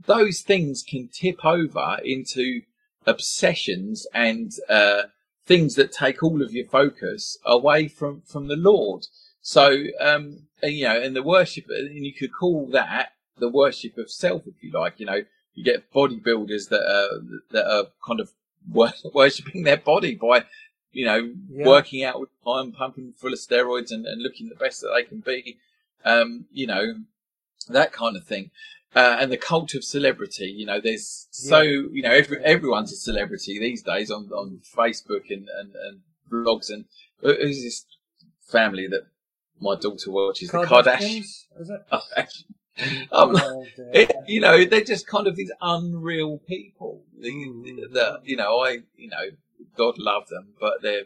those 0.07 0.41
things 0.41 0.83
can 0.83 1.09
tip 1.09 1.45
over 1.45 1.99
into 2.05 2.63
obsessions 3.07 4.07
and 4.15 4.53
uh, 4.69 5.03
things 5.45 5.75
that 5.75 5.93
take 5.93 6.23
all 6.23 6.43
of 6.43 6.53
your 6.53 6.67
focus 6.67 7.39
away 7.45 7.89
from 7.89 8.23
from 8.23 8.49
the 8.49 8.57
Lord. 8.57 9.07
So, 9.41 9.85
um, 10.01 10.47
and, 10.63 10.73
you 10.73 10.85
know, 10.85 11.01
and 11.01 11.17
the 11.17 11.23
worship, 11.23 11.65
and 11.69 12.07
you 12.07 12.15
could 12.15 12.33
call 12.33 12.69
that 12.69 13.13
the 13.39 13.49
worship 13.49 13.99
of 13.99 14.11
self, 14.11 14.47
if 14.47 14.55
you 14.63 14.71
like. 14.71 15.01
You 15.01 15.07
know, 15.07 15.23
you 15.55 15.65
get 15.65 15.93
bodybuilders 15.93 16.69
that 16.69 16.83
are 16.83 17.41
that 17.51 17.67
are 17.67 17.87
kind 18.07 18.21
of 18.21 18.31
worshipping 19.13 19.65
their 19.65 19.77
body 19.79 20.15
by, 20.15 20.45
you 20.93 21.05
know, 21.05 21.33
yeah. 21.51 21.67
working 21.67 22.05
out 22.05 22.21
with 22.21 22.31
time, 22.45 22.73
pumping 22.73 23.13
full 23.17 23.33
of 23.33 23.39
steroids, 23.39 23.91
and, 23.91 24.07
and 24.07 24.23
looking 24.23 24.49
the 24.49 24.55
best 24.55 24.81
that 24.81 24.93
they 24.95 25.03
can 25.03 25.21
be. 25.21 25.59
Um, 26.05 26.47
you 26.53 26.67
know, 26.67 26.95
that 27.69 27.93
kind 27.93 28.17
of 28.17 28.25
thing. 28.25 28.51
Uh, 28.95 29.17
and 29.21 29.33
the 29.33 29.39
cult 29.39 29.75
of 29.75 29.83
celebrity, 29.83 30.47
you 30.47 30.67
know, 30.67 30.81
there's 30.81 31.27
so, 31.31 31.61
yeah. 31.61 31.89
you 31.93 32.03
know, 32.03 32.13
every, 32.13 32.45
everyone's 32.45 32.93
a 32.93 32.97
celebrity 32.97 33.59
these 33.59 33.83
days 33.83 34.11
on, 34.11 34.29
on 34.33 34.61
Facebook 34.77 35.31
and, 35.31 35.49
and, 35.59 35.75
and 35.75 36.01
blogs. 36.31 36.69
And 36.69 36.85
who's 37.21 37.63
this 37.63 37.87
family 38.43 38.87
that 38.89 39.07
my 39.61 39.77
daughter 39.77 40.11
watches? 40.11 40.51
The 40.51 40.59
Kardashians. 40.59 41.47
Is 41.59 41.71
it? 41.71 41.83
um, 43.13 43.37
oh, 43.37 43.65
it, 43.93 44.13
you 44.27 44.41
know, 44.41 44.65
they're 44.65 44.85
just 44.85 45.07
kind 45.07 45.27
of 45.27 45.37
these 45.37 45.53
unreal 45.61 46.39
people. 46.47 47.03
Mm. 47.23 47.93
That 47.93 48.21
you 48.25 48.37
know, 48.37 48.61
I 48.61 48.79
you 48.97 49.09
know, 49.09 49.25
God 49.77 49.99
love 49.99 50.29
them, 50.29 50.49
but 50.61 50.83
they're 50.83 51.05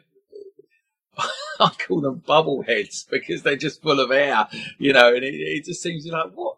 I 1.60 1.70
call 1.86 2.00
them 2.00 2.22
bubble 2.26 2.62
heads 2.62 3.06
because 3.10 3.42
they're 3.42 3.56
just 3.56 3.82
full 3.82 4.00
of 4.00 4.10
air, 4.10 4.48
you 4.78 4.92
know, 4.92 5.14
and 5.14 5.24
it, 5.24 5.34
it 5.34 5.64
just 5.64 5.82
seems 5.82 6.06
like 6.06 6.32
what 6.34 6.56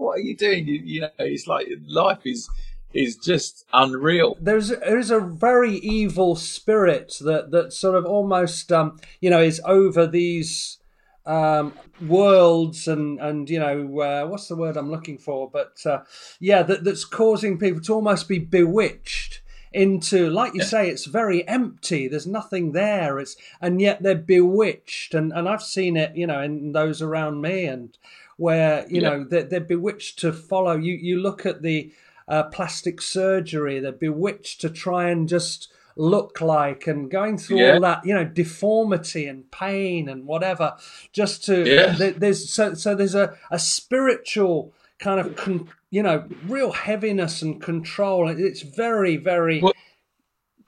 what 0.00 0.18
are 0.18 0.22
you 0.22 0.36
doing? 0.36 0.66
You, 0.66 0.80
you 0.84 1.00
know, 1.02 1.10
it's 1.18 1.46
like 1.46 1.68
life 1.86 2.20
is 2.24 2.48
is 2.94 3.16
just 3.16 3.66
unreal. 3.72 4.36
There's 4.40 4.68
there's 4.68 5.10
a 5.10 5.20
very 5.20 5.76
evil 5.76 6.36
spirit 6.36 7.16
that 7.20 7.50
that 7.50 7.72
sort 7.72 7.96
of 7.96 8.04
almost 8.04 8.70
um 8.72 8.98
you 9.20 9.30
know 9.30 9.40
is 9.40 9.60
over 9.64 10.06
these 10.06 10.78
um, 11.24 11.74
worlds 12.00 12.88
and 12.88 13.20
and 13.20 13.48
you 13.48 13.58
know 13.58 14.00
uh, 14.00 14.26
what's 14.26 14.48
the 14.48 14.56
word 14.56 14.76
I'm 14.76 14.90
looking 14.90 15.18
for? 15.18 15.48
But 15.50 15.84
uh, 15.86 16.00
yeah, 16.40 16.62
that, 16.62 16.84
that's 16.84 17.04
causing 17.04 17.58
people 17.58 17.80
to 17.82 17.94
almost 17.94 18.28
be 18.28 18.38
bewitched 18.38 19.42
into 19.74 20.28
like 20.28 20.52
you 20.54 20.60
yeah. 20.60 20.66
say 20.66 20.90
it's 20.90 21.06
very 21.06 21.46
empty 21.48 22.06
there's 22.06 22.26
nothing 22.26 22.72
there 22.72 23.18
it's 23.18 23.36
and 23.60 23.80
yet 23.80 24.02
they're 24.02 24.14
bewitched 24.14 25.14
and 25.14 25.32
and 25.32 25.48
i've 25.48 25.62
seen 25.62 25.96
it 25.96 26.14
you 26.14 26.26
know 26.26 26.42
in 26.42 26.72
those 26.72 27.00
around 27.00 27.40
me 27.40 27.64
and 27.64 27.96
where 28.42 28.84
you 28.88 29.00
yeah. 29.00 29.08
know 29.08 29.24
they're, 29.24 29.44
they're 29.44 29.60
bewitched 29.60 30.18
to 30.18 30.32
follow 30.32 30.76
you 30.76 30.92
you 30.94 31.16
look 31.16 31.46
at 31.46 31.62
the 31.62 31.92
uh, 32.26 32.42
plastic 32.44 33.00
surgery 33.00 33.78
they're 33.78 33.92
bewitched 33.92 34.60
to 34.60 34.68
try 34.68 35.08
and 35.10 35.28
just 35.28 35.72
look 35.96 36.40
like 36.40 36.86
and 36.86 37.10
going 37.10 37.38
through 37.38 37.58
yeah. 37.58 37.74
all 37.74 37.80
that 37.80 38.04
you 38.04 38.14
know 38.14 38.24
deformity 38.24 39.26
and 39.26 39.50
pain 39.50 40.08
and 40.08 40.26
whatever 40.26 40.74
just 41.12 41.44
to 41.44 41.64
yeah. 41.64 42.10
there's 42.16 42.50
so 42.50 42.74
so 42.74 42.94
there's 42.94 43.14
a, 43.14 43.36
a 43.50 43.58
spiritual 43.58 44.72
kind 44.98 45.20
of 45.20 45.36
con, 45.36 45.68
you 45.90 46.02
know 46.02 46.26
real 46.46 46.72
heaviness 46.72 47.42
and 47.42 47.62
control 47.62 48.28
it's 48.28 48.62
very 48.62 49.16
very 49.16 49.60
well, 49.60 49.72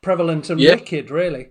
prevalent 0.03 0.51
and 0.51 0.61
yeah. 0.61 0.75
wicked 0.75 1.11
really 1.11 1.49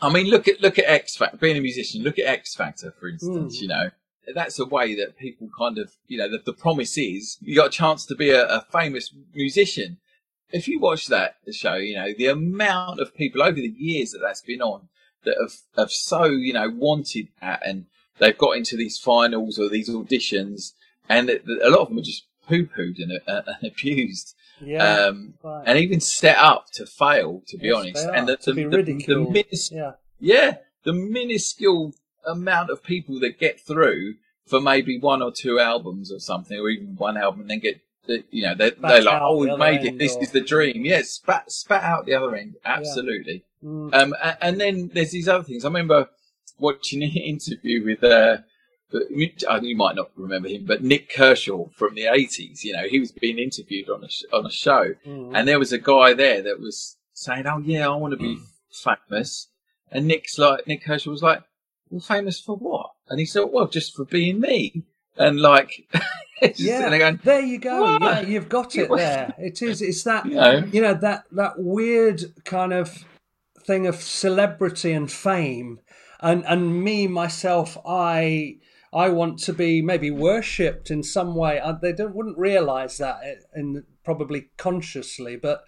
i 0.00 0.12
mean 0.12 0.26
look 0.26 0.46
at 0.46 0.60
look 0.60 0.78
at 0.78 0.84
x 0.86 1.16
factor 1.16 1.36
being 1.36 1.56
a 1.56 1.60
musician 1.60 2.02
look 2.02 2.18
at 2.18 2.26
x 2.26 2.54
factor 2.54 2.94
for 2.98 3.08
instance 3.08 3.58
mm. 3.58 3.62
you 3.62 3.68
know 3.68 3.90
that's 4.34 4.58
a 4.58 4.64
way 4.64 4.94
that 4.94 5.18
people 5.18 5.48
kind 5.58 5.78
of 5.78 5.92
you 6.06 6.18
know 6.18 6.30
the, 6.30 6.38
the 6.44 6.52
promise 6.52 6.96
is 6.98 7.38
you 7.40 7.54
got 7.54 7.68
a 7.68 7.70
chance 7.70 8.04
to 8.06 8.14
be 8.14 8.30
a, 8.30 8.46
a 8.46 8.66
famous 8.72 9.14
musician 9.34 9.98
if 10.52 10.68
you 10.68 10.80
watch 10.80 11.06
that 11.06 11.36
show, 11.52 11.74
you 11.74 11.94
know, 11.94 12.12
the 12.16 12.26
amount 12.26 13.00
of 13.00 13.14
people 13.14 13.42
over 13.42 13.56
the 13.56 13.74
years 13.76 14.10
that 14.12 14.20
that's 14.20 14.42
been 14.42 14.62
on 14.62 14.88
that 15.24 15.36
have, 15.40 15.52
have 15.76 15.90
so, 15.90 16.24
you 16.24 16.52
know, 16.52 16.68
wanted 16.68 17.28
that 17.40 17.62
and 17.64 17.86
they've 18.18 18.36
got 18.36 18.56
into 18.56 18.76
these 18.76 18.98
finals 18.98 19.58
or 19.58 19.68
these 19.68 19.88
auditions 19.88 20.72
and 21.08 21.30
a 21.30 21.70
lot 21.70 21.80
of 21.80 21.88
them 21.88 21.98
are 21.98 22.02
just 22.02 22.26
poo 22.46 22.66
pooed 22.66 22.98
and, 22.98 23.20
uh, 23.26 23.42
and, 23.62 23.72
abused. 23.72 24.34
Yeah, 24.62 25.06
um, 25.06 25.34
right. 25.42 25.64
and 25.66 25.78
even 25.78 26.00
set 26.00 26.36
up 26.36 26.66
to 26.74 26.84
fail, 26.84 27.42
to 27.46 27.56
be 27.56 27.68
yes, 27.68 27.76
honest. 27.76 28.08
And 28.12 28.28
the, 28.28 28.36
the, 28.44 28.52
the, 28.52 28.82
the 28.82 29.14
minis- 29.14 29.72
yeah. 29.72 29.92
yeah, 30.20 30.56
the 30.84 30.92
minuscule 30.92 31.94
amount 32.26 32.70
of 32.70 32.82
people 32.82 33.20
that 33.20 33.38
get 33.38 33.60
through 33.60 34.14
for 34.46 34.60
maybe 34.60 34.98
one 34.98 35.22
or 35.22 35.30
two 35.32 35.60
albums 35.60 36.12
or 36.12 36.18
something, 36.18 36.58
or 36.58 36.68
even 36.68 36.96
one 36.96 37.16
album, 37.16 37.42
and 37.42 37.50
then 37.50 37.60
get 37.60 37.80
you 38.30 38.42
know, 38.42 38.54
they're, 38.54 38.70
they're 38.70 39.02
like, 39.02 39.22
oh, 39.22 39.36
we've 39.38 39.58
made 39.58 39.84
it. 39.84 39.98
This 39.98 40.16
or... 40.16 40.22
is 40.22 40.30
the 40.30 40.40
dream. 40.40 40.84
Yes, 40.84 41.10
spat, 41.10 41.50
spat 41.50 41.82
out 41.82 42.06
the 42.06 42.14
other 42.14 42.34
end. 42.34 42.56
Absolutely. 42.64 43.44
Yeah. 43.62 43.68
Mm. 43.68 43.94
Um, 43.94 44.14
and 44.40 44.60
then 44.60 44.90
there's 44.94 45.10
these 45.10 45.28
other 45.28 45.44
things. 45.44 45.64
I 45.64 45.68
remember 45.68 46.08
watching 46.58 47.02
an 47.02 47.10
interview 47.10 47.84
with, 47.84 48.02
uh, 48.02 48.38
you 49.10 49.76
might 49.76 49.96
not 49.96 50.10
remember 50.16 50.48
him, 50.48 50.64
but 50.66 50.82
Nik 50.82 51.14
Kershaw 51.14 51.68
from 51.76 51.94
the 51.94 52.04
80s, 52.04 52.64
you 52.64 52.72
know, 52.72 52.84
he 52.88 52.98
was 52.98 53.12
being 53.12 53.38
interviewed 53.38 53.88
on 53.88 54.04
a, 54.04 54.36
on 54.36 54.46
a 54.46 54.50
show. 54.50 54.94
Mm. 55.06 55.32
And 55.34 55.46
there 55.46 55.58
was 55.58 55.72
a 55.72 55.78
guy 55.78 56.14
there 56.14 56.42
that 56.42 56.60
was 56.60 56.96
saying, 57.12 57.46
oh, 57.46 57.58
yeah, 57.58 57.86
I 57.86 57.94
want 57.94 58.12
to 58.12 58.18
be 58.18 58.38
famous. 58.72 59.48
And 59.92 60.06
Nik's 60.06 60.38
like, 60.38 60.66
Nik 60.66 60.84
Kershaw 60.84 61.10
was 61.10 61.22
like, 61.22 61.42
well, 61.90 62.00
famous 62.00 62.40
for 62.40 62.56
what? 62.56 62.92
And 63.08 63.18
he 63.18 63.26
said, 63.26 63.44
well, 63.50 63.66
just 63.66 63.94
for 63.94 64.04
being 64.04 64.40
me. 64.40 64.84
And 65.16 65.40
like, 65.40 65.88
yeah, 66.56 66.96
going, 66.96 67.20
there 67.24 67.40
you 67.40 67.58
go. 67.58 67.82
What? 67.82 68.02
Yeah, 68.02 68.20
you've 68.20 68.48
got 68.48 68.76
it 68.76 68.88
there. 68.96 69.34
It 69.38 69.60
is. 69.60 69.82
It's 69.82 70.02
that 70.04 70.24
you 70.24 70.34
know, 70.34 70.64
you 70.72 70.80
know 70.80 70.94
that 70.94 71.24
that 71.32 71.54
weird 71.58 72.22
kind 72.44 72.72
of 72.72 73.04
thing 73.66 73.86
of 73.86 73.96
celebrity 73.96 74.92
and 74.92 75.10
fame, 75.10 75.80
and 76.20 76.44
and 76.46 76.82
me 76.82 77.06
myself, 77.06 77.76
I 77.86 78.56
I 78.92 79.10
want 79.10 79.40
to 79.40 79.52
be 79.52 79.82
maybe 79.82 80.10
worshipped 80.10 80.90
in 80.90 81.02
some 81.02 81.34
way. 81.34 81.60
I, 81.60 81.72
they 81.72 81.92
don't 81.92 82.14
wouldn't 82.14 82.38
realize 82.38 82.98
that, 82.98 83.16
uh, 83.16 83.58
in, 83.58 83.84
probably 84.04 84.48
consciously, 84.56 85.36
but 85.36 85.64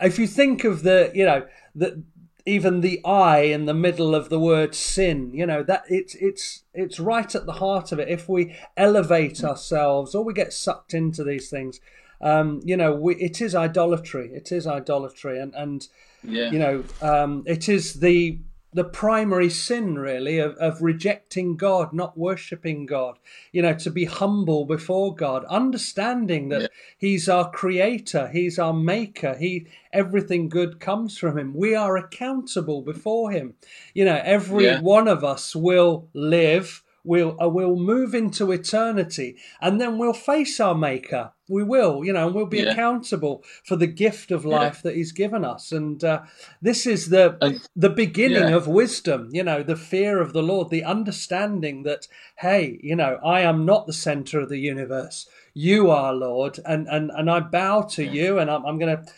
if 0.00 0.18
you 0.18 0.26
think 0.26 0.64
of 0.64 0.82
the 0.82 1.12
you 1.14 1.24
know 1.24 1.46
the 1.74 2.02
even 2.48 2.80
the 2.80 3.04
I 3.04 3.40
in 3.40 3.66
the 3.66 3.74
middle 3.74 4.14
of 4.14 4.30
the 4.30 4.40
word 4.40 4.74
sin, 4.74 5.30
you 5.34 5.44
know, 5.44 5.62
that 5.64 5.84
it's 5.88 6.14
it's 6.14 6.62
it's 6.72 6.98
right 6.98 7.32
at 7.34 7.44
the 7.44 7.52
heart 7.52 7.92
of 7.92 7.98
it. 7.98 8.08
If 8.08 8.28
we 8.28 8.56
elevate 8.76 9.44
ourselves 9.44 10.14
or 10.14 10.24
we 10.24 10.32
get 10.32 10.52
sucked 10.54 10.94
into 10.94 11.22
these 11.22 11.50
things, 11.50 11.78
um, 12.22 12.60
you 12.64 12.76
know, 12.76 12.94
we, 12.94 13.16
it 13.16 13.42
is 13.42 13.54
idolatry. 13.54 14.30
It 14.32 14.50
is 14.50 14.66
idolatry, 14.66 15.38
and 15.38 15.54
and 15.54 15.86
yeah. 16.24 16.50
you 16.50 16.58
know, 16.58 16.84
um, 17.02 17.44
it 17.46 17.68
is 17.68 18.00
the 18.00 18.38
the 18.72 18.84
primary 18.84 19.48
sin 19.48 19.98
really 19.98 20.38
of, 20.38 20.54
of 20.56 20.82
rejecting 20.82 21.56
God, 21.56 21.92
not 21.92 22.18
worshipping 22.18 22.84
God, 22.84 23.18
you 23.50 23.62
know, 23.62 23.74
to 23.74 23.90
be 23.90 24.04
humble 24.04 24.66
before 24.66 25.14
God, 25.14 25.44
understanding 25.46 26.50
that 26.50 26.62
yeah. 26.62 26.68
He's 26.98 27.28
our 27.28 27.50
creator, 27.50 28.28
He's 28.28 28.58
our 28.58 28.74
maker, 28.74 29.34
He 29.34 29.66
everything 29.92 30.48
good 30.48 30.80
comes 30.80 31.16
from 31.16 31.38
Him. 31.38 31.54
We 31.54 31.74
are 31.74 31.96
accountable 31.96 32.82
before 32.82 33.30
Him. 33.30 33.54
You 33.94 34.04
know, 34.04 34.20
every 34.22 34.66
yeah. 34.66 34.80
one 34.80 35.08
of 35.08 35.24
us 35.24 35.56
will 35.56 36.08
live 36.12 36.82
we'll 37.08 37.36
uh, 37.42 37.48
we'll 37.48 37.76
move 37.76 38.14
into 38.14 38.52
eternity 38.52 39.36
and 39.60 39.80
then 39.80 39.96
we'll 39.96 40.12
face 40.12 40.60
our 40.60 40.74
maker 40.74 41.32
we 41.48 41.62
will 41.62 42.04
you 42.04 42.12
know 42.12 42.26
and 42.26 42.34
we'll 42.34 42.46
be 42.46 42.58
yeah. 42.58 42.70
accountable 42.70 43.42
for 43.64 43.76
the 43.76 43.86
gift 43.86 44.30
of 44.30 44.44
life 44.44 44.76
yeah. 44.76 44.90
that 44.90 44.96
he's 44.96 45.12
given 45.12 45.44
us 45.44 45.72
and 45.72 46.04
uh, 46.04 46.20
this 46.60 46.86
is 46.86 47.08
the 47.08 47.60
the 47.74 47.90
beginning 47.90 48.50
yeah. 48.50 48.56
of 48.56 48.68
wisdom 48.68 49.30
you 49.32 49.42
know 49.42 49.62
the 49.62 49.76
fear 49.76 50.20
of 50.20 50.32
the 50.32 50.42
lord 50.42 50.68
the 50.68 50.84
understanding 50.84 51.82
that 51.82 52.06
hey 52.38 52.78
you 52.82 52.94
know 52.94 53.18
i 53.24 53.40
am 53.40 53.64
not 53.64 53.86
the 53.86 53.92
center 53.92 54.38
of 54.38 54.50
the 54.50 54.58
universe 54.58 55.26
you 55.58 55.90
are 55.90 56.12
lord 56.14 56.58
and 56.64 56.86
and 56.88 57.10
and 57.16 57.30
i 57.30 57.40
bow 57.40 57.82
to 57.82 58.04
you 58.04 58.38
and 58.38 58.50
i'm, 58.50 58.64
I'm 58.64 58.78
going 58.78 58.96
to 58.96 59.12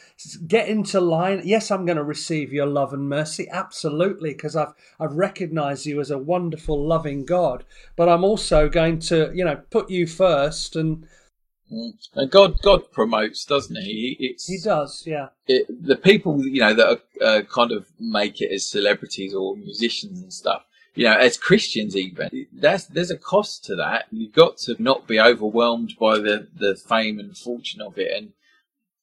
get 0.46 0.68
into 0.68 1.00
line. 1.00 1.42
Yes, 1.44 1.70
I'm 1.70 1.86
going 1.86 1.96
to 1.96 2.04
receive 2.04 2.52
your 2.52 2.66
love 2.66 2.92
and 2.92 3.08
mercy, 3.08 3.48
absolutely, 3.50 4.30
because 4.30 4.56
I've 4.56 4.72
I've 4.98 5.12
recognized 5.12 5.86
you 5.86 6.00
as 6.00 6.10
a 6.10 6.18
wonderful, 6.18 6.86
loving 6.86 7.24
God. 7.24 7.64
But 7.96 8.08
I'm 8.08 8.24
also 8.24 8.68
going 8.68 8.98
to, 9.00 9.30
you 9.34 9.44
know, 9.44 9.62
put 9.70 9.90
you 9.90 10.06
first 10.06 10.76
and. 10.76 11.06
And 12.14 12.28
God, 12.32 12.60
God 12.62 12.90
promotes, 12.90 13.44
doesn't 13.44 13.76
he? 13.76 14.16
It's, 14.18 14.48
he 14.48 14.58
does, 14.58 15.04
yeah. 15.06 15.28
It, 15.46 15.68
the 15.68 15.94
people, 15.94 16.44
you 16.44 16.60
know, 16.60 16.74
that 16.74 16.88
are, 16.88 17.24
uh, 17.24 17.42
kind 17.42 17.70
of 17.70 17.86
make 18.00 18.40
it 18.40 18.50
as 18.50 18.66
celebrities 18.66 19.34
or 19.34 19.54
musicians 19.54 20.20
and 20.20 20.32
stuff, 20.32 20.64
you 20.94 21.04
know, 21.04 21.16
as 21.16 21.36
Christians 21.36 21.96
even, 21.96 22.46
that's, 22.52 22.84
there's 22.84 23.10
a 23.10 23.16
cost 23.16 23.64
to 23.66 23.76
that. 23.76 24.06
You've 24.10 24.34
got 24.34 24.58
to 24.58 24.76
not 24.82 25.06
be 25.06 25.20
overwhelmed 25.20 25.94
by 25.98 26.18
the, 26.18 26.48
the 26.54 26.74
fame 26.74 27.18
and 27.18 27.36
fortune 27.36 27.80
of 27.80 27.98
it. 27.98 28.12
And 28.16 28.32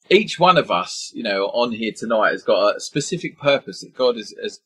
each 0.10 0.40
one 0.40 0.58
of 0.58 0.72
us, 0.72 1.12
you 1.14 1.24
know, 1.24 1.46
on 1.48 1.72
here 1.72 1.94
tonight 1.96 2.32
has 2.32 2.44
got 2.44 2.76
a 2.76 2.80
specific 2.80 3.40
purpose 3.40 3.82
that 3.82 3.96
God 3.96 4.16
has 4.16 4.34
has, 4.42 4.60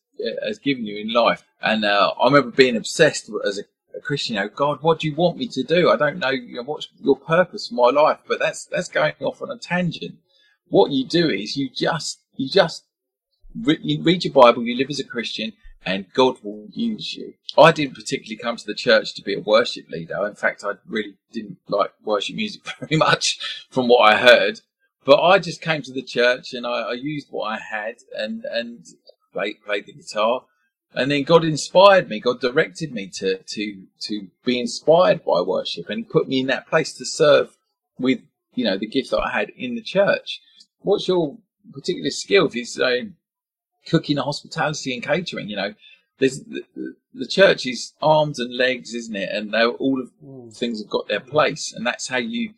has 0.44 0.60
given 0.60 0.86
you 0.86 0.98
in 0.98 1.14
life. 1.14 1.44
And 1.62 1.86
uh, 1.86 2.14
I 2.20 2.26
remember 2.26 2.52
being 2.52 2.76
obsessed 2.76 3.30
as 3.46 3.60
a, 3.60 3.64
Christian. 4.04 4.36
You 4.36 4.42
know, 4.42 4.48
God, 4.48 4.82
what 4.82 5.02
do 5.02 5.08
you 5.08 5.16
want 5.16 5.38
me 5.38 5.48
to 5.50 5.64
do? 5.64 5.90
I 5.90 5.98
don't 5.98 6.18
know, 6.18 6.30
you 6.30 6.56
know, 6.56 6.64
what's 6.64 6.88
your 7.02 7.18
purpose 7.18 7.68
for 7.68 7.76
my 7.76 7.90
life. 7.90 8.20
But 8.26 8.40
that's 8.40 8.66
that's 8.66 8.88
going 8.88 9.14
off 9.20 9.42
on 9.42 9.52
a 9.52 9.58
tangent. 9.58 10.16
What 10.70 10.92
you 10.92 11.06
do 11.06 11.30
is 11.30 11.58
you 11.58 11.70
just 11.70 12.22
you 12.36 12.50
just 12.50 12.86
re- 13.54 13.80
you 13.82 14.02
read 14.02 14.24
your 14.24 14.34
Bible. 14.34 14.64
You 14.64 14.78
live 14.78 14.90
as 14.90 15.00
a 15.00 15.04
Christian. 15.04 15.54
And 15.86 16.12
God 16.14 16.38
will 16.44 16.68
use 16.72 17.16
you. 17.16 17.34
I 17.58 17.72
didn't 17.72 17.96
particularly 17.96 18.38
come 18.38 18.56
to 18.56 18.66
the 18.66 18.76
church 18.76 19.14
to 19.16 19.24
be 19.24 19.36
a 19.36 19.40
worship 19.40 19.90
leader. 19.90 20.26
In 20.28 20.36
fact, 20.36 20.64
I 20.64 20.74
really 20.88 21.16
didn't 21.32 21.58
like 21.68 21.92
worship 22.04 22.36
music 22.36 22.62
very 22.80 22.98
much 22.98 23.68
from 23.70 23.88
what 23.88 24.14
I 24.14 24.18
heard. 24.18 24.62
But 25.04 25.22
I 25.22 25.40
just 25.40 25.62
came 25.62 25.82
to 25.84 25.92
the 25.92 26.04
church 26.04 26.54
and 26.54 26.66
I, 26.66 26.82
I 26.82 26.94
used 26.94 27.28
what 27.32 27.46
I 27.46 27.58
had 27.58 27.96
and, 28.16 28.46
and 28.46 28.86
played, 29.34 29.64
played 29.66 29.88
the 29.88 29.94
guitar. 29.94 30.44
And 30.94 31.10
then 31.10 31.24
God 31.24 31.44
inspired 31.44 32.10
me. 32.10 32.20
God 32.20 32.42
directed 32.42 32.92
me 32.92 33.08
to, 33.16 33.38
to, 33.38 33.84
to 34.02 34.28
be 34.46 34.60
inspired 34.60 35.24
by 35.26 35.42
worship 35.42 35.90
and 35.90 36.08
put 36.08 36.28
me 36.28 36.42
in 36.42 36.48
that 36.48 36.68
place 36.68 36.94
to 36.94 37.06
serve 37.06 37.58
with, 37.98 38.20
you 38.54 38.66
know, 38.66 38.78
the 38.78 38.88
gift 38.88 39.10
that 39.12 39.22
I 39.22 39.32
had 39.32 39.50
in 39.58 39.74
the 39.74 39.82
church. 39.82 40.42
What's 40.82 41.08
your 41.08 41.38
particular 41.72 42.12
skill? 42.12 42.46
If 42.46 42.56
you 42.56 42.66
say 42.66 43.10
cooking, 43.86 44.18
hospitality 44.18 44.94
and 44.94 45.04
catering, 45.04 45.50
you 45.50 45.56
know, 45.56 45.74
there's 46.22 46.42
the, 46.44 46.64
the, 47.14 47.26
church 47.26 47.66
is 47.66 47.94
arms 48.02 48.40
and 48.40 48.56
legs, 48.56 48.94
isn't 48.94 49.16
it? 49.16 49.30
And 49.30 49.54
they 49.54 49.66
all 49.66 50.00
of 50.00 50.12
mm. 50.24 50.56
things 50.56 50.80
have 50.80 50.90
got 50.90 51.08
their 51.08 51.20
place, 51.20 51.74
and 51.76 51.86
that's 51.86 52.08
how 52.08 52.18
you. 52.18 52.54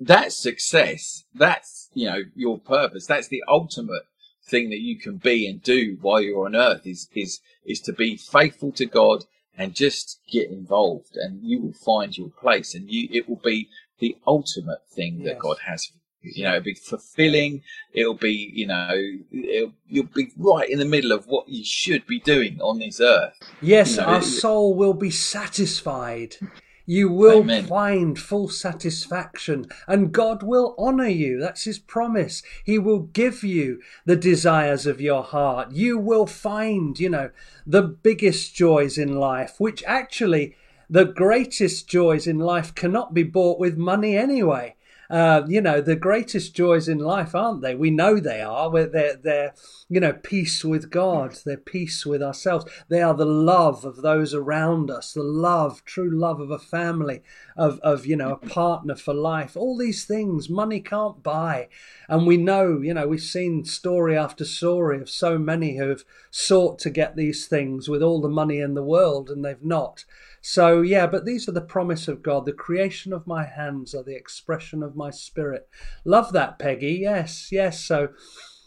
That's 0.00 0.36
success. 0.36 1.24
That's 1.34 1.90
you 1.94 2.06
know 2.06 2.20
your 2.36 2.58
purpose. 2.58 3.06
That's 3.06 3.28
the 3.28 3.42
ultimate 3.48 4.04
thing 4.46 4.70
that 4.70 4.80
you 4.80 4.98
can 4.98 5.16
be 5.16 5.46
and 5.48 5.62
do 5.62 5.98
while 6.00 6.20
you're 6.20 6.46
on 6.46 6.54
earth 6.54 6.86
is 6.86 7.08
is 7.14 7.40
is 7.64 7.80
to 7.80 7.92
be 7.92 8.16
faithful 8.16 8.70
to 8.72 8.86
God 8.86 9.24
and 9.58 9.74
just 9.74 10.20
get 10.30 10.50
involved, 10.50 11.16
and 11.16 11.42
you 11.42 11.60
will 11.60 11.72
find 11.72 12.16
your 12.16 12.30
place, 12.30 12.74
and 12.74 12.88
you 12.88 13.08
it 13.10 13.28
will 13.28 13.40
be 13.42 13.68
the 13.98 14.16
ultimate 14.26 14.86
thing 14.88 15.18
yes. 15.18 15.28
that 15.28 15.38
God 15.40 15.58
has 15.66 15.86
for 15.86 15.98
you 16.22 16.44
know, 16.44 16.50
it'll 16.50 16.64
be 16.64 16.74
fulfilling. 16.74 17.62
It'll 17.92 18.14
be, 18.14 18.50
you 18.54 18.66
know, 18.66 18.90
you'll 19.30 20.08
be 20.14 20.32
right 20.36 20.68
in 20.68 20.78
the 20.78 20.84
middle 20.84 21.12
of 21.12 21.26
what 21.26 21.48
you 21.48 21.64
should 21.64 22.06
be 22.06 22.20
doing 22.20 22.60
on 22.60 22.78
this 22.78 23.00
earth. 23.00 23.34
Yes, 23.60 23.92
you 23.92 24.02
know, 24.02 24.06
our 24.06 24.18
it, 24.18 24.24
soul 24.24 24.74
will 24.74 24.94
be 24.94 25.10
satisfied. 25.10 26.36
You 26.84 27.10
will 27.10 27.40
Amen. 27.40 27.66
find 27.66 28.18
full 28.18 28.48
satisfaction 28.48 29.66
and 29.86 30.12
God 30.12 30.42
will 30.42 30.74
honor 30.76 31.08
you. 31.08 31.38
That's 31.38 31.64
his 31.64 31.78
promise. 31.78 32.42
He 32.64 32.78
will 32.78 33.00
give 33.00 33.44
you 33.44 33.80
the 34.04 34.16
desires 34.16 34.84
of 34.84 35.00
your 35.00 35.22
heart. 35.22 35.70
You 35.70 35.96
will 35.96 36.26
find, 36.26 36.98
you 36.98 37.08
know, 37.08 37.30
the 37.64 37.82
biggest 37.82 38.54
joys 38.54 38.98
in 38.98 39.16
life, 39.16 39.54
which 39.58 39.84
actually 39.86 40.56
the 40.90 41.04
greatest 41.04 41.88
joys 41.88 42.26
in 42.26 42.38
life 42.38 42.74
cannot 42.74 43.14
be 43.14 43.22
bought 43.22 43.60
with 43.60 43.78
money 43.78 44.16
anyway. 44.16 44.74
Uh, 45.10 45.42
you 45.46 45.60
know, 45.60 45.80
the 45.80 45.96
greatest 45.96 46.54
joys 46.54 46.88
in 46.88 46.98
life, 46.98 47.34
aren't 47.34 47.60
they? 47.60 47.74
We 47.74 47.90
know 47.90 48.18
they 48.18 48.40
are. 48.40 48.70
They're, 48.70 49.16
they're, 49.16 49.54
you 49.88 50.00
know, 50.00 50.14
peace 50.14 50.64
with 50.64 50.90
God. 50.90 51.36
They're 51.44 51.56
peace 51.56 52.06
with 52.06 52.22
ourselves. 52.22 52.64
They 52.88 53.02
are 53.02 53.14
the 53.14 53.26
love 53.26 53.84
of 53.84 53.96
those 53.96 54.32
around 54.32 54.90
us, 54.90 55.12
the 55.12 55.22
love, 55.22 55.84
true 55.84 56.10
love 56.10 56.40
of 56.40 56.50
a 56.50 56.58
family, 56.58 57.22
of, 57.56 57.78
of 57.80 58.06
you 58.06 58.16
know, 58.16 58.32
a 58.32 58.46
partner 58.46 58.94
for 58.94 59.12
life. 59.12 59.56
All 59.56 59.76
these 59.76 60.04
things 60.04 60.48
money 60.48 60.80
can't 60.80 61.22
buy. 61.22 61.68
And 62.08 62.26
we 62.26 62.36
know, 62.36 62.80
you 62.80 62.94
know, 62.94 63.06
we've 63.06 63.20
seen 63.20 63.64
story 63.64 64.16
after 64.16 64.44
story 64.44 65.00
of 65.00 65.10
so 65.10 65.38
many 65.38 65.76
who 65.76 65.88
have 65.88 66.04
sought 66.30 66.78
to 66.80 66.90
get 66.90 67.16
these 67.16 67.46
things 67.46 67.88
with 67.88 68.02
all 68.02 68.20
the 68.20 68.28
money 68.28 68.60
in 68.60 68.74
the 68.74 68.82
world 68.82 69.30
and 69.30 69.44
they've 69.44 69.62
not. 69.62 70.04
So, 70.44 70.82
yeah, 70.82 71.06
but 71.06 71.24
these 71.24 71.48
are 71.48 71.52
the 71.52 71.60
promise 71.60 72.08
of 72.08 72.22
God. 72.22 72.46
The 72.46 72.52
creation 72.52 73.12
of 73.12 73.28
my 73.28 73.44
hands 73.44 73.94
are 73.94 74.02
the 74.02 74.16
expression 74.16 74.82
of 74.82 74.96
my 74.96 75.10
spirit. 75.10 75.68
Love 76.04 76.32
that, 76.32 76.58
Peggy. 76.58 76.98
Yes, 77.00 77.50
yes. 77.52 77.82
So, 77.82 78.08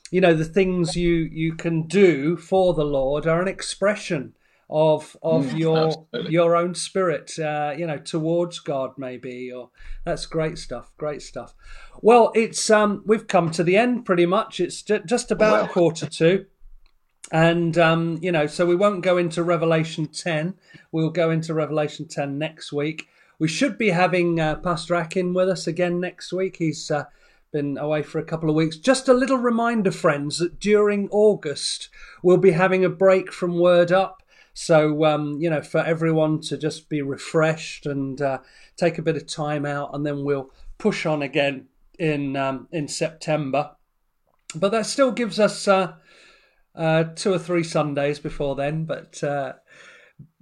you 0.10 0.22
know, 0.22 0.34
the 0.34 0.46
things 0.46 0.96
you, 0.96 1.12
you 1.14 1.54
can 1.54 1.86
do 1.86 2.38
for 2.38 2.74
the 2.74 2.86
Lord 2.86 3.28
are 3.28 3.42
an 3.42 3.50
expression 3.50 4.34
of 4.70 5.16
of 5.22 5.46
mm, 5.46 5.60
your 5.60 5.88
absolutely. 5.88 6.32
your 6.32 6.56
own 6.56 6.74
spirit 6.74 7.38
uh, 7.38 7.72
you 7.78 7.86
know 7.86 8.00
towards 8.00 8.60
god 8.60 8.92
maybe 8.98 9.52
or 9.52 9.70
that's 10.06 10.26
great 10.26 10.58
stuff 10.58 10.92
great 10.98 11.22
stuff 11.22 11.54
well 12.02 12.32
it's 12.34 12.72
um 12.72 13.04
we've 13.06 13.28
come 13.28 13.52
to 13.52 13.64
the 13.64 13.78
end 13.78 14.06
pretty 14.06 14.26
much 14.26 14.60
it's 14.60 14.82
just 14.82 15.30
about 15.30 15.70
quarter 15.70 16.08
to 16.08 16.48
and, 17.32 17.78
um, 17.78 18.20
you 18.22 18.32
know, 18.32 18.48
so 18.48 18.66
we 18.66 18.76
won't 18.76 19.04
go 19.04 19.18
into 19.18 19.44
Revelation 19.44 20.08
10. 20.08 20.56
We'll 20.92 21.10
go 21.10 21.32
into 21.32 21.54
Revelation 21.54 22.08
10 22.08 22.38
next 22.38 22.72
week. 22.72 23.08
We 23.40 23.48
should 23.48 23.78
be 23.78 23.90
having 23.90 24.40
uh, 24.40 24.56
Pastor 24.58 24.96
Akin 24.96 25.34
with 25.34 25.50
us 25.50 25.68
again 25.68 26.00
next 26.00 26.32
week. 26.32 26.58
He's 26.58 26.90
uh, 26.92 27.06
been 27.52 27.78
away 27.78 28.04
for 28.04 28.20
a 28.20 28.26
couple 28.26 28.50
of 28.50 28.56
weeks. 28.56 28.78
Just 28.78 29.08
a 29.08 29.14
little 29.14 29.38
reminder, 29.38 29.92
friends, 29.92 30.38
that 30.40 30.60
during 30.60 31.10
August 31.10 31.90
we'll 32.22 32.38
be 32.38 32.52
having 32.52 32.86
a 32.86 32.90
break 32.90 33.32
from 33.32 33.60
Word 33.60 33.92
Up. 33.92 34.22
So, 34.54 35.04
um, 35.04 35.38
you 35.42 35.50
know, 35.50 35.62
for 35.62 35.80
everyone 35.80 36.40
to 36.42 36.58
just 36.58 36.88
be 36.88 37.02
refreshed 37.02 37.86
and 37.86 38.22
uh, 38.22 38.40
take 38.78 38.98
a 38.98 39.02
bit 39.02 39.18
of 39.18 39.28
time 39.28 39.66
out, 39.66 39.94
and 39.94 40.06
then 40.06 40.24
we'll 40.24 40.52
push 40.78 41.06
on 41.06 41.22
again 41.22 41.68
in 42.00 42.38
um, 42.38 42.70
in 42.72 42.88
September. 42.88 43.72
But 44.56 44.70
that 44.70 44.86
still 44.86 45.12
gives 45.12 45.42
us 45.42 45.68
uh, 45.68 45.96
uh, 46.76 47.06
two 47.16 47.34
or 47.34 47.40
three 47.40 47.64
Sundays 47.64 48.20
before 48.20 48.56
then. 48.56 48.86
But 48.86 49.24
uh, 49.24 49.54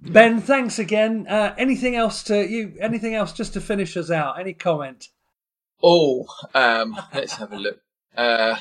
Ben, 0.00 0.40
thanks 0.40 0.78
again. 0.78 1.26
Uh, 1.28 1.54
anything 1.56 1.96
else 1.96 2.22
to 2.24 2.46
you? 2.46 2.76
Anything 2.80 3.14
else 3.14 3.32
just 3.32 3.54
to 3.54 3.60
finish 3.60 3.96
us 3.96 4.10
out? 4.10 4.38
Any 4.38 4.52
comment? 4.52 5.08
Oh, 5.82 6.26
um, 6.54 6.98
let's 7.14 7.34
have 7.34 7.52
a 7.52 7.56
look. 7.56 7.80
Uh, 8.16 8.56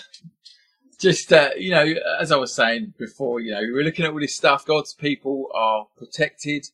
just 0.99 1.31
uh, 1.33 1.51
you 1.57 1.71
know, 1.71 1.85
as 2.19 2.31
I 2.31 2.37
was 2.37 2.53
saying 2.53 2.93
before, 2.97 3.39
you 3.39 3.51
know, 3.51 3.61
we're 3.61 3.83
looking 3.83 4.05
at 4.05 4.11
all 4.11 4.19
this 4.19 4.35
stuff. 4.35 4.65
God's 4.65 4.93
people 4.93 5.49
are 5.53 5.87
protected. 5.97 6.67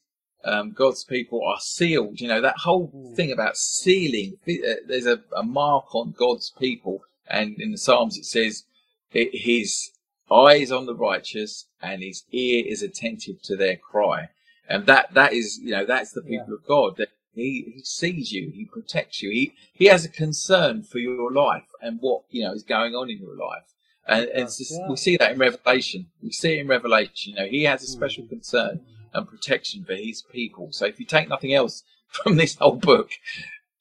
Um, 0.43 0.71
God's 0.71 1.03
people 1.03 1.43
are 1.43 1.59
sealed. 1.59 2.21
You 2.21 2.27
know 2.27 2.41
that 2.41 2.57
whole 2.59 3.13
thing 3.15 3.31
about 3.31 3.57
sealing. 3.57 4.37
Uh, 4.47 4.75
there's 4.87 5.05
a, 5.07 5.19
a 5.35 5.43
mark 5.43 5.93
on 5.93 6.13
God's 6.17 6.51
people, 6.57 7.01
and 7.27 7.59
in 7.59 7.71
the 7.71 7.77
Psalms 7.77 8.17
it 8.17 8.25
says 8.25 8.63
it, 9.11 9.29
His 9.33 9.91
eyes 10.31 10.71
on 10.71 10.85
the 10.85 10.95
righteous 10.95 11.65
and 11.81 12.01
his 12.01 12.23
ear 12.31 12.63
is 12.67 12.81
attentive 12.81 13.41
to 13.43 13.55
their 13.55 13.75
cry. 13.75 14.29
And 14.67 14.85
that, 14.85 15.13
that 15.13 15.33
is, 15.33 15.59
you 15.59 15.71
know, 15.71 15.85
that's 15.85 16.11
the 16.11 16.21
people 16.21 16.47
yeah. 16.49 16.55
of 16.55 16.65
God. 16.67 16.97
That 16.97 17.09
he, 17.33 17.73
he 17.75 17.81
sees 17.83 18.31
you, 18.31 18.51
he 18.53 18.65
protects 18.65 19.21
you, 19.21 19.31
he, 19.31 19.53
he 19.73 19.85
has 19.85 20.05
a 20.05 20.09
concern 20.09 20.83
for 20.83 20.99
your 20.99 21.31
life 21.31 21.69
and 21.81 21.99
what, 22.01 22.23
you 22.29 22.43
know, 22.43 22.53
is 22.53 22.63
going 22.63 22.93
on 22.93 23.09
in 23.09 23.17
your 23.17 23.35
life. 23.35 23.63
And, 24.07 24.25
and 24.29 24.45
just, 24.47 24.71
yeah. 24.71 24.89
we 24.89 24.95
see 24.95 25.17
that 25.17 25.31
in 25.33 25.39
Revelation. 25.39 26.07
We 26.21 26.31
see 26.31 26.57
it 26.57 26.61
in 26.61 26.67
Revelation. 26.67 27.33
You 27.33 27.35
know, 27.35 27.45
he 27.45 27.63
has 27.63 27.83
a 27.83 27.87
special 27.87 28.23
mm. 28.23 28.29
concern 28.29 28.81
and 29.13 29.27
protection 29.27 29.83
for 29.83 29.95
his 29.95 30.21
people. 30.21 30.69
So 30.71 30.85
if 30.85 30.99
you 30.99 31.05
take 31.05 31.29
nothing 31.29 31.53
else 31.53 31.83
from 32.07 32.35
this 32.35 32.55
whole 32.55 32.75
book, 32.75 33.11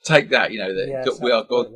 take 0.04 0.30
that, 0.30 0.52
you 0.52 0.58
know, 0.58 0.74
that 0.74 1.18
we 1.20 1.32
are 1.32 1.44
God's 1.44 1.70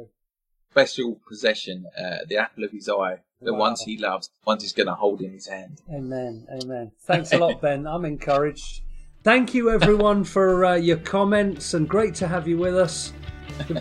special 0.71 1.21
possession, 1.29 1.87
uh, 1.99 2.19
the 2.29 2.37
apple 2.37 2.65
of 2.65 2.71
his 2.71 2.89
eye 2.89 3.19
the 3.43 3.53
wow. 3.53 3.61
ones 3.61 3.83
he 3.83 3.97
loves, 3.97 4.29
the 4.29 4.47
ones 4.47 4.63
he's 4.63 4.73
going 4.73 4.87
to 4.87 4.95
hold 4.95 5.21
in 5.21 5.33
his 5.33 5.47
hand. 5.47 5.81
Amen. 5.93 6.47
Amen. 6.63 6.93
Thanks 7.01 7.33
a 7.33 7.39
lot, 7.39 7.61
Ben. 7.61 7.87
I'm 7.87 8.05
encouraged. 8.05 8.83
Thank 9.25 9.55
you, 9.55 9.71
everyone, 9.71 10.25
for 10.25 10.65
uh, 10.65 10.75
your 10.75 10.97
comments, 10.97 11.75
and 11.75 11.89
great 11.89 12.15
to 12.17 12.27
have 12.27 12.49
you 12.49 12.59
with 12.59 12.77
us. 12.77 13.13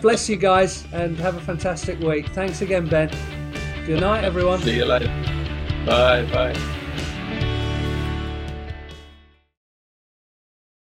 bless 0.00 0.28
you 0.28 0.36
guys, 0.36 0.84
and 0.92 1.16
have 1.18 1.36
a 1.36 1.40
fantastic 1.40 1.98
week. 2.00 2.28
Thanks 2.28 2.62
again, 2.62 2.88
Ben. 2.88 3.10
Good 3.86 4.00
night, 4.00 4.22
everyone. 4.22 4.60
See 4.60 4.76
you 4.76 4.84
later. 4.84 5.08
Bye. 5.84 6.24
Bye. 6.32 6.78